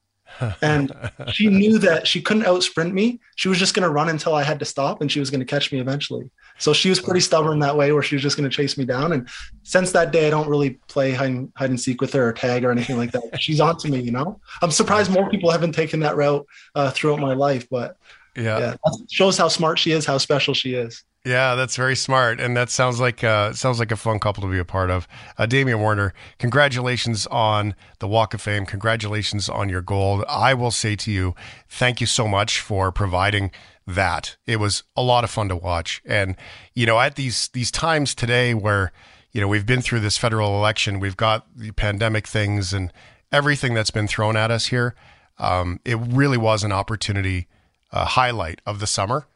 And 0.63 0.93
she 1.33 1.49
knew 1.49 1.79
that 1.79 2.07
she 2.07 2.21
couldn't 2.21 2.47
out 2.47 2.63
sprint 2.63 2.95
me. 2.95 3.21
She 3.37 3.49
was 3.49 3.59
just 3.59 3.75
going 3.75 3.85
to 3.85 3.91
run 3.91 4.09
until 4.09 4.35
I 4.35 4.43
had 4.43 4.59
to 4.59 4.65
stop 4.65 5.01
and 5.01 5.11
she 5.11 5.21
was 5.21 5.31
going 5.31 5.41
to 5.41 5.47
catch 5.47 5.73
me 5.73 5.81
eventually. 5.81 6.31
So 6.59 6.73
she 6.73 6.89
was 6.89 7.01
pretty 7.01 7.21
stubborn 7.21 7.59
that 7.61 7.77
way, 7.77 7.93
where 7.93 8.03
she 8.03 8.15
was 8.15 8.23
just 8.23 8.37
going 8.37 8.49
to 8.49 8.55
chase 8.55 8.79
me 8.79 8.85
down. 8.85 9.13
And 9.13 9.29
since 9.65 9.93
that 9.93 10.13
day, 10.13 10.29
I 10.29 10.31
don't 10.31 10.49
really 10.49 10.71
play 10.89 11.13
hide 11.13 11.31
and, 11.31 11.53
hide 11.57 11.71
and 11.71 11.81
seek 11.81 12.01
with 12.01 12.13
her 12.13 12.29
or 12.29 12.33
tag 12.33 12.65
or 12.65 12.71
anything 12.71 12.97
like 12.97 13.11
that. 13.13 13.41
She's 13.41 13.61
on 13.61 13.77
to 13.79 13.91
me, 13.91 14.01
you 14.01 14.13
know. 14.13 14.41
I'm 14.63 14.71
surprised 14.71 15.11
more 15.11 15.29
people 15.29 15.51
haven't 15.51 15.73
taken 15.73 16.01
that 16.01 16.17
route 16.17 16.47
uh, 16.75 16.91
throughout 16.91 17.19
my 17.19 17.35
life, 17.35 17.69
but 17.69 17.97
yeah, 18.37 18.59
yeah 18.59 18.75
shows 19.11 19.37
how 19.37 19.49
smart 19.49 19.79
she 19.79 19.91
is, 19.91 20.07
how 20.07 20.19
special 20.19 20.55
she 20.55 20.75
is. 20.75 21.03
Yeah, 21.25 21.55
that's 21.55 21.75
very 21.77 21.97
smart, 21.97 22.39
and 22.39 22.55
that 22.55 22.69
sounds 22.69 23.01
like 23.01 23.25
uh, 23.25 23.55
sounds 23.55 23.79
like 23.79 23.91
a 23.91 23.97
fun 23.97 24.19
couple 24.19 24.43
to 24.43 24.51
be 24.51 24.59
a 24.59 24.65
part 24.65 24.91
of. 24.91 25.09
Uh, 25.39 25.47
Damian 25.47 25.81
Warner, 25.81 26.13
congratulations 26.39 27.27
on 27.29 27.75
the 27.99 28.07
Walk 28.07 28.35
of 28.35 28.43
Fame. 28.43 28.67
Congratulations 28.67 29.49
on 29.49 29.71
your 29.71 29.81
gold. 29.81 30.25
I 30.29 30.53
will 30.53 30.71
say 30.71 30.97
to 30.97 31.11
you, 31.11 31.35
thank 31.67 32.03
you 32.03 32.07
so 32.07 32.29
much 32.29 32.61
for 32.61 32.93
providing 32.93 33.53
that. 33.87 34.37
It 34.47 34.57
was 34.57 34.83
a 34.97 35.03
lot 35.03 35.25
of 35.25 35.31
fun 35.31 35.49
to 35.49 35.57
watch. 35.57 36.03
And, 36.05 36.37
you 36.75 36.85
know, 36.85 37.01
at 37.01 37.15
these 37.15 37.49
these 37.49 37.71
times 37.71 38.15
today 38.15 38.53
where, 38.53 38.93
you 39.33 39.41
know, 39.41 39.49
we've 39.49 39.65
been 39.65 39.81
through 39.81 40.01
this 40.01 40.19
federal 40.19 40.59
election, 40.59 41.01
we've 41.01 41.17
got 41.17 41.47
the 41.57 41.71
pandemic 41.71 42.27
things 42.27 42.75
and 42.75 42.93
everything 43.33 43.73
that's 43.73 43.91
been 43.91 44.09
thrown 44.09 44.37
at 44.37 44.51
us 44.51 44.67
here. 44.67 44.95
Um, 45.39 45.81
it 45.87 45.97
really 45.99 46.37
was 46.37 46.65
an 46.65 46.73
opportunity, 46.73 47.47
a 47.93 48.05
highlight 48.05 48.61
of 48.67 48.79
the 48.79 48.87
summer 48.87 49.27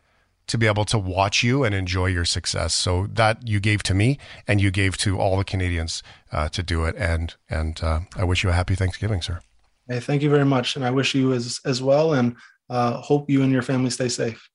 to 0.48 0.58
be 0.58 0.66
able 0.66 0.84
to 0.86 0.98
watch 0.98 1.42
you 1.42 1.62
and 1.62 1.74
enjoy 1.74 2.06
your 2.06 2.24
success. 2.24 2.74
So 2.74 3.06
that 3.12 3.46
you 3.46 3.60
gave 3.60 3.82
to 3.84 3.94
me 3.94 4.18
and 4.46 4.60
you 4.60 4.70
gave 4.70 4.96
to 4.98 5.18
all 5.18 5.36
the 5.36 5.44
Canadians 5.44 6.02
uh, 6.32 6.48
to 6.50 6.62
do 6.62 6.84
it. 6.84 6.96
And 6.96 7.34
and 7.48 7.80
uh, 7.82 8.00
I 8.16 8.24
wish 8.24 8.42
you 8.42 8.50
a 8.50 8.52
happy 8.52 8.74
Thanksgiving, 8.74 9.22
sir. 9.22 9.40
Hey, 9.88 10.00
thank 10.00 10.22
you 10.22 10.30
very 10.30 10.44
much, 10.44 10.76
and 10.76 10.84
I 10.84 10.90
wish 10.90 11.14
you 11.14 11.32
as 11.32 11.60
as 11.64 11.80
well. 11.80 12.14
And 12.14 12.36
uh, 12.68 13.00
hope 13.00 13.30
you 13.30 13.42
and 13.42 13.52
your 13.52 13.62
family 13.62 13.90
stay 13.90 14.08
safe. 14.08 14.48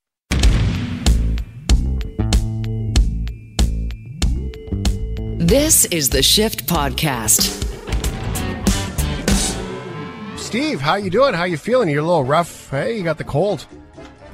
This 5.39 5.85
is 5.85 6.09
the 6.09 6.23
Shift 6.23 6.67
Podcast. 6.67 7.59
Steve, 10.37 10.79
how 10.79 10.95
you 10.95 11.09
doing? 11.09 11.33
How 11.33 11.43
you 11.43 11.57
feeling? 11.57 11.89
You're 11.89 12.03
a 12.03 12.05
little 12.05 12.23
rough. 12.23 12.69
Hey, 12.69 12.97
you 12.97 13.03
got 13.03 13.17
the 13.17 13.23
cold. 13.23 13.65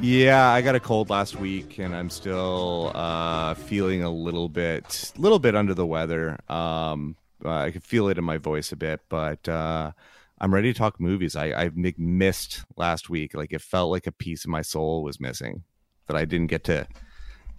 Yeah, 0.01 0.47
I 0.47 0.61
got 0.61 0.75
a 0.75 0.79
cold 0.79 1.09
last 1.09 1.35
week, 1.35 1.77
and 1.77 1.93
I'm 1.93 2.09
still 2.09 2.93
uh, 2.95 3.53
feeling 3.53 4.01
a 4.01 4.09
little 4.09 4.47
bit, 4.47 5.11
little 5.17 5.39
bit 5.39 5.55
under 5.55 5.73
the 5.73 5.85
weather. 5.85 6.37
Um, 6.47 7.17
I 7.43 7.71
can 7.71 7.81
feel 7.81 8.07
it 8.07 8.17
in 8.17 8.23
my 8.23 8.37
voice 8.37 8.71
a 8.71 8.77
bit, 8.77 9.01
but 9.09 9.47
uh, 9.49 9.91
I'm 10.39 10.53
ready 10.53 10.71
to 10.71 10.77
talk 10.77 11.01
movies. 11.01 11.35
I 11.35 11.47
I 11.47 11.71
missed 11.97 12.63
last 12.77 13.09
week. 13.09 13.33
Like 13.33 13.51
it 13.51 13.61
felt 13.61 13.91
like 13.91 14.07
a 14.07 14.11
piece 14.11 14.45
of 14.45 14.49
my 14.49 14.61
soul 14.61 15.03
was 15.03 15.19
missing 15.19 15.63
that 16.07 16.15
I 16.15 16.23
didn't 16.23 16.47
get 16.47 16.63
to 16.65 16.87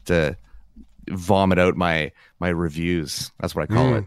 to 0.07 0.37
vomit 1.11 1.59
out 1.59 1.77
my 1.77 2.11
my 2.39 2.49
reviews. 2.49 3.33
That's 3.39 3.55
what 3.55 3.71
I 3.71 3.75
call 3.75 3.87
mm. 3.93 3.99
it. 3.99 4.05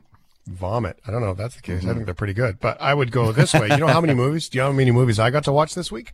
Vomit. 0.47 0.99
I 1.07 1.11
don't 1.11 1.21
know 1.21 1.31
if 1.31 1.37
that's 1.37 1.55
the 1.55 1.61
case. 1.61 1.81
Mm-hmm. 1.81 1.89
I 1.89 1.93
think 1.93 2.05
they're 2.05 2.15
pretty 2.15 2.33
good. 2.33 2.59
But 2.59 2.81
I 2.81 2.95
would 2.95 3.11
go 3.11 3.31
this 3.31 3.53
way. 3.53 3.69
You 3.69 3.77
know 3.77 3.87
how 3.87 4.01
many 4.01 4.13
movies? 4.15 4.49
Do 4.49 4.57
you 4.57 4.63
know 4.63 4.71
how 4.71 4.75
many 4.75 4.91
movies 4.91 5.19
I 5.19 5.29
got 5.29 5.43
to 5.45 5.51
watch 5.51 5.75
this 5.75 5.91
week? 5.91 6.13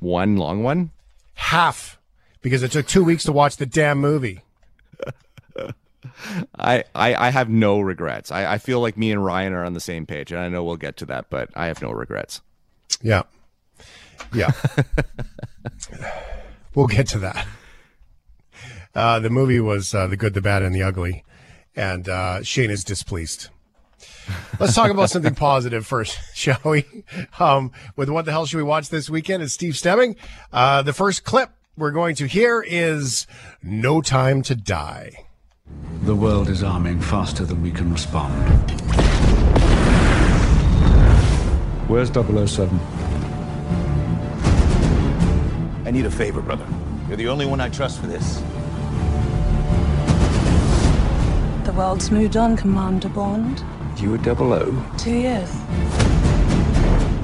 One 0.00 0.36
long 0.36 0.62
one? 0.62 0.90
Half. 1.34 1.98
Because 2.42 2.62
it 2.62 2.72
took 2.72 2.86
two 2.86 3.04
weeks 3.04 3.24
to 3.24 3.32
watch 3.32 3.56
the 3.56 3.66
damn 3.66 3.98
movie. 3.98 4.42
I, 6.58 6.84
I, 6.94 7.14
I 7.14 7.30
have 7.30 7.48
no 7.48 7.80
regrets. 7.80 8.30
I, 8.30 8.54
I 8.54 8.58
feel 8.58 8.80
like 8.80 8.96
me 8.96 9.10
and 9.10 9.24
Ryan 9.24 9.52
are 9.52 9.64
on 9.64 9.72
the 9.72 9.80
same 9.80 10.06
page, 10.06 10.30
and 10.30 10.40
I 10.40 10.48
know 10.48 10.62
we'll 10.62 10.76
get 10.76 10.96
to 10.98 11.06
that, 11.06 11.30
but 11.30 11.50
I 11.54 11.66
have 11.66 11.80
no 11.80 11.90
regrets. 11.90 12.40
Yeah, 13.02 13.22
yeah. 14.34 14.50
we'll 16.74 16.86
get 16.86 17.08
to 17.08 17.18
that. 17.20 17.46
Uh, 18.94 19.18
the 19.18 19.30
movie 19.30 19.60
was 19.60 19.94
uh, 19.94 20.06
the 20.06 20.16
good, 20.16 20.34
the 20.34 20.40
bad, 20.40 20.62
and 20.62 20.74
the 20.74 20.82
ugly, 20.82 21.24
and 21.74 22.08
uh, 22.08 22.42
Shane 22.42 22.70
is 22.70 22.84
displeased. 22.84 23.48
Let's 24.58 24.74
talk 24.74 24.90
about 24.90 25.10
something 25.10 25.34
positive 25.34 25.86
first, 25.86 26.18
shall 26.34 26.60
we? 26.64 26.84
Um, 27.38 27.72
with 27.96 28.08
what 28.08 28.24
the 28.24 28.30
hell 28.32 28.46
should 28.46 28.56
we 28.56 28.62
watch 28.62 28.88
this 28.88 29.10
weekend? 29.10 29.42
Is 29.42 29.52
Steve 29.52 29.76
Stebbing. 29.76 30.16
Uh, 30.52 30.82
the 30.82 30.92
first 30.92 31.24
clip 31.24 31.50
we're 31.76 31.90
going 31.90 32.14
to 32.16 32.26
hear 32.26 32.64
is 32.66 33.26
"No 33.62 34.00
Time 34.00 34.42
to 34.42 34.54
Die." 34.54 35.24
The 36.02 36.14
world 36.14 36.48
is 36.48 36.62
arming 36.62 37.00
faster 37.00 37.44
than 37.44 37.62
we 37.62 37.70
can 37.70 37.92
respond. 37.92 38.70
Where's 41.88 42.10
007? 42.10 42.80
I 45.86 45.90
need 45.90 46.06
a 46.06 46.10
favor, 46.10 46.40
brother. 46.40 46.66
You're 47.08 47.16
the 47.16 47.28
only 47.28 47.44
one 47.46 47.60
I 47.60 47.68
trust 47.68 48.00
for 48.00 48.06
this. 48.06 48.42
The 51.64 51.72
world's 51.72 52.10
moved 52.10 52.36
on, 52.36 52.56
Commander 52.56 53.08
Bond. 53.08 53.62
You 53.96 54.10
were 54.10 54.18
double 54.18 54.52
O? 54.52 54.94
Two 54.98 55.14
years. 55.14 55.48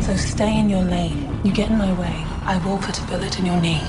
So 0.07 0.17
stay 0.17 0.59
in 0.59 0.71
your 0.71 0.83
lane. 0.83 1.41
You 1.45 1.53
get 1.53 1.71
in 1.71 1.77
my 1.77 1.93
way, 1.93 2.25
I 2.43 2.61
will 2.65 2.79
put 2.79 2.99
a 2.99 3.03
bullet 3.07 3.39
in 3.39 3.47
your 3.47 3.61
knee. 3.61 3.83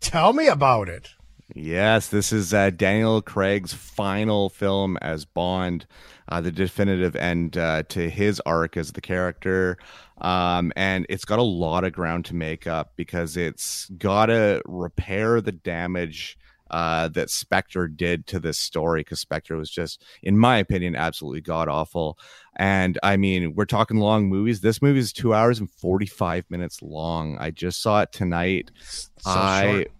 Tell 0.00 0.32
me 0.32 0.48
about 0.48 0.88
it. 0.88 1.10
Yes, 1.54 2.08
this 2.08 2.32
is 2.32 2.52
uh, 2.52 2.70
Daniel 2.70 3.22
Craig's 3.22 3.72
final 3.72 4.48
film 4.48 4.96
as 5.02 5.24
Bond, 5.24 5.86
uh, 6.28 6.40
the 6.40 6.50
definitive 6.50 7.14
end 7.14 7.56
uh, 7.56 7.84
to 7.90 8.10
his 8.10 8.40
arc 8.46 8.76
as 8.76 8.92
the 8.92 9.00
character. 9.00 9.76
Um, 10.20 10.72
and 10.74 11.06
it's 11.08 11.24
got 11.24 11.38
a 11.38 11.42
lot 11.42 11.84
of 11.84 11.92
ground 11.92 12.24
to 12.26 12.34
make 12.34 12.66
up 12.66 12.92
because 12.96 13.36
it's 13.36 13.88
got 13.90 14.26
to 14.26 14.62
repair 14.64 15.40
the 15.40 15.52
damage 15.52 16.36
uh, 16.70 17.08
that 17.08 17.30
Spectre 17.30 17.88
did 17.88 18.26
to 18.28 18.40
this 18.40 18.58
story 18.58 19.00
because 19.00 19.20
Spectre 19.20 19.56
was 19.56 19.70
just, 19.70 20.04
in 20.22 20.38
my 20.38 20.58
opinion, 20.58 20.96
absolutely 20.96 21.40
god 21.40 21.68
awful. 21.68 22.18
And 22.56 22.98
I 23.02 23.16
mean, 23.16 23.54
we're 23.54 23.66
talking 23.66 23.98
long 23.98 24.28
movies. 24.28 24.60
This 24.60 24.80
movie 24.80 24.98
is 24.98 25.12
two 25.12 25.34
hours 25.34 25.60
and 25.60 25.70
45 25.70 26.50
minutes 26.50 26.82
long. 26.82 27.36
I 27.38 27.50
just 27.50 27.82
saw 27.82 28.02
it 28.02 28.12
tonight. 28.12 28.70
So 28.82 29.08
I, 29.26 29.72
short. 29.72 29.92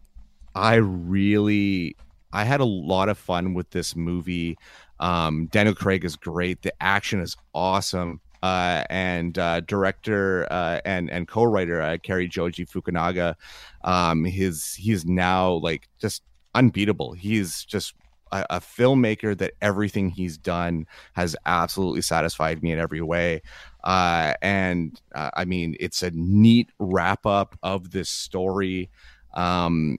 I 0.55 0.75
really, 0.77 1.97
I 2.33 2.45
had 2.45 2.61
a 2.61 2.65
lot 2.65 3.09
of 3.09 3.19
fun 3.19 3.55
with 3.55 3.71
this 3.71 3.95
movie. 3.95 4.57
Um, 5.01 5.47
Daniel 5.47 5.75
Craig 5.75 6.05
is 6.05 6.17
great. 6.17 6.63
The 6.63 6.73
action 6.83 7.21
is 7.21 7.37
awesome. 7.55 8.21
Uh, 8.43 8.85
and 8.91 9.39
uh, 9.39 9.61
director 9.61 10.47
uh, 10.51 10.81
and 10.85 11.11
and 11.11 11.27
co-writer 11.27 11.81
uh, 11.81 11.97
Cary 12.03 12.29
Joji 12.29 12.65
Fukunaga, 12.65 13.35
um, 13.83 14.25
his 14.25 14.75
he's 14.75 15.05
now 15.05 15.55
like 15.55 15.89
just 15.99 16.23
unbeatable. 16.57 17.13
He's 17.13 17.65
just 17.65 17.95
a, 18.33 18.47
a 18.51 18.61
filmmaker 18.61 19.37
that 19.39 19.53
everything 19.61 20.11
he's 20.11 20.39
done 20.39 20.87
has 21.13 21.37
absolutely 21.47 22.03
satisfied 22.03 22.63
me 22.63 22.73
in 22.73 22.79
every 22.79 23.03
way. 23.03 23.43
Uh, 23.85 24.35
and 24.43 25.01
uh, 25.15 25.31
I 25.35 25.45
mean, 25.45 25.77
it's 25.79 26.03
a 26.03 26.11
neat 26.13 26.71
wrap 26.79 27.27
up 27.27 27.57
of 27.63 27.91
this 27.93 28.09
story. 28.09 28.91
Um, 29.35 29.99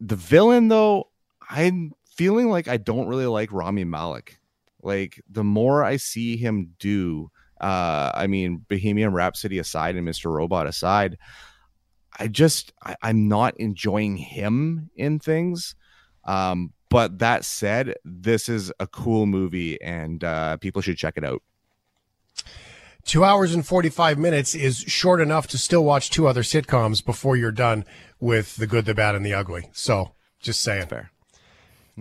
the 0.00 0.16
villain, 0.16 0.68
though, 0.68 1.08
I'm 1.50 1.94
feeling 2.04 2.48
like 2.48 2.68
I 2.68 2.76
don't 2.76 3.08
really 3.08 3.26
like 3.26 3.52
Rami 3.52 3.84
Malek. 3.84 4.38
Like 4.82 5.20
the 5.28 5.44
more 5.44 5.82
I 5.82 5.96
see 5.96 6.36
him 6.36 6.74
do, 6.78 7.30
uh, 7.60 8.12
I 8.14 8.28
mean, 8.28 8.64
Bohemian 8.68 9.12
Rhapsody 9.12 9.58
aside 9.58 9.96
and 9.96 10.06
Mr. 10.06 10.32
Robot 10.32 10.68
aside, 10.68 11.18
I 12.18 12.28
just 12.28 12.72
I, 12.82 12.96
I'm 13.02 13.28
not 13.28 13.56
enjoying 13.58 14.16
him 14.16 14.90
in 14.96 15.18
things. 15.18 15.74
Um, 16.24 16.72
but 16.90 17.18
that 17.18 17.44
said, 17.44 17.94
this 18.04 18.48
is 18.48 18.72
a 18.80 18.86
cool 18.86 19.26
movie 19.26 19.80
and 19.80 20.22
uh, 20.24 20.56
people 20.56 20.82
should 20.82 20.96
check 20.96 21.14
it 21.16 21.24
out. 21.24 21.42
Two 23.04 23.24
hours 23.24 23.54
and 23.54 23.66
45 23.66 24.18
minutes 24.18 24.54
is 24.54 24.78
short 24.78 25.20
enough 25.20 25.46
to 25.48 25.58
still 25.58 25.84
watch 25.84 26.10
two 26.10 26.26
other 26.26 26.42
sitcoms 26.42 27.04
before 27.04 27.36
you're 27.36 27.50
done 27.50 27.84
with 28.20 28.56
The 28.56 28.66
Good, 28.66 28.84
the 28.84 28.94
Bad, 28.94 29.14
and 29.14 29.24
the 29.24 29.32
Ugly. 29.32 29.70
So, 29.72 30.12
just 30.40 30.60
saying. 30.60 30.88
fair. 30.88 31.10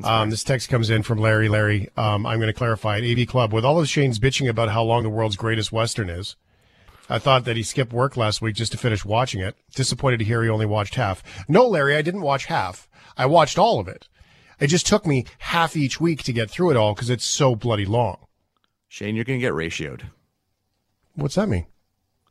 Um, 0.04 0.30
this 0.30 0.44
text 0.44 0.70
comes 0.70 0.90
in 0.90 1.04
from 1.04 1.18
Larry. 1.20 1.48
Larry, 1.48 1.90
um, 1.98 2.26
I'm 2.26 2.40
going 2.40 2.48
to 2.48 2.54
clarify. 2.54 2.98
At 2.98 3.04
AV 3.04 3.28
Club, 3.28 3.54
with 3.54 3.66
all 3.66 3.80
of 3.80 3.88
Shane's 3.88 4.20
bitching 4.20 4.50
about 4.50 4.70
how 4.70 4.84
long 4.84 5.04
the 5.04 5.10
world's 5.10 5.38
greatest 5.38 5.72
Western 5.72 6.10
is, 6.10 6.36
I 7.10 7.20
thought 7.20 7.46
that 7.46 7.56
he 7.56 7.64
skipped 7.64 7.94
work 7.94 8.18
last 8.18 8.42
week 8.42 8.56
just 8.56 8.72
to 8.74 8.78
finish 8.78 9.06
watching 9.06 9.40
it. 9.42 9.56
Disappointed 9.76 10.18
to 10.20 10.26
hear 10.26 10.44
he 10.44 10.50
only 10.50 10.66
watched 10.66 10.96
half. 10.96 11.24
No, 11.48 11.66
Larry, 11.68 11.96
I 11.96 12.02
didn't 12.02 12.22
watch 12.22 12.46
half. 12.46 12.88
I 13.16 13.26
watched 13.26 13.58
all 13.58 13.80
of 13.80 13.88
it. 13.88 14.08
It 14.60 14.68
just 14.68 14.88
took 14.88 15.06
me 15.06 15.26
half 15.40 15.76
each 15.78 16.02
week 16.02 16.24
to 16.24 16.34
get 16.34 16.50
through 16.50 16.72
it 16.72 16.78
all 16.78 16.94
because 16.94 17.10
it's 17.10 17.24
so 17.26 17.56
bloody 17.56 17.86
long. 17.86 18.18
Shane, 18.90 19.16
you're 19.16 19.24
gonna 19.26 19.40
get 19.40 19.54
ratioed. 19.54 20.02
What's 21.16 21.36
that 21.36 21.48
mean? 21.48 21.66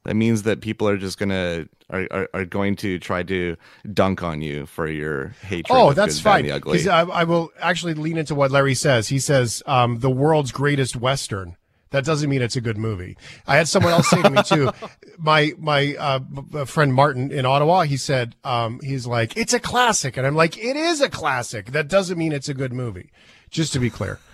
That 0.05 0.15
means 0.15 0.43
that 0.45 0.61
people 0.61 0.89
are 0.89 0.97
just 0.97 1.19
gonna 1.19 1.67
are, 1.91 2.07
are, 2.11 2.29
are 2.35 2.45
going 2.45 2.75
to 2.77 2.99
try 2.99 3.23
to 3.25 3.57
dunk 3.93 4.23
on 4.23 4.43
you 4.43 4.67
for 4.67 4.89
your 4.89 5.29
hatred. 5.43 5.67
Oh, 5.71 5.93
that's 5.93 6.19
fine. 6.21 6.41
and 6.41 6.49
the 6.49 6.53
ugly. 6.53 6.79
'Cause 6.79 6.89
I, 6.89 7.03
I 7.03 7.25
will 7.25 7.51
actually 7.61 7.95
lean 7.95 8.19
into 8.19 8.35
what 8.35 8.51
Larry 8.51 8.75
says. 8.75 9.09
He 9.09 9.19
says 9.21 9.63
um, 9.67 10.01
the 10.01 10.11
world's 10.11 10.51
greatest 10.53 10.97
western. 10.97 11.57
That 11.91 12.05
doesn't 12.05 12.29
mean 12.29 12.43
it's 12.43 12.57
a 12.57 12.61
good 12.61 12.79
movie. 12.79 13.17
I 13.47 13.57
had 13.57 13.69
someone 13.69 13.93
else 13.93 14.11
say 14.11 14.21
to 14.21 14.31
me 14.31 14.43
too. 14.43 14.71
My 15.19 15.53
my 15.59 15.95
uh, 15.99 16.65
friend 16.67 16.93
Martin 16.93 17.33
in 17.33 17.47
Ottawa. 17.47 17.83
He 17.83 17.97
said 17.97 18.37
um, 18.45 18.81
he's 18.83 19.07
like 19.07 19.35
it's 19.37 19.55
a 19.55 19.61
classic, 19.61 20.19
and 20.19 20.27
I'm 20.27 20.35
like 20.35 20.59
it 20.59 20.77
is 20.77 21.01
a 21.01 21.09
classic. 21.09 21.73
That 21.73 21.89
doesn't 21.89 22.19
mean 22.19 22.33
it's 22.33 22.51
a 22.51 22.55
good 22.55 22.73
movie. 22.75 23.11
Just 23.49 23.73
to 23.73 23.79
be 23.79 23.89
clear. 23.89 24.19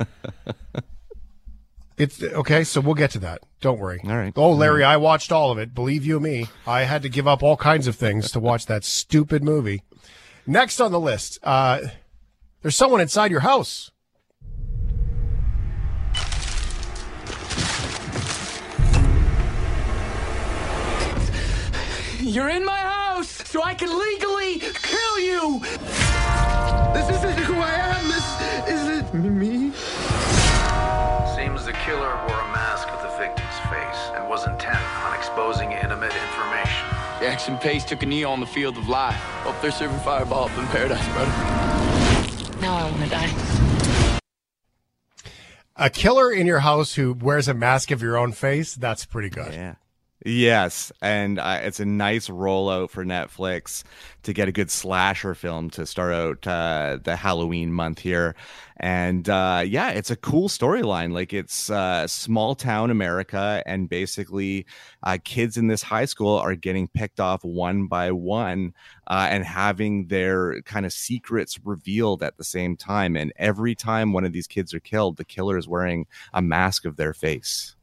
It's 2.03 2.21
okay, 2.21 2.65
so 2.65 2.81
we'll 2.81 2.95
get 2.95 3.13
to 3.13 3.21
that. 3.21 3.43
Don't 3.61 3.79
worry. 3.79 4.01
All 4.03 4.17
right. 4.17 4.33
Oh, 4.35 4.51
Larry, 4.51 4.83
I 4.83 4.97
watched 4.97 5.31
all 5.31 5.53
of 5.53 5.59
it. 5.59 5.73
Believe 5.73 6.05
you 6.05 6.19
me, 6.19 6.49
I 6.67 6.83
had 6.83 7.03
to 7.03 7.09
give 7.09 7.29
up 7.29 7.45
all 7.45 7.57
kinds 7.57 7.87
of 7.87 7.95
things 7.95 8.33
to 8.33 8.41
watch 8.41 8.67
that 8.67 8.83
stupid 8.83 9.45
movie. 9.45 9.85
Next 10.45 10.81
on 10.81 10.91
the 10.91 10.99
list, 10.99 11.39
uh, 11.45 11.79
there's 12.61 12.75
someone 12.75 13.01
inside 13.01 13.31
your 13.31 13.41
house. 13.41 13.92
You're 22.33 22.49
in 22.49 22.65
my 22.65 22.79
house, 22.79 23.29
so 23.29 23.63
I 23.63 23.75
can 23.75 23.91
legally 23.91 24.59
kill 24.59 25.21
you. 25.21 25.61
This 26.95 27.11
isn't 27.11 27.39
who 27.45 27.57
I 27.57 27.73
am. 27.93 28.09
This 28.09 28.25
isn't 28.81 29.13
me. 29.13 29.71
Seems 31.37 31.67
the 31.67 31.75
killer 31.85 32.17
wore 32.27 32.41
a 32.41 32.49
mask 32.49 32.91
with 32.91 33.03
the 33.03 33.15
victim's 33.19 33.59
face 33.69 34.01
and 34.15 34.31
was 34.31 34.47
intent 34.47 34.81
on 35.05 35.15
exposing 35.15 35.73
intimate 35.73 36.15
information. 36.15 36.87
Jackson 37.21 37.59
Pace 37.59 37.85
took 37.85 38.03
a 38.03 38.07
knee 38.07 38.25
on 38.25 38.41
the 38.41 38.47
field 38.47 38.79
of 38.79 38.89
life. 38.89 39.15
Hope 39.45 39.61
they're 39.61 39.71
serving 39.71 39.99
fireball 39.99 40.45
up 40.45 40.57
in 40.57 40.67
paradise, 40.69 41.07
brother. 41.09 41.31
Now 42.63 42.77
I 42.77 42.91
want 42.91 43.05
to 43.05 43.11
die. 43.11 44.11
A 45.77 45.91
killer 45.91 46.33
in 46.33 46.47
your 46.47 46.61
house 46.61 46.95
who 46.95 47.13
wears 47.13 47.47
a 47.47 47.53
mask 47.53 47.91
of 47.91 48.01
your 48.01 48.17
own 48.17 48.33
face. 48.33 48.75
That's 48.75 49.05
pretty 49.05 49.29
good. 49.29 49.53
Yeah. 49.53 49.75
Yes, 50.25 50.93
and 51.03 51.41
uh, 51.41 51.59
it's 51.63 51.81
a 51.81 51.85
nice 51.85 52.29
rollout 52.29 52.91
for 52.91 53.05
Netflix 53.05 53.83
to 54.23 54.33
get 54.33 54.47
a 54.47 54.53
good 54.53 54.71
slasher 54.71 55.35
film 55.35 55.69
to 55.71 55.85
start 55.85 56.13
out 56.15 56.47
uh, 56.47 56.99
the 57.03 57.17
Halloween 57.17 57.73
month 57.73 57.99
here. 57.99 58.37
And 58.77 59.29
uh, 59.29 59.65
yeah, 59.67 59.91
it's 59.91 60.13
a 60.13 60.17
cool 60.17 60.49
storyline. 60.49 61.13
Like 61.13 61.33
it's 61.33 61.71
uh, 61.71 62.07
small 62.07 62.55
town 62.55 62.93
America, 62.93 63.65
and 63.67 63.89
basically, 63.89 64.65
uh, 65.03 65.19
kids 65.25 65.57
in 65.57 65.67
this 65.67 65.83
high 65.83 66.05
school 66.05 66.37
are 66.37 66.55
getting 66.55 66.87
picked 66.87 67.19
off 67.19 67.43
one 67.43 67.89
by 67.89 68.13
one 68.13 68.75
uh, 69.09 69.27
and 69.29 69.45
having 69.45 70.07
their 70.07 70.63
kind 70.63 70.87
of 70.87 70.93
secrets 70.93 71.59
revealed 71.65 72.23
at 72.23 72.37
the 72.37 72.45
same 72.45 72.77
time. 72.77 73.17
And 73.17 73.33
every 73.37 73.75
time 73.75 74.13
one 74.13 74.25
of 74.25 74.33
these 74.33 74.47
kids 74.47 74.73
are 74.73 74.81
killed, 74.81 75.17
the 75.17 75.25
killer 75.25 75.59
is 75.59 75.67
wearing 75.67 76.07
a 76.33 76.41
mask 76.43 76.85
of 76.85 76.97
their 76.97 77.13
face 77.13 77.75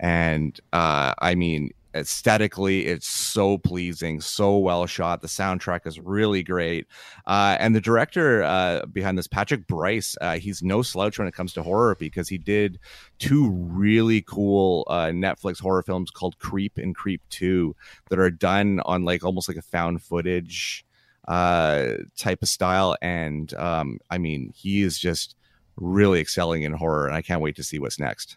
and 0.00 0.60
uh 0.72 1.12
i 1.18 1.34
mean 1.34 1.70
aesthetically 1.94 2.86
it's 2.86 3.06
so 3.06 3.56
pleasing 3.56 4.20
so 4.20 4.58
well 4.58 4.86
shot 4.86 5.22
the 5.22 5.28
soundtrack 5.28 5.86
is 5.86 5.98
really 5.98 6.42
great 6.42 6.86
uh 7.26 7.56
and 7.58 7.74
the 7.74 7.80
director 7.80 8.42
uh 8.42 8.84
behind 8.92 9.16
this 9.16 9.26
patrick 9.26 9.66
brice 9.66 10.14
uh 10.20 10.36
he's 10.36 10.62
no 10.62 10.82
slouch 10.82 11.18
when 11.18 11.26
it 11.26 11.32
comes 11.32 11.54
to 11.54 11.62
horror 11.62 11.96
because 11.98 12.28
he 12.28 12.36
did 12.36 12.78
two 13.18 13.50
really 13.50 14.20
cool 14.20 14.84
uh 14.88 15.06
netflix 15.06 15.60
horror 15.60 15.82
films 15.82 16.10
called 16.10 16.38
creep 16.38 16.76
and 16.76 16.94
creep 16.94 17.22
2 17.30 17.74
that 18.10 18.18
are 18.18 18.30
done 18.30 18.80
on 18.84 19.04
like 19.04 19.24
almost 19.24 19.48
like 19.48 19.56
a 19.56 19.62
found 19.62 20.02
footage 20.02 20.84
uh 21.26 21.94
type 22.18 22.42
of 22.42 22.48
style 22.48 22.96
and 23.00 23.54
um 23.54 23.98
i 24.10 24.18
mean 24.18 24.52
he 24.54 24.82
is 24.82 24.98
just 24.98 25.36
really 25.76 26.20
excelling 26.20 26.64
in 26.64 26.72
horror 26.74 27.06
and 27.06 27.16
i 27.16 27.22
can't 27.22 27.40
wait 27.40 27.56
to 27.56 27.62
see 27.62 27.78
what's 27.78 27.98
next 27.98 28.36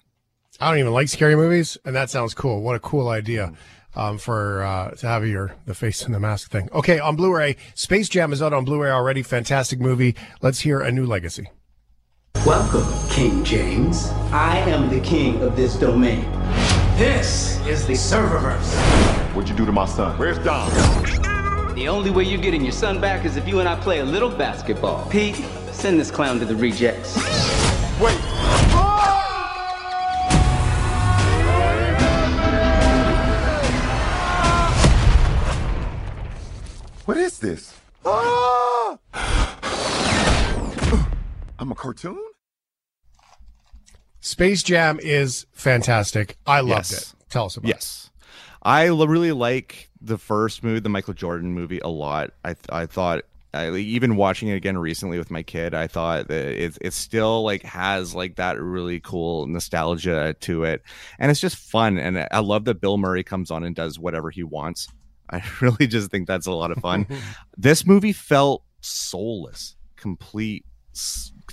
I 0.62 0.70
don't 0.70 0.78
even 0.78 0.94
like 0.94 1.10
scary 1.10 1.36
movies, 1.36 1.76
and 1.86 1.96
that 1.96 2.12
sounds 2.12 2.36
cool. 2.36 2.62
What 2.62 2.76
a 2.76 2.80
cool 2.80 3.10
idea 3.10 3.52
um, 3.96 4.20
for 4.20 4.62
uh, 4.62 4.92
to 4.92 5.08
have 5.08 5.26
your 5.26 5.56
the 5.66 5.74
face 5.74 6.04
and 6.04 6.14
the 6.14 6.20
mask 6.20 6.52
thing. 6.52 6.70
Okay, 6.72 7.00
on 7.00 7.16
Blu-ray, 7.16 7.56
Space 7.74 8.08
Jam 8.08 8.32
is 8.32 8.44
out 8.44 8.54
on 8.54 8.64
Blu-ray 8.64 8.92
already. 8.92 9.24
Fantastic 9.24 9.80
movie. 9.80 10.16
Let's 10.44 10.60
hear 10.60 10.80
a 10.80 10.92
new 10.92 11.08
legacy. 11.08 11.50
Welcome, 12.46 12.86
King 13.10 13.44
James. 13.44 14.10
I 14.32 14.60
am 14.70 14.92
the 14.92 15.00
king 15.00 15.42
of 15.42 15.56
this 15.56 15.76
domain. 15.78 16.32
This 16.96 17.60
is 17.66 17.88
the 17.88 17.94
serververse. 17.94 18.76
What'd 19.34 19.50
you 19.50 19.56
do 19.56 19.66
to 19.66 19.72
my 19.72 19.88
son? 19.88 20.16
Where's 20.20 20.38
Dom? 20.38 20.70
The 21.74 21.88
only 21.88 22.12
way 22.12 22.24
you're 22.26 22.40
getting 22.40 22.62
your 22.62 22.72
son 22.72 23.02
back 23.02 23.26
is 23.26 23.36
if 23.36 23.48
you 23.48 23.62
and 23.62 23.68
I 23.68 23.80
play 23.80 24.02
a 24.02 24.06
little 24.06 24.30
basketball. 24.30 25.10
Pete, 25.10 25.44
send 25.72 26.00
this 26.00 26.12
clown 26.12 26.38
to 26.38 26.46
the 26.46 26.56
rejects. 26.56 27.16
Wait. 28.00 28.71
What 37.12 37.18
is 37.20 37.40
this? 37.40 37.78
Ah! 38.06 38.98
I'm 41.60 41.70
a 41.70 41.76
cartoon? 41.76 42.18
Space 44.22 44.64
Jam 44.64 44.98
is 45.04 45.46
fantastic. 45.52 46.38
I 46.48 46.62
loved 46.62 46.90
Yes. 46.94 47.14
it. 47.14 47.14
Tell 47.30 47.48
us 47.48 47.58
about 47.58 47.68
it. 47.68 47.74
yes 47.74 48.10
i 48.64 48.88
l- 48.88 49.06
really 49.08 49.34
like 49.34 49.90
the 50.00 50.18
first 50.18 50.64
movie 50.64 50.80
the 50.80 50.88
michael 50.88 51.14
jordan 51.14 51.52
movie 51.54 51.80
a 51.80 51.90
lot 51.90 52.32
i 52.46 52.54
th- 52.54 52.66
i 52.70 52.86
thought 52.86 53.24
I, 53.54 53.72
even 53.76 54.16
watching 54.16 54.48
it 54.48 54.56
again 54.56 54.78
recently 54.78 55.18
with 55.18 55.32
my 55.32 55.44
kid 55.44 55.74
i 55.74 55.88
thought 55.88 56.30
that 56.30 56.46
it, 56.64 56.78
it 56.80 56.94
still 56.94 57.44
like 57.44 57.64
has 57.64 58.16
like 58.16 58.38
that 58.38 58.58
really 58.62 59.02
cool 59.02 59.48
nostalgia 59.48 60.34
to 60.40 60.64
it 60.64 60.82
and 61.20 61.30
it's 61.30 61.42
just 61.42 61.58
fun 61.58 61.98
and 61.98 62.26
i 62.32 62.40
love 62.40 62.64
that 62.66 62.80
bill 62.80 62.98
murray 62.98 63.24
comes 63.24 63.52
on 63.52 63.66
and 63.66 63.76
does 63.76 64.00
whatever 64.00 64.30
he 64.30 64.44
wants 64.44 64.88
i 65.32 65.44
really 65.62 65.88
just 65.88 66.12
think 66.12 66.28
that's 66.28 66.48
a 66.48 66.52
lot 66.52 66.72
of 66.72 66.78
fun 66.78 67.06
this 67.58 67.86
movie 67.86 68.14
felt 68.14 68.64
soulless 68.82 69.76
complete 69.96 70.66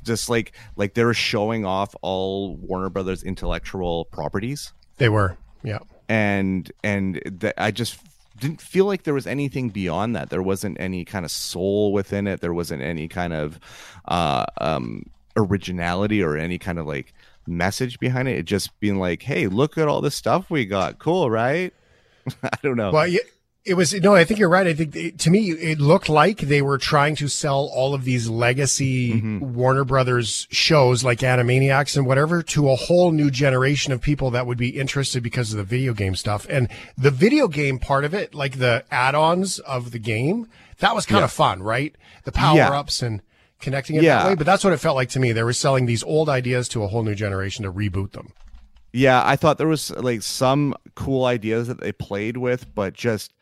just 0.03 0.29
like 0.29 0.53
like 0.77 0.95
they 0.95 1.05
were 1.05 1.15
showing 1.15 1.65
off 1.65 1.95
all 2.03 2.57
Warner 2.57 2.89
Brothers 2.89 3.23
intellectual 3.23 4.05
properties 4.07 4.73
They 4.97 5.09
were. 5.09 5.37
Yeah. 5.63 5.79
and 6.09 6.71
and 6.83 7.21
that 7.27 7.55
I 7.59 7.71
just 7.71 7.99
didn't 8.39 8.61
feel 8.61 8.85
like 8.85 9.03
there 9.03 9.15
was 9.15 9.27
anything 9.27 9.69
beyond 9.69 10.15
that. 10.17 10.31
There 10.31 10.43
wasn't 10.43 10.81
any 10.81 11.05
kind 11.05 11.25
of 11.25 11.31
soul 11.31 11.93
within 11.93 12.27
it. 12.27 12.41
There 12.41 12.55
wasn't 12.55 12.83
any 12.83 13.09
kind 13.09 13.33
of 13.33 13.59
uh, 14.07 14.47
um, 14.61 15.05
originality 15.37 16.23
or 16.23 16.37
any 16.37 16.59
kind 16.59 16.79
of 16.79 16.87
like 16.87 17.13
message 17.47 17.99
behind 17.99 18.29
it. 18.29 18.39
It 18.39 18.45
just 18.45 18.79
being 18.81 18.99
like, 19.01 19.23
"Hey, 19.23 19.49
look 19.49 19.77
at 19.77 19.89
all 19.89 20.01
this 20.01 20.15
stuff 20.15 20.51
we 20.51 20.65
got. 20.67 20.99
Cool, 21.01 21.31
right?" 21.31 21.75
I 22.43 22.57
don't 22.63 22.77
know. 22.77 22.93
Well, 22.93 23.09
yeah, 23.09 23.21
it 23.69 23.75
was 23.75 23.93
no. 23.95 24.15
I 24.15 24.25
think 24.25 24.41
you're 24.41 24.49
right. 24.49 24.67
I 24.67 24.75
think 24.75 24.97
it, 24.97 25.19
to 25.21 25.31
me, 25.31 25.51
it 25.51 25.79
looked 25.81 26.09
like 26.09 26.39
they 26.39 26.63
were 26.63 26.79
trying 26.79 27.15
to 27.17 27.29
sell 27.29 27.71
all 27.75 27.95
of 27.95 28.05
these 28.05 28.29
legacy 28.29 29.13
Mm-hmm. 29.15 29.55
Warner 29.55 29.85
Brothers 29.85 30.47
shows, 30.51 31.05
like 31.05 31.21
Animaniacs 31.21 31.97
and 31.97 32.07
whatever, 32.07 32.43
to 32.43 32.71
a 32.71 32.77
whole 32.77 33.13
new 33.13 33.31
generation 33.31 33.93
of 33.93 34.01
people 34.01 34.31
that 34.33 34.47
would 34.47 34.59
be 34.59 34.71
interested 34.71 35.23
because 35.23 35.53
of 35.53 35.59
the 35.59 35.65
video 35.65 35.93
game 35.95 36.17
stuff 36.17 36.47
and 36.51 36.69
the 36.97 37.11
video 37.11 37.49
game 37.49 37.79
part 37.79 38.05
of 38.05 38.15
it, 38.15 38.35
like 38.35 38.59
the 38.59 38.85
add-ons 38.91 39.59
of 39.61 39.91
the 39.93 39.99
game. 39.99 40.49
That 40.79 40.95
was 40.95 41.07
kind 41.07 41.21
Yeah. 41.21 41.25
of 41.25 41.33
fun, 41.33 41.63
right? 41.63 41.95
The 42.25 42.33
power 42.33 42.75
ups 42.75 43.03
and 43.03 43.23
connecting 43.61 43.97
it 43.97 44.03
Yeah. 44.03 44.23
that 44.23 44.29
way. 44.29 44.35
But 44.37 44.47
that's 44.47 44.63
what 44.65 44.73
it 44.73 44.79
felt 44.79 44.97
like 44.97 45.09
to 45.11 45.21
me. 45.21 45.33
They 45.33 45.43
were 45.43 45.53
selling 45.53 45.87
these 45.87 46.03
old 46.05 46.29
ideas 46.29 46.69
to 46.71 46.83
a 46.85 46.89
whole 46.89 47.03
new 47.03 47.15
generation 47.15 47.65
to 47.65 47.73
reboot 47.73 48.13
them. 48.13 48.33
Yeah, 48.93 49.23
I 49.25 49.37
thought 49.37 49.59
there 49.59 49.67
was 49.69 49.91
like 49.91 50.23
some 50.23 50.75
cool 50.95 51.25
ideas 51.27 51.69
that 51.69 51.81
they 51.81 51.93
played 51.93 52.37
with, 52.39 52.75
but 52.75 52.95
just 52.95 53.33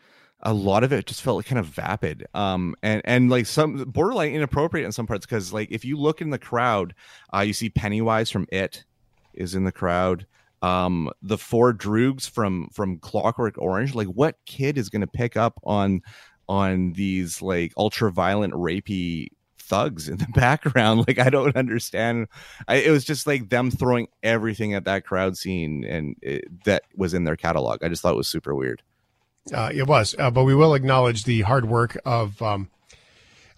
a 0.40 0.52
lot 0.52 0.84
of 0.84 0.92
it 0.92 1.06
just 1.06 1.22
felt 1.22 1.44
kind 1.46 1.58
of 1.58 1.66
vapid. 1.66 2.26
Um, 2.34 2.74
and 2.82 3.02
and 3.04 3.30
like 3.30 3.46
some 3.46 3.84
borderline 3.84 4.32
inappropriate 4.32 4.84
in 4.84 4.92
some 4.92 5.06
parts 5.06 5.26
because 5.26 5.52
like 5.52 5.70
if 5.70 5.84
you 5.84 5.96
look 5.96 6.20
in 6.20 6.30
the 6.30 6.38
crowd, 6.38 6.94
uh, 7.34 7.40
you 7.40 7.52
see 7.52 7.70
Pennywise 7.70 8.30
from 8.30 8.46
It 8.52 8.84
is 9.34 9.54
in 9.54 9.64
the 9.64 9.72
crowd. 9.72 10.26
Um, 10.62 11.10
the 11.22 11.38
four 11.38 11.72
droogs 11.72 12.28
from 12.28 12.68
from 12.72 12.98
Clockwork 12.98 13.56
Orange. 13.58 13.94
Like, 13.94 14.08
what 14.08 14.36
kid 14.46 14.78
is 14.78 14.88
going 14.88 15.02
to 15.02 15.06
pick 15.06 15.36
up 15.36 15.60
on 15.64 16.02
on 16.48 16.92
these 16.92 17.42
like 17.42 17.72
ultra 17.76 18.10
violent 18.12 18.54
rapey 18.54 19.28
thugs 19.58 20.08
in 20.08 20.16
the 20.18 20.28
background 20.34 21.04
like 21.08 21.18
i 21.18 21.28
don't 21.28 21.56
understand 21.56 22.28
I, 22.68 22.76
it 22.76 22.90
was 22.90 23.04
just 23.04 23.26
like 23.26 23.48
them 23.48 23.72
throwing 23.72 24.06
everything 24.22 24.74
at 24.74 24.84
that 24.84 25.04
crowd 25.04 25.36
scene 25.36 25.84
and 25.84 26.14
it, 26.22 26.64
that 26.64 26.84
was 26.94 27.14
in 27.14 27.24
their 27.24 27.34
catalog 27.34 27.82
i 27.82 27.88
just 27.88 28.00
thought 28.00 28.14
it 28.14 28.16
was 28.16 28.28
super 28.28 28.54
weird 28.54 28.82
Uh, 29.52 29.70
it 29.72 29.86
was, 29.86 30.14
uh, 30.18 30.30
but 30.30 30.44
we 30.44 30.54
will 30.54 30.74
acknowledge 30.74 31.24
the 31.24 31.42
hard 31.42 31.66
work 31.66 31.96
of 32.04 32.40
um, 32.42 32.68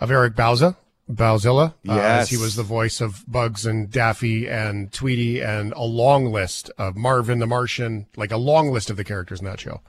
of 0.01 0.11
Eric 0.11 0.35
Bauza, 0.35 0.77
Bauzilla, 1.11 1.75
uh, 1.89 1.99
as 1.99 2.29
he 2.29 2.37
was 2.37 2.57
the 2.57 2.63
voice 2.63 3.01
of 3.01 3.25
Bugs 3.27 3.65
and 3.65 3.91
Daffy 3.91 4.47
and 4.47 4.93
Tweety 4.93 5.41
and 5.41 5.73
a 5.73 5.83
long 5.83 6.27
list 6.31 6.71
of 6.77 6.95
Marvin 6.97 7.39
the 7.39 7.47
Martian, 7.47 8.07
like 8.17 8.31
a 8.31 8.37
long 8.37 8.71
list 8.71 8.91
of 8.91 8.97
the 8.97 9.05
characters 9.05 9.41
in 9.41 9.47
that 9.47 9.61
show. 9.61 9.81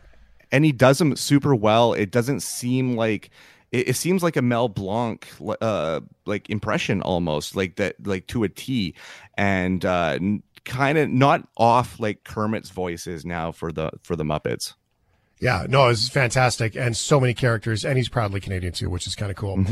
and 0.52 0.64
he 0.66 0.72
does 0.72 0.98
them 1.00 1.16
super 1.16 1.54
well. 1.54 1.94
It 1.94 2.12
doesn't 2.12 2.40
seem 2.40 2.96
like 2.96 3.30
it, 3.72 3.90
it 3.90 3.96
seems 3.96 4.24
like 4.24 4.38
a 4.38 4.42
mel 4.42 4.70
blanc 4.70 5.28
uh 5.62 6.00
like 6.26 6.50
impression 6.50 7.02
almost 7.02 7.56
like 7.56 7.76
that 7.76 7.96
like 8.08 8.28
to 8.28 8.44
a 8.46 8.50
t. 8.50 8.96
And 9.38 9.84
uh 9.84 10.18
kind 10.66 10.98
of 10.98 11.10
not 11.10 11.48
off 11.58 12.00
like 12.00 12.24
kermit's 12.24 12.70
voice 12.70 13.06
is 13.08 13.26
now 13.26 13.52
for 13.52 13.72
the 13.72 13.92
for 14.04 14.16
the 14.16 14.24
muppets 14.24 14.74
Yeah, 15.40 15.66
no, 15.70 15.88
it's 15.88 16.10
fantastic, 16.10 16.76
and 16.76 16.98
so 16.98 17.18
many 17.20 17.34
characters, 17.34 17.86
and 17.86 17.98
he's 17.98 18.10
proudly 18.10 18.42
Canadian 18.42 18.74
too, 18.74 18.90
which 18.90 19.08
is 19.08 19.16
kind 19.16 19.32
of 19.32 19.38
cool. 19.38 19.64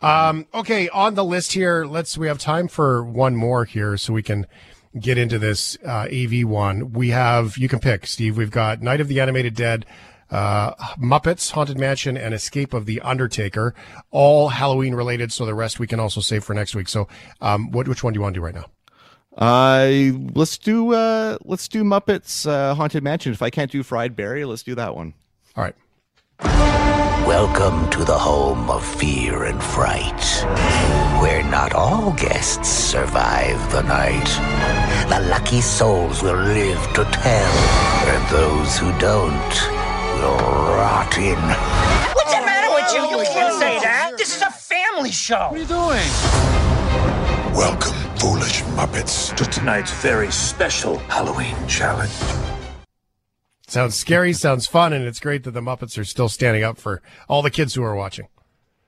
Um, 0.00 0.46
okay, 0.54 0.88
on 0.90 1.14
the 1.14 1.24
list 1.24 1.52
here, 1.52 1.84
let's. 1.84 2.16
We 2.16 2.28
have 2.28 2.38
time 2.38 2.68
for 2.68 3.02
one 3.04 3.34
more 3.34 3.64
here, 3.64 3.96
so 3.96 4.12
we 4.12 4.22
can 4.22 4.46
get 4.98 5.18
into 5.18 5.38
this 5.38 5.76
uh, 5.84 6.06
AV 6.12 6.44
one. 6.44 6.92
We 6.92 7.08
have 7.08 7.58
you 7.58 7.68
can 7.68 7.80
pick, 7.80 8.06
Steve. 8.06 8.36
We've 8.36 8.52
got 8.52 8.80
Night 8.80 9.00
of 9.00 9.08
the 9.08 9.18
Animated 9.18 9.56
Dead, 9.56 9.86
uh, 10.30 10.74
Muppets, 10.96 11.50
Haunted 11.50 11.78
Mansion, 11.78 12.16
and 12.16 12.32
Escape 12.32 12.72
of 12.72 12.86
the 12.86 13.00
Undertaker, 13.00 13.74
all 14.12 14.50
Halloween 14.50 14.94
related. 14.94 15.32
So 15.32 15.44
the 15.44 15.54
rest 15.54 15.80
we 15.80 15.88
can 15.88 15.98
also 15.98 16.20
save 16.20 16.44
for 16.44 16.54
next 16.54 16.76
week. 16.76 16.88
So, 16.88 17.08
um, 17.40 17.72
what 17.72 17.88
which 17.88 18.04
one 18.04 18.12
do 18.12 18.18
you 18.18 18.22
want 18.22 18.34
to 18.34 18.40
do 18.40 18.44
right 18.44 18.54
now? 18.54 18.66
Uh 19.38 19.88
let's 20.34 20.58
do 20.58 20.92
uh 20.92 21.38
let's 21.44 21.68
do 21.68 21.84
muppets 21.84 22.46
uh 22.48 22.74
haunted 22.74 23.02
mansion 23.02 23.32
if 23.32 23.40
i 23.40 23.50
can't 23.50 23.70
do 23.70 23.82
fried 23.82 24.16
berry 24.16 24.44
let's 24.44 24.62
do 24.64 24.74
that 24.74 24.94
one 24.94 25.14
all 25.56 25.64
right 25.64 25.74
Welcome 27.26 27.90
to 27.90 28.04
the 28.04 28.16
home 28.16 28.70
of 28.70 28.82
fear 28.82 29.44
and 29.44 29.62
fright, 29.62 30.24
where 31.20 31.42
not 31.42 31.74
all 31.74 32.12
guests 32.12 32.68
survive 32.68 33.70
the 33.70 33.82
night. 33.82 34.24
The 35.10 35.28
lucky 35.28 35.60
souls 35.60 36.22
will 36.22 36.38
live 36.38 36.80
to 36.94 37.04
tell, 37.04 37.52
and 38.08 38.28
those 38.30 38.78
who 38.78 38.98
don't 38.98 39.54
will 40.22 40.38
rot 40.38 41.18
in. 41.18 41.36
What's 42.14 42.32
the 42.34 42.40
matter 42.46 42.72
with 42.74 42.94
you? 42.94 43.18
You 43.18 43.26
can't 43.26 43.54
say 43.58 43.78
that. 43.80 44.14
This 44.16 44.34
is 44.34 44.42
a 44.42 44.50
family 44.50 45.10
show. 45.10 45.48
What 45.50 45.54
are 45.54 45.58
you 45.58 45.66
doing? 45.66 46.08
Welcome, 47.54 48.07
foolish 48.20 48.62
Muppets, 48.62 49.34
to 49.36 49.44
tonight's 49.44 49.92
very 49.92 50.30
special 50.30 50.98
Halloween 50.98 51.54
challenge. 51.66 52.12
Sounds 53.66 53.94
scary, 53.94 54.32
sounds 54.32 54.66
fun, 54.66 54.92
and 54.92 55.04
it's 55.04 55.20
great 55.20 55.44
that 55.44 55.50
the 55.50 55.60
Muppets 55.60 55.98
are 55.98 56.04
still 56.04 56.28
standing 56.28 56.64
up 56.64 56.78
for 56.78 57.02
all 57.28 57.42
the 57.42 57.50
kids 57.50 57.74
who 57.74 57.82
are 57.82 57.94
watching. 57.94 58.26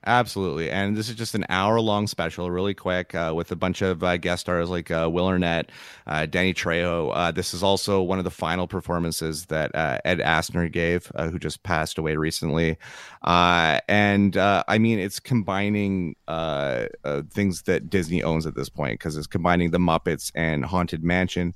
Absolutely, 0.06 0.70
and 0.70 0.96
this 0.96 1.10
is 1.10 1.14
just 1.14 1.34
an 1.34 1.44
hour-long 1.50 2.06
special, 2.06 2.50
really 2.50 2.72
quick, 2.72 3.14
uh, 3.14 3.34
with 3.36 3.52
a 3.52 3.56
bunch 3.56 3.82
of 3.82 4.02
uh, 4.02 4.16
guest 4.16 4.40
stars 4.40 4.70
like 4.70 4.90
uh, 4.90 5.10
Will 5.12 5.26
Arnett, 5.26 5.68
uh, 6.06 6.24
Danny 6.24 6.54
Trejo. 6.54 7.12
Uh, 7.14 7.30
this 7.30 7.52
is 7.52 7.62
also 7.62 8.00
one 8.00 8.16
of 8.16 8.24
the 8.24 8.30
final 8.30 8.66
performances 8.66 9.44
that 9.46 9.74
uh, 9.74 9.98
Ed 10.06 10.20
Asner 10.20 10.72
gave, 10.72 11.12
who 11.18 11.38
just 11.38 11.62
passed 11.64 11.98
away 11.98 12.16
recently. 12.16 12.78
And 13.24 14.38
I 14.38 14.78
mean, 14.78 14.98
it's 14.98 15.20
combining 15.20 16.16
things 16.26 17.62
that 17.62 17.90
Disney 17.90 18.22
owns 18.22 18.46
at 18.46 18.54
this 18.54 18.70
point 18.70 18.94
because 18.94 19.18
it's 19.18 19.26
combining 19.26 19.70
the 19.70 19.78
Muppets 19.78 20.32
and 20.34 20.64
Haunted 20.64 21.04
Mansion, 21.04 21.54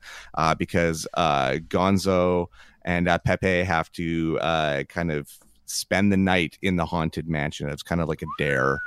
because 0.59 1.07
Gonzo 1.17 2.49
and 2.83 3.09
Pepe 3.25 3.63
have 3.65 3.91
to 3.93 4.39
kind 4.91 5.11
of 5.11 5.31
spend 5.67 6.13
the 6.13 6.17
night 6.17 6.59
in 6.63 6.77
the 6.77 6.87
haunted 6.87 7.29
mansion. 7.29 7.69
It's 7.69 7.83
kind 7.83 8.01
of 8.01 8.09
like 8.09 8.23
a 8.23 8.27
dare. 8.39 8.81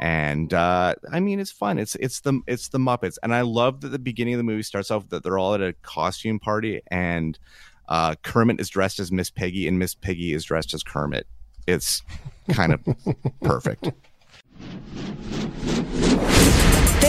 And 0.00 0.52
uh, 0.52 0.94
I 1.12 1.20
mean, 1.20 1.38
it's 1.38 1.52
fun. 1.52 1.78
It's 1.78 1.94
it's 1.96 2.20
the 2.20 2.40
it's 2.46 2.68
the 2.68 2.78
Muppets, 2.78 3.18
and 3.22 3.34
I 3.34 3.42
love 3.42 3.82
that 3.82 3.88
the 3.88 3.98
beginning 3.98 4.34
of 4.34 4.38
the 4.38 4.44
movie 4.44 4.62
starts 4.62 4.90
off 4.90 5.08
that 5.10 5.22
they're 5.22 5.38
all 5.38 5.54
at 5.54 5.62
a 5.62 5.74
costume 5.82 6.40
party, 6.40 6.80
and 6.88 7.38
uh, 7.88 8.16
Kermit 8.22 8.60
is 8.60 8.68
dressed 8.68 8.98
as 8.98 9.12
Miss 9.12 9.30
Piggy, 9.30 9.68
and 9.68 9.78
Miss 9.78 9.94
Piggy 9.94 10.32
is 10.32 10.44
dressed 10.44 10.74
as 10.74 10.82
Kermit. 10.82 11.26
It's 11.66 12.02
kind 12.50 12.72
of 12.72 12.80
perfect. 13.42 13.90